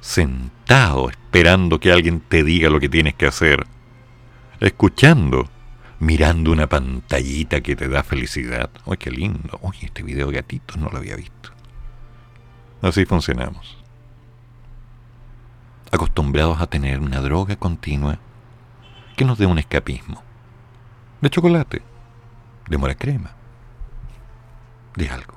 sentado 0.00 1.08
esperando 1.08 1.80
que 1.80 1.92
alguien 1.92 2.20
te 2.20 2.44
diga 2.44 2.68
lo 2.68 2.80
que 2.80 2.88
tienes 2.88 3.14
que 3.14 3.26
hacer, 3.26 3.66
escuchando, 4.60 5.48
mirando 5.98 6.52
una 6.52 6.66
pantallita 6.66 7.62
que 7.62 7.76
te 7.76 7.88
da 7.88 8.02
felicidad. 8.02 8.70
¡Ay, 8.86 8.98
qué 8.98 9.10
lindo! 9.10 9.58
¡Oye, 9.62 9.86
este 9.86 10.02
video 10.02 10.30
gatito 10.30 10.76
no 10.76 10.90
lo 10.90 10.98
había 10.98 11.16
visto! 11.16 11.50
Así 12.82 13.06
funcionamos. 13.06 13.78
Acostumbrados 15.90 16.60
a 16.60 16.66
tener 16.66 17.00
una 17.00 17.20
droga 17.20 17.56
continua 17.56 18.18
que 19.16 19.24
nos 19.24 19.38
dé 19.38 19.46
un 19.46 19.58
escapismo 19.58 20.25
de 21.20 21.30
chocolate, 21.30 21.82
de 22.68 22.78
mora 22.78 22.94
crema, 22.94 23.32
de 24.96 25.08
algo. 25.08 25.34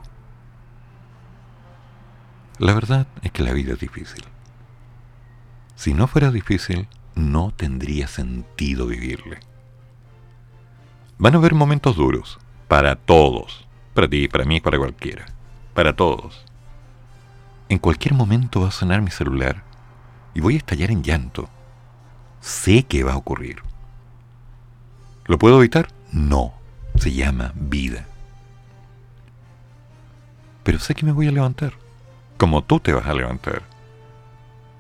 La 2.58 2.74
verdad 2.74 3.08
es 3.22 3.32
que 3.32 3.44
la 3.44 3.54
vida 3.54 3.74
es 3.74 3.80
difícil. 3.80 4.24
Si 5.76 5.94
no 5.94 6.08
fuera 6.08 6.30
difícil, 6.32 6.88
no 7.16 7.52
tendría 7.52 8.08
sentido 8.08 8.88
vivirle. 8.88 9.40
Van 11.18 11.36
a 11.36 11.38
haber 11.38 11.54
momentos 11.54 11.96
duros, 11.96 12.40
para 12.68 12.96
todos, 12.96 13.68
para 13.94 14.08
ti, 14.08 14.28
para 14.28 14.46
mí, 14.46 14.60
para 14.60 14.78
cualquiera, 14.78 15.26
para 15.74 15.96
todos. 15.96 16.46
En 17.70 17.80
cualquier 17.80 18.14
momento 18.14 18.62
va 18.62 18.68
a 18.68 18.72
sonar 18.72 19.02
mi 19.02 19.12
celular 19.12 19.64
y 20.34 20.42
voy 20.42 20.56
a 20.56 20.58
estallar 20.58 20.92
en 20.92 21.04
llanto. 21.04 21.50
Sé 22.42 22.84
que 22.84 23.04
va 23.04 23.14
a 23.14 23.18
ocurrir. 23.18 23.69
¿Lo 25.30 25.38
puedo 25.38 25.60
evitar? 25.60 25.90
No. 26.12 26.56
Se 26.96 27.14
llama 27.14 27.54
vida. 27.54 28.08
Pero 30.64 30.80
sé 30.80 30.96
que 30.96 31.06
me 31.06 31.12
voy 31.12 31.28
a 31.28 31.32
levantar. 31.32 31.74
Como 32.38 32.64
tú 32.64 32.80
te 32.80 32.94
vas 32.94 33.06
a 33.06 33.14
levantar. 33.14 33.62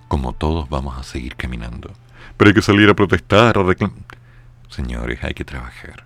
Como 0.07 0.33
todos 0.33 0.67
vamos 0.67 0.97
a 0.97 1.03
seguir 1.03 1.35
caminando. 1.35 1.91
Pero 2.35 2.49
hay 2.49 2.55
que 2.55 2.63
salir 2.63 2.89
a 2.89 2.95
protestar, 2.95 3.59
a 3.59 3.63
reclamar. 3.63 3.99
Señores, 4.69 5.23
hay 5.23 5.35
que 5.35 5.45
trabajar. 5.45 6.03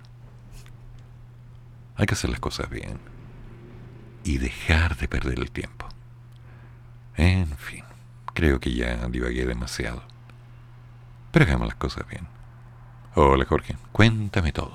Hay 1.96 2.04
que 2.04 2.12
hacer 2.12 2.28
las 2.28 2.40
cosas 2.40 2.68
bien. 2.68 2.98
Y 4.24 4.36
dejar 4.36 4.98
de 4.98 5.08
perder 5.08 5.38
el 5.38 5.50
tiempo. 5.52 5.88
En 7.16 7.46
fin, 7.56 7.84
creo 8.34 8.60
que 8.60 8.74
ya 8.74 9.08
divagué 9.08 9.46
demasiado. 9.46 10.02
Pero 11.32 11.46
hagamos 11.46 11.66
las 11.66 11.76
cosas 11.76 12.06
bien. 12.06 12.33
Hola 13.16 13.44
Jorge, 13.44 13.76
cuéntame 13.92 14.50
todo. 14.50 14.72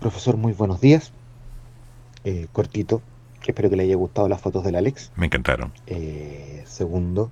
Profesor, 0.00 0.36
muy 0.36 0.52
buenos 0.52 0.80
días. 0.80 1.12
Eh, 2.24 2.48
cortito, 2.52 3.00
espero 3.46 3.70
que 3.70 3.76
le 3.76 3.84
haya 3.84 3.94
gustado 3.94 4.28
las 4.28 4.40
fotos 4.40 4.64
del 4.64 4.74
Alex. 4.74 5.12
Me 5.14 5.26
encantaron. 5.26 5.72
Eh, 5.86 6.64
segundo, 6.66 7.30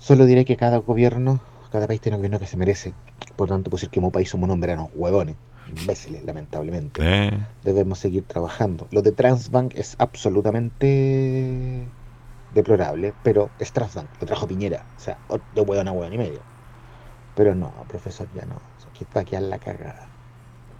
solo 0.00 0.26
diré 0.26 0.44
que 0.44 0.58
cada 0.58 0.76
gobierno, 0.76 1.40
cada 1.72 1.86
país 1.86 2.02
tiene 2.02 2.16
un 2.16 2.20
gobierno 2.20 2.38
que 2.38 2.46
se 2.46 2.58
merece. 2.58 2.92
Por 3.36 3.48
tanto, 3.48 3.70
decir 3.70 3.88
que 3.88 4.00
como 4.00 4.12
país 4.12 4.28
somos 4.28 4.50
unos 4.50 4.60
veranos 4.60 4.90
huevones, 4.94 5.36
imbéciles, 5.74 6.22
lamentablemente. 6.22 7.00
Eh. 7.02 7.38
Debemos 7.64 8.00
seguir 8.00 8.24
trabajando. 8.24 8.86
Lo 8.90 9.00
de 9.00 9.12
Transbank 9.12 9.74
es 9.76 9.96
absolutamente 9.98 11.86
deplorable, 12.52 13.14
pero 13.22 13.48
es 13.58 13.72
Transbank, 13.72 14.08
lo 14.20 14.26
trajo 14.26 14.46
Piñera. 14.46 14.84
O 14.98 15.00
sea, 15.00 15.16
de 15.54 15.60
hueón 15.62 15.88
a 15.88 15.92
hueón 15.92 16.12
y 16.12 16.18
medio. 16.18 16.49
Pero 17.34 17.54
no, 17.54 17.72
profesor, 17.88 18.28
ya 18.34 18.44
no. 18.46 18.56
Aquí 18.90 19.06
va 19.16 19.22
a 19.22 19.24
quedar 19.24 19.42
la 19.44 19.58
cagada. 19.58 20.08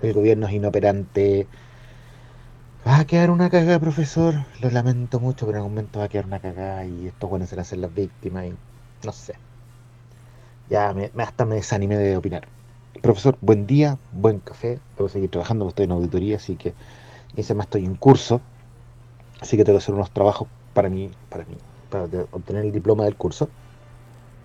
El 0.00 0.12
gobierno 0.12 0.46
es 0.46 0.52
inoperante. 0.52 1.46
Va 2.86 2.98
a 2.98 3.04
quedar 3.04 3.30
una 3.30 3.50
cagada, 3.50 3.78
profesor. 3.78 4.34
Lo 4.60 4.70
lamento 4.70 5.20
mucho, 5.20 5.46
pero 5.46 5.58
en 5.58 5.62
algún 5.62 5.74
momento 5.74 6.00
va 6.00 6.06
a 6.06 6.08
quedar 6.08 6.26
una 6.26 6.40
cagada 6.40 6.84
y 6.84 7.06
estos 7.06 7.28
buenos 7.28 7.50
van 7.50 7.60
a 7.60 7.64
ser 7.64 7.78
las 7.78 7.94
víctimas 7.94 8.46
y 8.46 8.54
no 9.04 9.12
sé. 9.12 9.34
Ya 10.68 10.92
me, 10.92 11.10
hasta 11.22 11.44
me 11.44 11.56
desanimé 11.56 11.96
de 11.96 12.16
opinar. 12.16 12.46
Profesor, 13.02 13.36
buen 13.40 13.66
día, 13.66 13.98
buen 14.12 14.40
café. 14.40 14.80
Debo 14.96 15.08
seguir 15.08 15.30
trabajando, 15.30 15.68
estoy 15.68 15.84
en 15.84 15.92
auditoría, 15.92 16.36
así 16.36 16.56
que 16.56 16.74
y 17.36 17.54
más 17.54 17.66
estoy 17.66 17.84
en 17.84 17.94
curso. 17.94 18.40
Así 19.40 19.56
que 19.56 19.64
tengo 19.64 19.78
que 19.78 19.82
hacer 19.82 19.94
unos 19.94 20.10
trabajos 20.10 20.48
para 20.74 20.88
mí, 20.88 21.10
para 21.28 21.44
mí, 21.44 21.56
para 21.88 22.04
obtener 22.32 22.64
el 22.64 22.72
diploma 22.72 23.04
del 23.04 23.16
curso. 23.16 23.48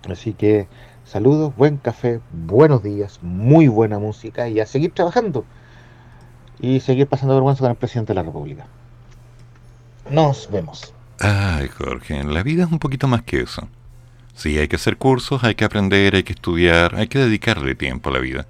Así 0.10 0.34
que 0.34 0.68
saludos, 1.06 1.56
buen 1.56 1.78
café, 1.78 2.20
buenos 2.32 2.84
días, 2.84 3.20
muy 3.22 3.68
buena 3.68 4.00
música 4.00 4.50
y 4.50 4.60
a 4.60 4.66
seguir 4.66 4.92
trabajando. 4.92 5.46
Y 6.60 6.80
seguir 6.80 7.08
pasando 7.08 7.36
vergüenza 7.36 7.62
con 7.62 7.72
el 7.72 7.78
presidente 7.78 8.14
de 8.14 8.16
la 8.16 8.24
República. 8.24 8.66
Nos 10.10 10.50
vemos. 10.52 10.94
Ay, 11.20 11.68
Jorge, 11.68 12.24
la 12.24 12.44
vida 12.44 12.64
es 12.64 12.72
un 12.72 12.80
poquito 12.80 13.08
más 13.08 13.24
que 13.24 13.42
eso. 13.42 13.68
Sí, 14.34 14.58
hay 14.58 14.68
que 14.68 14.76
hacer 14.76 14.98
cursos, 14.98 15.44
hay 15.44 15.56
que 15.56 15.66
aprender, 15.66 16.16
hay 16.16 16.24
que 16.24 16.34
estudiar, 16.34 16.96
hay 16.96 17.08
que 17.08 17.20
dedicarle 17.20 17.76
tiempo 17.76 18.10
a 18.10 18.14
la 18.14 18.20
vida. 18.20 18.46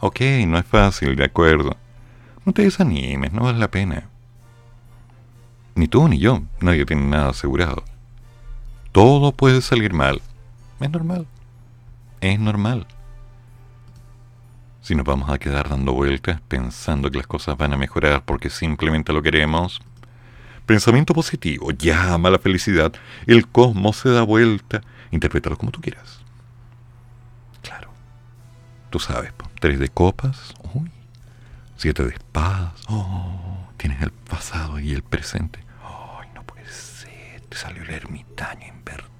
Ok, 0.00 0.20
no 0.46 0.58
es 0.58 0.66
fácil, 0.66 1.16
de 1.16 1.24
acuerdo. 1.24 1.76
No 2.44 2.52
te 2.52 2.62
desanimes, 2.62 3.32
no 3.32 3.42
vale 3.42 3.58
la 3.58 3.70
pena. 3.70 4.08
Ni 5.74 5.88
tú 5.88 6.08
ni 6.08 6.18
yo, 6.18 6.42
nadie 6.60 6.86
tiene 6.86 7.06
nada 7.06 7.30
asegurado. 7.30 7.82
Todo 8.92 9.32
puede 9.32 9.60
salir 9.62 9.92
mal. 9.92 10.22
Es 10.80 10.90
normal. 10.90 11.26
Es 12.20 12.38
normal. 12.38 12.86
Si 14.80 14.94
nos 14.94 15.04
vamos 15.04 15.30
a 15.30 15.38
quedar 15.38 15.68
dando 15.68 15.92
vueltas 15.92 16.40
pensando 16.48 17.10
que 17.10 17.18
las 17.18 17.26
cosas 17.26 17.56
van 17.56 17.72
a 17.72 17.76
mejorar 17.76 18.24
porque 18.24 18.50
simplemente 18.50 19.12
lo 19.12 19.22
queremos, 19.22 19.80
pensamiento 20.64 21.12
positivo 21.12 21.72
llama 21.72 22.28
a 22.28 22.32
la 22.32 22.38
felicidad, 22.38 22.92
el 23.26 23.48
cosmos 23.48 23.96
se 23.96 24.10
da 24.10 24.22
vuelta 24.22 24.82
Interprétalo 25.10 25.56
como 25.56 25.72
tú 25.72 25.80
quieras. 25.80 26.20
Claro. 27.62 27.90
Tú 28.90 28.98
sabes, 28.98 29.32
tres 29.60 29.78
de 29.78 29.88
copas, 29.88 30.54
uy, 30.74 30.90
siete 31.76 32.04
de 32.04 32.10
espadas, 32.10 32.72
oh, 32.88 33.68
tienes 33.76 34.02
el 34.02 34.10
pasado 34.10 34.78
y 34.78 34.92
el 34.92 35.02
presente. 35.02 35.60
Ay, 35.82 36.28
no 36.34 36.42
puede 36.42 36.66
ser, 36.68 37.40
te 37.48 37.56
salió 37.56 37.82
el 37.82 37.90
ermitaño 37.90 38.66
invertido. 38.66 39.15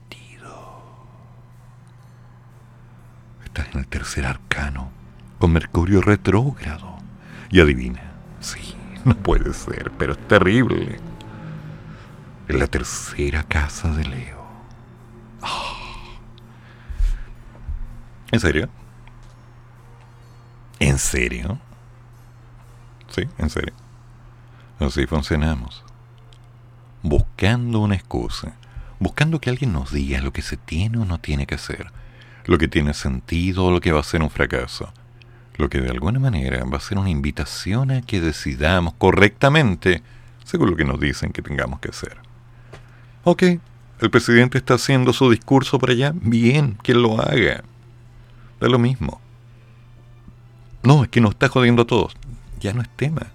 En 3.63 3.81
el 3.81 3.87
tercer 3.87 4.27
arcano, 4.27 4.91
con 5.39 5.53
Mercurio 5.53 6.03
retrógrado. 6.03 6.97
Y 7.51 7.61
adivina, 7.61 8.03
sí, 8.41 8.77
no 9.05 9.17
puede 9.17 9.55
ser, 9.55 9.93
pero 9.99 10.13
es 10.13 10.29
terrible. 10.29 10.99
En 12.49 12.59
la 12.59 12.67
tercera 12.67 13.43
casa 13.45 13.91
de 13.93 14.05
Leo. 14.05 14.47
Oh. 15.43 15.77
¿En 18.31 18.41
serio? 18.41 18.69
¿En 20.79 20.99
serio? 20.99 21.59
Sí, 23.09 23.23
en 23.39 23.51
serio. 23.51 23.75
Así 24.79 25.07
funcionamos. 25.07 25.85
Buscando 27.03 27.81
una 27.81 27.95
excusa. 27.95 28.55
Buscando 28.99 29.41
que 29.41 29.51
alguien 29.51 29.73
nos 29.73 29.93
diga 29.93 30.21
lo 30.21 30.33
que 30.33 30.43
se 30.43 30.57
tiene 30.57 30.99
o 30.99 31.05
no 31.05 31.19
tiene 31.19 31.47
que 31.47 31.55
hacer. 31.55 31.91
Lo 32.47 32.59
que 32.59 32.69
tiene 32.69 32.95
sentido 32.95 33.71
lo 33.71 33.81
que 33.81 33.93
va 33.93 34.01
a 34.01 34.05
ser 34.05 34.23
un 34.23 34.31
fracaso. 34.31 34.93
Lo 35.57 35.69
que 35.69 35.81
de 35.81 35.91
alguna 35.91 36.19
manera 36.19 36.65
va 36.65 36.79
a 36.79 36.81
ser 36.81 36.99
una 36.99 37.11
invitación 37.11 37.91
a 37.91 38.03
que 38.03 38.21
decidamos 38.21 38.95
correctamente 38.95 40.03
según 40.45 40.71
lo 40.71 40.77
que 40.77 40.85
nos 40.85 41.01
dicen 41.01 41.33
que 41.33 41.43
tengamos 41.43 41.81
que 41.81 41.89
hacer. 41.89 42.17
Ok, 43.25 43.43
el 44.01 44.11
presidente 44.11 44.59
está 44.59 44.75
haciendo 44.75 45.13
su 45.13 45.29
discurso 45.31 45.79
por 45.79 45.91
allá. 45.91 46.13
Bien, 46.15 46.79
que 46.83 46.95
lo 46.95 47.21
haga. 47.21 47.65
Da 48.61 48.69
lo 48.69 48.79
mismo. 48.79 49.21
No, 50.83 51.03
es 51.03 51.09
que 51.09 51.21
nos 51.21 51.33
está 51.33 51.49
jodiendo 51.49 51.83
a 51.83 51.87
todos. 51.87 52.15
Ya 52.61 52.73
no 52.73 52.83
es 52.83 52.89
tema. 52.91 53.27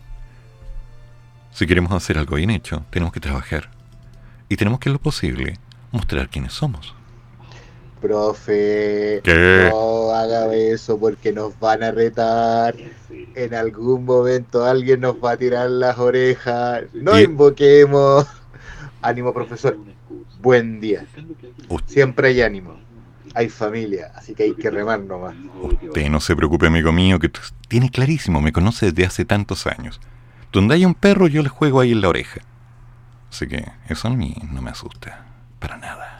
Si 1.51 1.67
queremos 1.67 1.91
hacer 1.91 2.17
algo 2.17 2.37
bien 2.37 2.49
hecho, 2.49 2.85
tenemos 2.91 3.11
que 3.11 3.19
trabajar. 3.19 3.69
Y 4.47 4.55
tenemos 4.55 4.79
que, 4.79 4.87
en 4.87 4.93
lo 4.93 4.99
posible, 4.99 5.57
mostrar 5.91 6.29
quiénes 6.29 6.53
somos. 6.53 6.95
Profe, 8.01 9.21
¿Qué? 9.23 9.69
no 9.71 10.11
haga 10.11 10.53
eso 10.53 10.99
porque 10.99 11.31
nos 11.31 11.57
van 11.59 11.83
a 11.83 11.91
retar. 11.91 12.75
En 13.35 13.53
algún 13.53 14.05
momento 14.05 14.65
alguien 14.65 15.01
nos 15.01 15.15
va 15.15 15.31
a 15.31 15.37
tirar 15.37 15.69
las 15.69 15.97
orejas. 15.99 16.83
No 16.93 17.19
Y- 17.19 17.23
invoquemos. 17.23 18.25
Ánimo, 19.01 19.33
profesor. 19.33 19.77
Buen 20.41 20.81
día. 20.81 21.05
Siempre 21.85 22.29
hay 22.29 22.41
ánimo. 22.41 22.79
Hay 23.33 23.47
familia, 23.47 24.11
así 24.15 24.33
que 24.35 24.43
hay 24.43 24.55
que 24.55 24.69
remar 24.69 24.99
nomás. 24.99 25.35
Usted 25.83 26.09
no 26.09 26.19
se 26.19 26.35
preocupe, 26.35 26.67
amigo 26.67 26.91
mío, 26.91 27.17
que 27.17 27.31
tiene 27.69 27.89
clarísimo, 27.89 28.41
me 28.41 28.51
conoce 28.51 28.87
desde 28.87 29.05
hace 29.05 29.23
tantos 29.23 29.67
años. 29.67 30.01
Donde 30.51 30.75
hay 30.75 30.83
un 30.85 30.95
perro, 30.95 31.27
yo 31.27 31.41
le 31.41 31.47
juego 31.47 31.79
ahí 31.79 31.93
en 31.93 32.01
la 32.01 32.09
oreja. 32.09 32.41
Así 33.31 33.47
que 33.47 33.63
eso 33.87 34.09
a 34.09 34.11
mí 34.11 34.35
no 34.51 34.61
me 34.61 34.69
asusta. 34.71 35.23
Para 35.59 35.77
nada. 35.77 36.10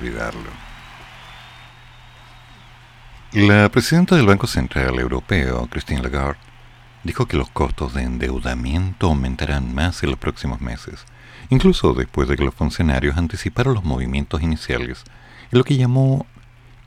Olvidarlo. 0.00 0.50
La 3.32 3.68
presidenta 3.68 4.16
del 4.16 4.26
Banco 4.26 4.46
Central 4.46 4.98
Europeo, 4.98 5.68
Christine 5.70 6.02
Lagarde, 6.02 6.40
dijo 7.04 7.26
que 7.26 7.36
los 7.36 7.50
costos 7.50 7.94
de 7.94 8.02
endeudamiento 8.02 9.06
aumentarán 9.06 9.74
más 9.74 10.02
en 10.02 10.10
los 10.10 10.18
próximos 10.18 10.60
meses, 10.60 11.04
incluso 11.50 11.92
después 11.92 12.28
de 12.28 12.36
que 12.36 12.44
los 12.44 12.54
funcionarios 12.54 13.16
anticiparon 13.16 13.74
los 13.74 13.84
movimientos 13.84 14.42
iniciales, 14.42 15.04
en 15.52 15.58
lo 15.58 15.64
que 15.64 15.76
llamó 15.76 16.26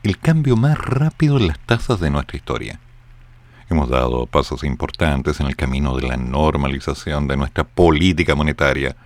el 0.02 0.18
cambio 0.18 0.56
más 0.56 0.76
rápido 0.76 1.38
en 1.38 1.48
las 1.48 1.58
tasas 1.60 2.00
de 2.00 2.10
nuestra 2.10 2.36
historia. 2.36 2.80
Hemos 3.70 3.88
dado 3.88 4.26
pasos 4.26 4.64
importantes 4.64 5.40
en 5.40 5.46
el 5.46 5.56
camino 5.56 5.96
de 5.96 6.06
la 6.06 6.16
normalización 6.16 7.26
de 7.26 7.36
nuestra 7.36 7.64
política 7.64 8.34
monetaria, 8.34 8.96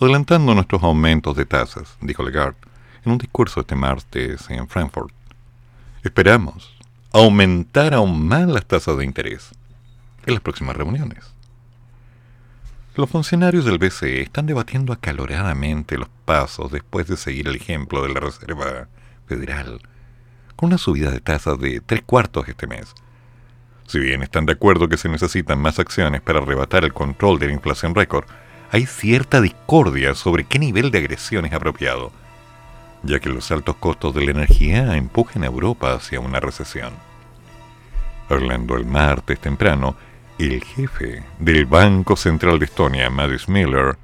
adelantando 0.00 0.54
nuestros 0.54 0.82
aumentos 0.82 1.36
de 1.36 1.44
tasas, 1.44 1.98
dijo 2.00 2.22
Lagarde 2.22 2.65
en 3.06 3.12
un 3.12 3.18
discurso 3.18 3.60
este 3.60 3.76
martes 3.76 4.50
en 4.50 4.68
Frankfurt. 4.68 5.14
Esperamos 6.02 6.76
aumentar 7.12 7.94
aún 7.94 8.26
más 8.26 8.46
las 8.48 8.66
tasas 8.66 8.98
de 8.98 9.04
interés 9.04 9.52
en 10.26 10.34
las 10.34 10.42
próximas 10.42 10.76
reuniones. 10.76 11.32
Los 12.96 13.08
funcionarios 13.08 13.64
del 13.64 13.78
BCE 13.78 14.22
están 14.22 14.46
debatiendo 14.46 14.92
acaloradamente 14.92 15.98
los 15.98 16.08
pasos 16.24 16.72
después 16.72 17.06
de 17.06 17.16
seguir 17.16 17.46
el 17.46 17.56
ejemplo 17.56 18.02
de 18.02 18.12
la 18.12 18.20
Reserva 18.20 18.88
Federal, 19.26 19.80
con 20.56 20.68
una 20.68 20.78
subida 20.78 21.10
de 21.10 21.20
tasas 21.20 21.58
de 21.60 21.80
tres 21.80 22.02
cuartos 22.02 22.48
este 22.48 22.66
mes. 22.66 22.92
Si 23.86 24.00
bien 24.00 24.22
están 24.22 24.46
de 24.46 24.54
acuerdo 24.54 24.88
que 24.88 24.96
se 24.96 25.08
necesitan 25.08 25.60
más 25.60 25.78
acciones 25.78 26.22
para 26.22 26.40
arrebatar 26.40 26.84
el 26.84 26.92
control 26.92 27.38
de 27.38 27.46
la 27.46 27.52
inflación 27.52 27.94
récord, 27.94 28.24
hay 28.72 28.86
cierta 28.86 29.40
discordia 29.40 30.14
sobre 30.14 30.44
qué 30.44 30.58
nivel 30.58 30.90
de 30.90 30.98
agresión 30.98 31.44
es 31.44 31.52
apropiado, 31.52 32.10
ya 33.06 33.20
que 33.20 33.28
los 33.28 33.50
altos 33.50 33.76
costos 33.76 34.14
de 34.14 34.24
la 34.24 34.32
energía 34.32 34.96
empujan 34.96 35.44
a 35.44 35.46
Europa 35.46 35.92
hacia 35.92 36.20
una 36.20 36.40
recesión. 36.40 36.92
Hablando 38.28 38.76
el 38.76 38.84
martes 38.84 39.38
temprano, 39.38 39.96
el 40.38 40.62
jefe 40.62 41.22
del 41.38 41.66
Banco 41.66 42.16
Central 42.16 42.58
de 42.58 42.66
Estonia, 42.66 43.08
Madis 43.08 43.48
Miller, 43.48 43.96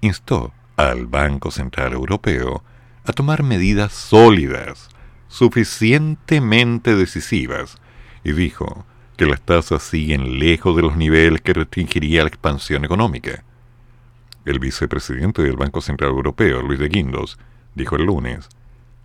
instó 0.00 0.52
al 0.76 1.06
Banco 1.06 1.50
Central 1.50 1.94
Europeo 1.94 2.62
a 3.04 3.12
tomar 3.12 3.42
medidas 3.42 3.92
sólidas, 3.92 4.88
suficientemente 5.28 6.94
decisivas, 6.94 7.78
y 8.22 8.32
dijo 8.32 8.86
que 9.16 9.26
las 9.26 9.40
tasas 9.40 9.82
siguen 9.82 10.38
lejos 10.38 10.76
de 10.76 10.82
los 10.82 10.96
niveles 10.96 11.40
que 11.40 11.52
restringiría 11.52 12.22
la 12.22 12.28
expansión 12.28 12.84
económica. 12.84 13.44
El 14.44 14.58
vicepresidente 14.58 15.42
del 15.42 15.56
Banco 15.56 15.80
Central 15.80 16.10
Europeo, 16.10 16.62
Luis 16.62 16.78
de 16.78 16.88
Guindos, 16.88 17.38
dijo 17.74 17.96
el 17.96 18.04
lunes 18.04 18.48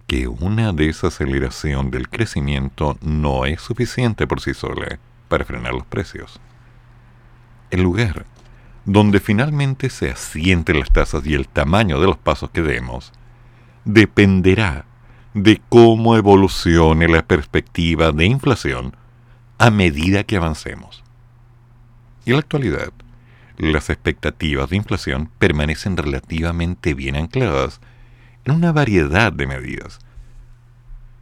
que 0.07 0.27
una 0.27 0.73
desaceleración 0.73 1.91
del 1.91 2.09
crecimiento 2.09 2.97
no 3.01 3.45
es 3.45 3.61
suficiente 3.61 4.25
por 4.25 4.41
sí 4.41 4.53
sola 4.53 4.99
para 5.27 5.45
frenar 5.45 5.73
los 5.73 5.85
precios. 5.85 6.39
El 7.69 7.83
lugar 7.83 8.25
donde 8.85 9.19
finalmente 9.19 9.89
se 9.89 10.09
asienten 10.09 10.79
las 10.79 10.91
tasas 10.91 11.25
y 11.27 11.35
el 11.35 11.47
tamaño 11.47 11.99
de 11.99 12.07
los 12.07 12.17
pasos 12.17 12.49
que 12.49 12.63
demos 12.63 13.11
dependerá 13.85 14.85
de 15.33 15.61
cómo 15.69 16.15
evolucione 16.15 17.07
la 17.07 17.21
perspectiva 17.21 18.11
de 18.11 18.25
inflación 18.25 18.95
a 19.59 19.69
medida 19.69 20.23
que 20.23 20.37
avancemos. 20.37 21.03
En 22.25 22.33
la 22.33 22.39
actualidad, 22.39 22.91
las 23.57 23.89
expectativas 23.89 24.69
de 24.69 24.77
inflación 24.77 25.29
permanecen 25.37 25.97
relativamente 25.97 26.93
bien 26.93 27.15
ancladas 27.15 27.81
en 28.49 28.55
una 28.55 28.71
variedad 28.71 29.31
de 29.31 29.47
medidas. 29.47 29.99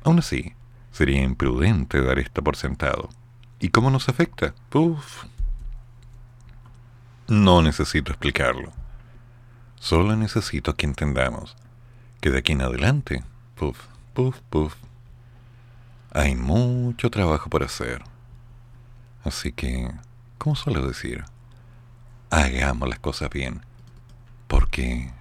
Aún 0.03 0.19
así, 0.19 0.53
sería 0.91 1.21
imprudente 1.21 2.01
dar 2.01 2.19
esto 2.19 2.41
por 2.41 2.55
sentado. 2.55 3.09
¿Y 3.59 3.69
cómo 3.69 3.91
nos 3.91 4.07
afecta? 4.07 4.53
Uf. 4.73 5.25
No 7.27 7.61
necesito 7.61 8.11
explicarlo. 8.11 8.71
Solo 9.75 10.15
necesito 10.15 10.75
que 10.75 10.85
entendamos 10.85 11.55
que 12.21 12.31
de 12.31 12.39
aquí 12.39 12.53
en 12.53 12.61
adelante, 12.61 13.23
puff, 13.55 13.77
puff, 14.13 14.39
puff, 14.49 14.75
hay 16.11 16.35
mucho 16.35 17.11
trabajo 17.11 17.49
por 17.49 17.63
hacer. 17.63 18.03
Así 19.23 19.51
que, 19.51 19.91
¿cómo 20.37 20.55
suelo 20.55 20.87
decir? 20.87 21.25
Hagamos 22.29 22.87
las 22.87 22.99
cosas 22.99 23.29
bien, 23.29 23.61
porque 24.47 25.11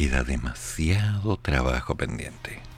queda 0.00 0.24
demasiado 0.24 1.36
trabajo 1.36 1.94
pendiente. 1.94 2.69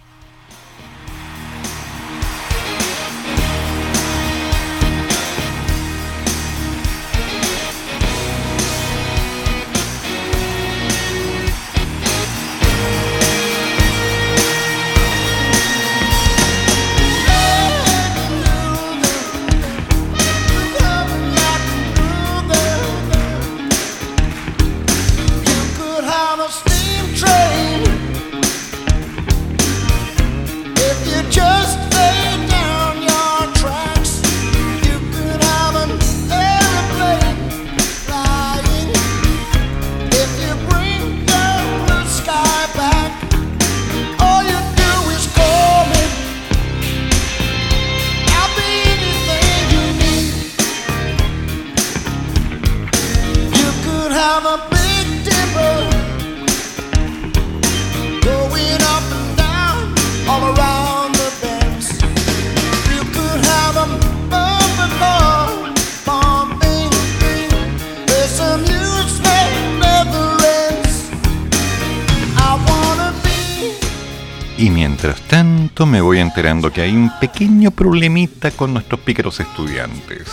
Que 76.75 76.81
hay 76.81 76.93
un 76.93 77.09
pequeño 77.21 77.71
problemita 77.71 78.51
con 78.51 78.73
nuestros 78.73 78.99
pícaros 79.01 79.39
estudiantes. 79.39 80.27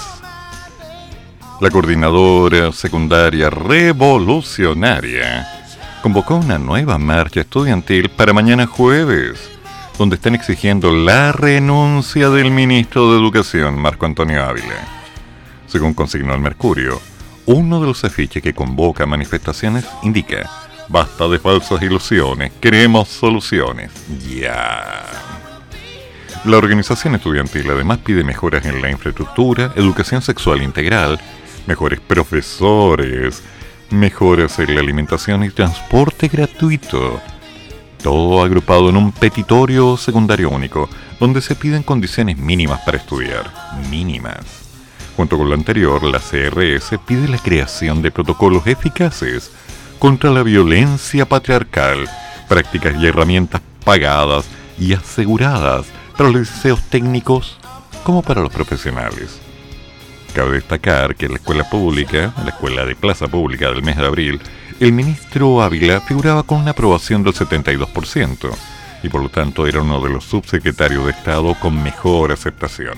La 1.61 1.69
coordinadora 1.69 2.72
secundaria 2.72 3.52
revolucionaria 3.52 5.48
convocó 6.02 6.38
una 6.38 6.57
nueva 6.57 6.98
marcha 6.98 7.41
estudiantil 7.41 8.10
para 8.10 8.34
mañana 8.34 8.65
jueves, 8.65 9.52
donde 9.99 10.15
están 10.15 10.34
exigiendo 10.34 10.91
la 10.91 11.31
renuncia 11.31 12.31
del 12.31 12.49
ministro 12.49 13.11
de 13.11 13.19
Educación, 13.19 13.80
Marco 13.80 14.07
Antonio 14.07 14.44
Ávila. 14.44 14.88
Según 15.68 15.94
consignó 15.94 16.34
el 16.34 16.41
Mercurio, 16.41 16.99
uno 17.45 17.80
de 17.80 17.86
los 17.86 18.03
afiches 18.03 18.41
que 18.41 18.56
convoca 18.56 19.06
manifestaciones 19.06 19.86
indica, 20.02 20.49
basta 20.88 21.27
de 21.27 21.38
falsas 21.38 21.84
ilusiones, 21.84 22.52
queremos 22.60 23.10
soluciones. 23.10 23.91
Ya. 24.27 25.39
La 26.45 26.57
organización 26.57 27.16
estudiantil 27.16 27.70
además 27.70 27.98
pide 27.98 28.24
mejoras 28.24 28.66
en 28.66 28.82
la 28.82 28.90
infraestructura, 28.90 29.74
educación 29.76 30.22
sexual 30.22 30.61
integral, 30.61 31.20
mejores 31.68 31.99
profesores, 31.99 33.44
mejoras 33.90 34.57
en 34.60 34.74
la 34.74 34.80
alimentación 34.80 35.44
y 35.44 35.49
transporte 35.49 36.30
gratuito. 36.30 37.20
Todo 38.02 38.41
agrupado 38.41 38.90
en 38.90 38.95
un 38.95 39.11
petitorio 39.11 39.98
secundario 39.98 40.49
único, 40.49 40.90
donde 41.20 41.41
se 41.41 41.56
piden 41.56 41.84
condiciones 41.84 42.38
mínimas 42.38 42.80
para 42.86 42.98
estudiar. 42.98 43.52
Mínimas. 43.91 44.45
Junto 45.18 45.38
con 45.38 45.49
lo 45.49 45.56
anterior, 45.56 46.02
la 46.03 46.20
CRS 46.20 46.98
pide 47.06 47.28
la 47.28 47.40
creación 47.40 48.02
de 48.02 48.11
protocolos 48.11 48.66
eficaces 48.66 49.52
contra 49.99 50.32
la 50.32 50.44
violencia 50.44 51.28
patriarcal, 51.28 52.07
prácticas 52.48 52.95
y 52.95 53.07
herramientas 53.07 53.61
pagadas 53.84 54.45
y 54.80 54.94
aseguradas 54.94 55.99
para 56.20 56.32
los 56.32 56.41
liceos 56.41 56.84
técnicos 56.90 57.58
como 58.04 58.22
para 58.22 58.41
los 58.41 58.52
profesionales. 58.52 59.40
cabe 60.34 60.56
destacar 60.56 61.16
que 61.16 61.28
en 61.28 61.32
la 61.32 61.38
escuela 61.38 61.70
pública, 61.70 62.34
la 62.44 62.50
escuela 62.50 62.86
de 62.86 62.94
plaza 62.94 63.30
pública 63.30 63.70
del 63.70 63.84
mes 63.84 63.96
de 63.96 64.06
abril, 64.06 64.41
el 64.82 64.91
ministro 64.91 65.62
Ávila 65.62 66.02
figuraba 66.02 66.44
con 66.44 66.60
una 66.60 66.72
aprobación 66.72 67.24
del 67.24 67.34
72% 67.34 68.50
y 69.02 69.08
por 69.08 69.22
lo 69.22 69.30
tanto 69.30 69.66
era 69.66 69.82
uno 69.82 70.02
de 70.02 70.10
los 70.10 70.26
subsecretarios 70.26 71.06
de 71.06 71.12
Estado 71.12 71.56
con 71.58 71.82
mejor 71.82 72.34
aceptación. 72.34 72.98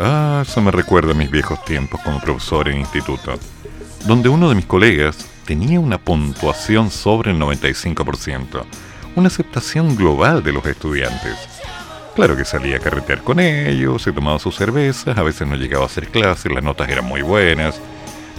Ah, 0.00 0.42
eso 0.44 0.60
me 0.60 0.72
recuerda 0.72 1.12
a 1.12 1.14
mis 1.14 1.30
viejos 1.30 1.64
tiempos 1.64 2.00
como 2.00 2.20
profesor 2.20 2.68
en 2.68 2.80
instituto, 2.80 3.38
donde 4.04 4.28
uno 4.28 4.48
de 4.48 4.56
mis 4.56 4.66
colegas 4.66 5.28
tenía 5.44 5.78
una 5.78 5.98
puntuación 5.98 6.90
sobre 6.90 7.30
el 7.30 7.38
95%, 7.38 8.64
una 9.14 9.28
aceptación 9.28 9.94
global 9.94 10.42
de 10.42 10.52
los 10.52 10.66
estudiantes. 10.66 11.55
Claro 12.16 12.34
que 12.34 12.46
salía 12.46 12.78
a 12.78 12.80
carretear 12.80 13.20
con 13.20 13.38
ellos, 13.40 14.00
se 14.00 14.10
tomaba 14.10 14.38
sus 14.38 14.56
cervezas, 14.56 15.18
a 15.18 15.22
veces 15.22 15.46
no 15.46 15.54
llegaba 15.54 15.84
a 15.84 15.86
hacer 15.86 16.08
clases, 16.08 16.50
las 16.50 16.64
notas 16.64 16.88
eran 16.88 17.04
muy 17.04 17.20
buenas, 17.20 17.78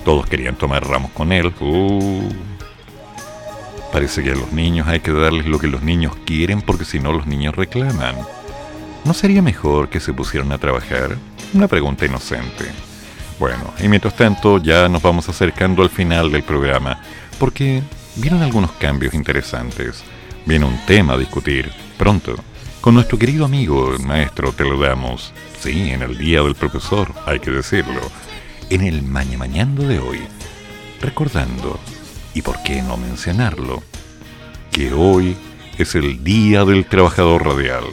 todos 0.04 0.26
querían 0.26 0.56
tomar 0.56 0.84
ramos 0.84 1.12
con 1.12 1.32
él. 1.32 1.54
Uh. 1.60 2.28
Parece 3.94 4.24
que 4.24 4.32
a 4.32 4.36
los 4.36 4.52
niños 4.52 4.88
hay 4.88 5.00
que 5.02 5.12
darles 5.12 5.46
lo 5.46 5.60
que 5.60 5.68
los 5.68 5.84
niños 5.84 6.16
quieren 6.26 6.64
porque 6.64 6.86
si 6.86 7.00
no 7.00 7.14
los 7.14 7.28
niños 7.28 7.56
reclaman. 7.56 8.16
¿No 9.06 9.14
sería 9.14 9.44
mejor 9.44 9.90
que 9.90 10.00
se 10.00 10.12
pusieran 10.12 10.52
a 10.52 10.58
trabajar? 10.58 11.16
Una 11.54 11.68
pregunta 11.68 12.04
inocente. 12.04 12.66
Bueno, 13.40 13.76
y 13.80 13.88
mientras 13.88 14.16
tanto 14.16 14.58
ya 14.58 14.90
nos 14.90 15.04
vamos 15.04 15.30
acercando 15.30 15.84
al 15.84 15.92
final 15.92 16.32
del 16.32 16.42
programa, 16.42 17.00
porque 17.38 17.84
vienen 18.16 18.42
algunos 18.42 18.72
cambios 18.72 19.14
interesantes. 19.14 20.04
Viene 20.48 20.66
un 20.66 20.84
tema 20.88 21.14
a 21.14 21.18
discutir 21.18 21.72
pronto. 21.96 22.36
Con 22.82 22.94
nuestro 22.94 23.18
querido 23.18 23.46
amigo, 23.46 23.94
el 23.94 24.00
maestro, 24.00 24.54
te 24.54 24.64
lo 24.64 24.80
damos. 24.80 25.34
Sí, 25.60 25.90
en 25.90 26.04
el 26.04 26.18
día 26.18 26.42
del 26.42 26.56
profesor, 26.56 27.12
hay 27.26 27.40
que 27.40 27.52
decirlo. 27.52 28.02
En 28.70 28.82
el 28.82 29.04
maña 29.04 29.38
mañando 29.38 29.84
de 29.84 30.00
hoy. 30.00 30.22
Recordando, 31.02 31.80
y 32.34 32.42
por 32.42 32.62
qué 32.64 32.82
no 32.82 32.98
mencionarlo, 32.98 33.84
que 34.72 34.94
hoy 34.94 35.36
es 35.78 35.96
el 35.96 36.24
Día 36.24 36.66
del 36.66 36.86
Trabajador 36.86 37.46
Radial. 37.46 37.84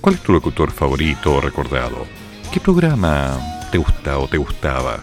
¿Cuál 0.00 0.14
es 0.14 0.22
tu 0.22 0.32
locutor 0.32 0.70
favorito 0.70 1.34
o 1.34 1.40
recordado? 1.40 2.06
¿Qué 2.52 2.60
programa 2.60 3.38
te 3.70 3.78
gusta 3.78 4.18
o 4.18 4.28
te 4.28 4.38
gustaba? 4.38 5.00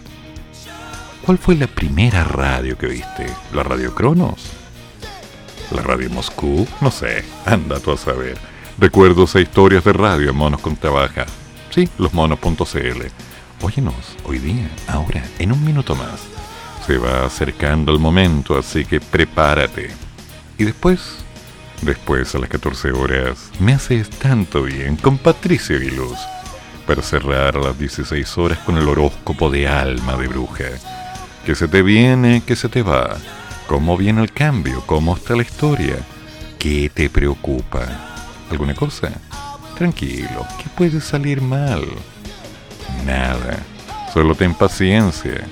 ¿Cuál 1.25 1.37
fue 1.37 1.55
la 1.55 1.67
primera 1.67 2.23
radio 2.23 2.77
que 2.77 2.87
viste? 2.87 3.27
¿La 3.53 3.63
Radio 3.63 3.93
Cronos? 3.93 4.51
¿La 5.71 5.81
Radio 5.81 6.09
Moscú? 6.09 6.67
No 6.79 6.89
sé, 6.91 7.25
anda 7.45 7.79
tú 7.79 7.91
a 7.91 7.97
saber. 7.97 8.37
Recuerdos 8.79 9.35
e 9.35 9.41
historias 9.41 9.83
de 9.83 9.91
radio 9.91 10.29
en 10.29 10.35
Monos 10.35 10.61
con 10.61 10.75
Trabaja. 10.75 11.25
Sí, 11.71 11.89
losmonos.cl. 11.97 13.01
Óyenos, 13.63 13.95
hoy 14.23 14.37
día, 14.37 14.69
ahora, 14.87 15.23
en 15.39 15.51
un 15.51 15.65
minuto 15.65 15.95
más. 15.95 16.21
Se 16.85 16.99
va 16.99 17.25
acercando 17.25 17.91
el 17.91 17.97
momento, 17.97 18.55
así 18.55 18.85
que 18.85 18.99
prepárate. 18.99 19.89
Y 20.59 20.63
después, 20.63 21.17
después 21.81 22.35
a 22.35 22.37
las 22.37 22.49
14 22.49 22.91
horas, 22.91 23.49
me 23.59 23.73
haces 23.73 24.11
tanto 24.11 24.61
bien 24.61 24.95
con 24.95 25.17
Patricio 25.17 25.77
Aguiluz 25.77 26.19
para 26.85 27.01
cerrar 27.01 27.57
a 27.57 27.61
las 27.61 27.79
16 27.79 28.37
horas 28.37 28.59
con 28.59 28.77
el 28.77 28.87
horóscopo 28.87 29.49
de 29.49 29.67
alma 29.67 30.15
de 30.17 30.27
bruja. 30.27 30.69
Que 31.47 31.55
se 31.55 31.67
te 31.67 31.81
viene, 31.81 32.43
que 32.45 32.55
se 32.55 32.69
te 32.69 32.83
va. 32.83 33.17
¿Cómo 33.65 33.97
viene 33.97 34.21
el 34.21 34.31
cambio? 34.31 34.83
¿Cómo 34.85 35.15
está 35.15 35.35
la 35.35 35.41
historia? 35.41 35.97
¿Qué 36.59 36.91
te 36.93 37.09
preocupa? 37.09 38.16
¿Alguna 38.49 38.73
cosa? 38.73 39.11
Tranquilo, 39.77 40.45
¿qué 40.57 40.69
puede 40.75 41.01
salir 41.01 41.41
mal? 41.41 41.85
Nada. 43.05 43.59
Solo 44.13 44.33
ten 44.35 44.53
paciencia. 44.53 45.47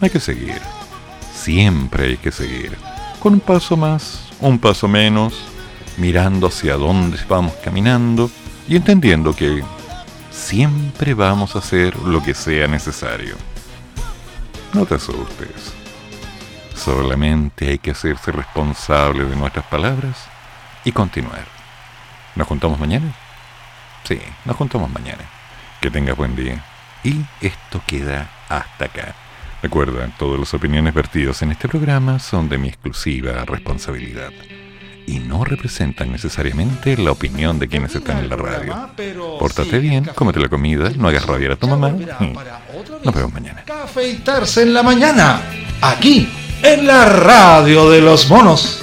Hay 0.00 0.10
que 0.10 0.20
seguir. 0.20 0.60
Siempre 1.34 2.06
hay 2.08 2.16
que 2.16 2.32
seguir. 2.32 2.76
Con 3.20 3.34
un 3.34 3.40
paso 3.40 3.76
más, 3.76 4.28
un 4.40 4.58
paso 4.58 4.88
menos, 4.88 5.34
mirando 5.96 6.48
hacia 6.48 6.76
dónde 6.76 7.18
vamos 7.28 7.54
caminando 7.62 8.30
y 8.68 8.76
entendiendo 8.76 9.34
que 9.34 9.62
siempre 10.30 11.14
vamos 11.14 11.54
a 11.54 11.60
hacer 11.60 11.96
lo 12.00 12.22
que 12.22 12.34
sea 12.34 12.66
necesario. 12.66 13.36
No 14.72 14.84
te 14.84 14.96
asustes. 14.96 15.72
Solamente 16.74 17.68
hay 17.68 17.78
que 17.78 17.92
hacerse 17.92 18.32
responsable 18.32 19.24
de 19.24 19.36
nuestras 19.36 19.64
palabras 19.66 20.18
y 20.84 20.92
continuar. 20.92 21.53
¿Nos 22.34 22.46
juntamos 22.48 22.78
mañana? 22.78 23.14
Sí, 24.04 24.18
nos 24.44 24.56
juntamos 24.56 24.90
mañana. 24.90 25.24
Que 25.80 25.90
tengas 25.90 26.16
buen 26.16 26.34
día. 26.34 26.64
Y 27.04 27.20
esto 27.40 27.82
queda 27.86 28.30
hasta 28.48 28.86
acá. 28.86 29.14
Recuerda, 29.62 30.10
todas 30.18 30.38
las 30.38 30.52
opiniones 30.52 30.92
vertidas 30.92 31.40
en 31.42 31.52
este 31.52 31.68
programa 31.68 32.18
son 32.18 32.48
de 32.48 32.58
mi 32.58 32.68
exclusiva 32.68 33.44
responsabilidad 33.44 34.30
y 35.06 35.18
no 35.18 35.44
representan 35.44 36.12
necesariamente 36.12 36.96
la 36.96 37.12
opinión 37.12 37.58
de 37.58 37.68
quienes 37.68 37.94
están 37.94 38.18
en 38.18 38.28
la 38.28 38.36
radio. 38.36 38.88
Pórtate 39.38 39.78
bien, 39.78 40.10
cómete 40.14 40.40
la 40.40 40.48
comida, 40.48 40.90
no 40.96 41.08
hagas 41.08 41.26
rabiar 41.26 41.52
a 41.52 41.56
tu 41.56 41.68
mamá. 41.68 41.90
Mm. 41.90 42.34
Nos 43.04 43.14
vemos 43.14 43.32
mañana. 43.32 43.64
Afeitarse 43.84 44.62
en 44.62 44.74
la 44.74 44.82
mañana, 44.82 45.40
aquí, 45.80 46.28
en 46.62 46.86
la 46.86 47.06
radio 47.06 47.90
de 47.90 48.00
los 48.00 48.28
monos. 48.28 48.82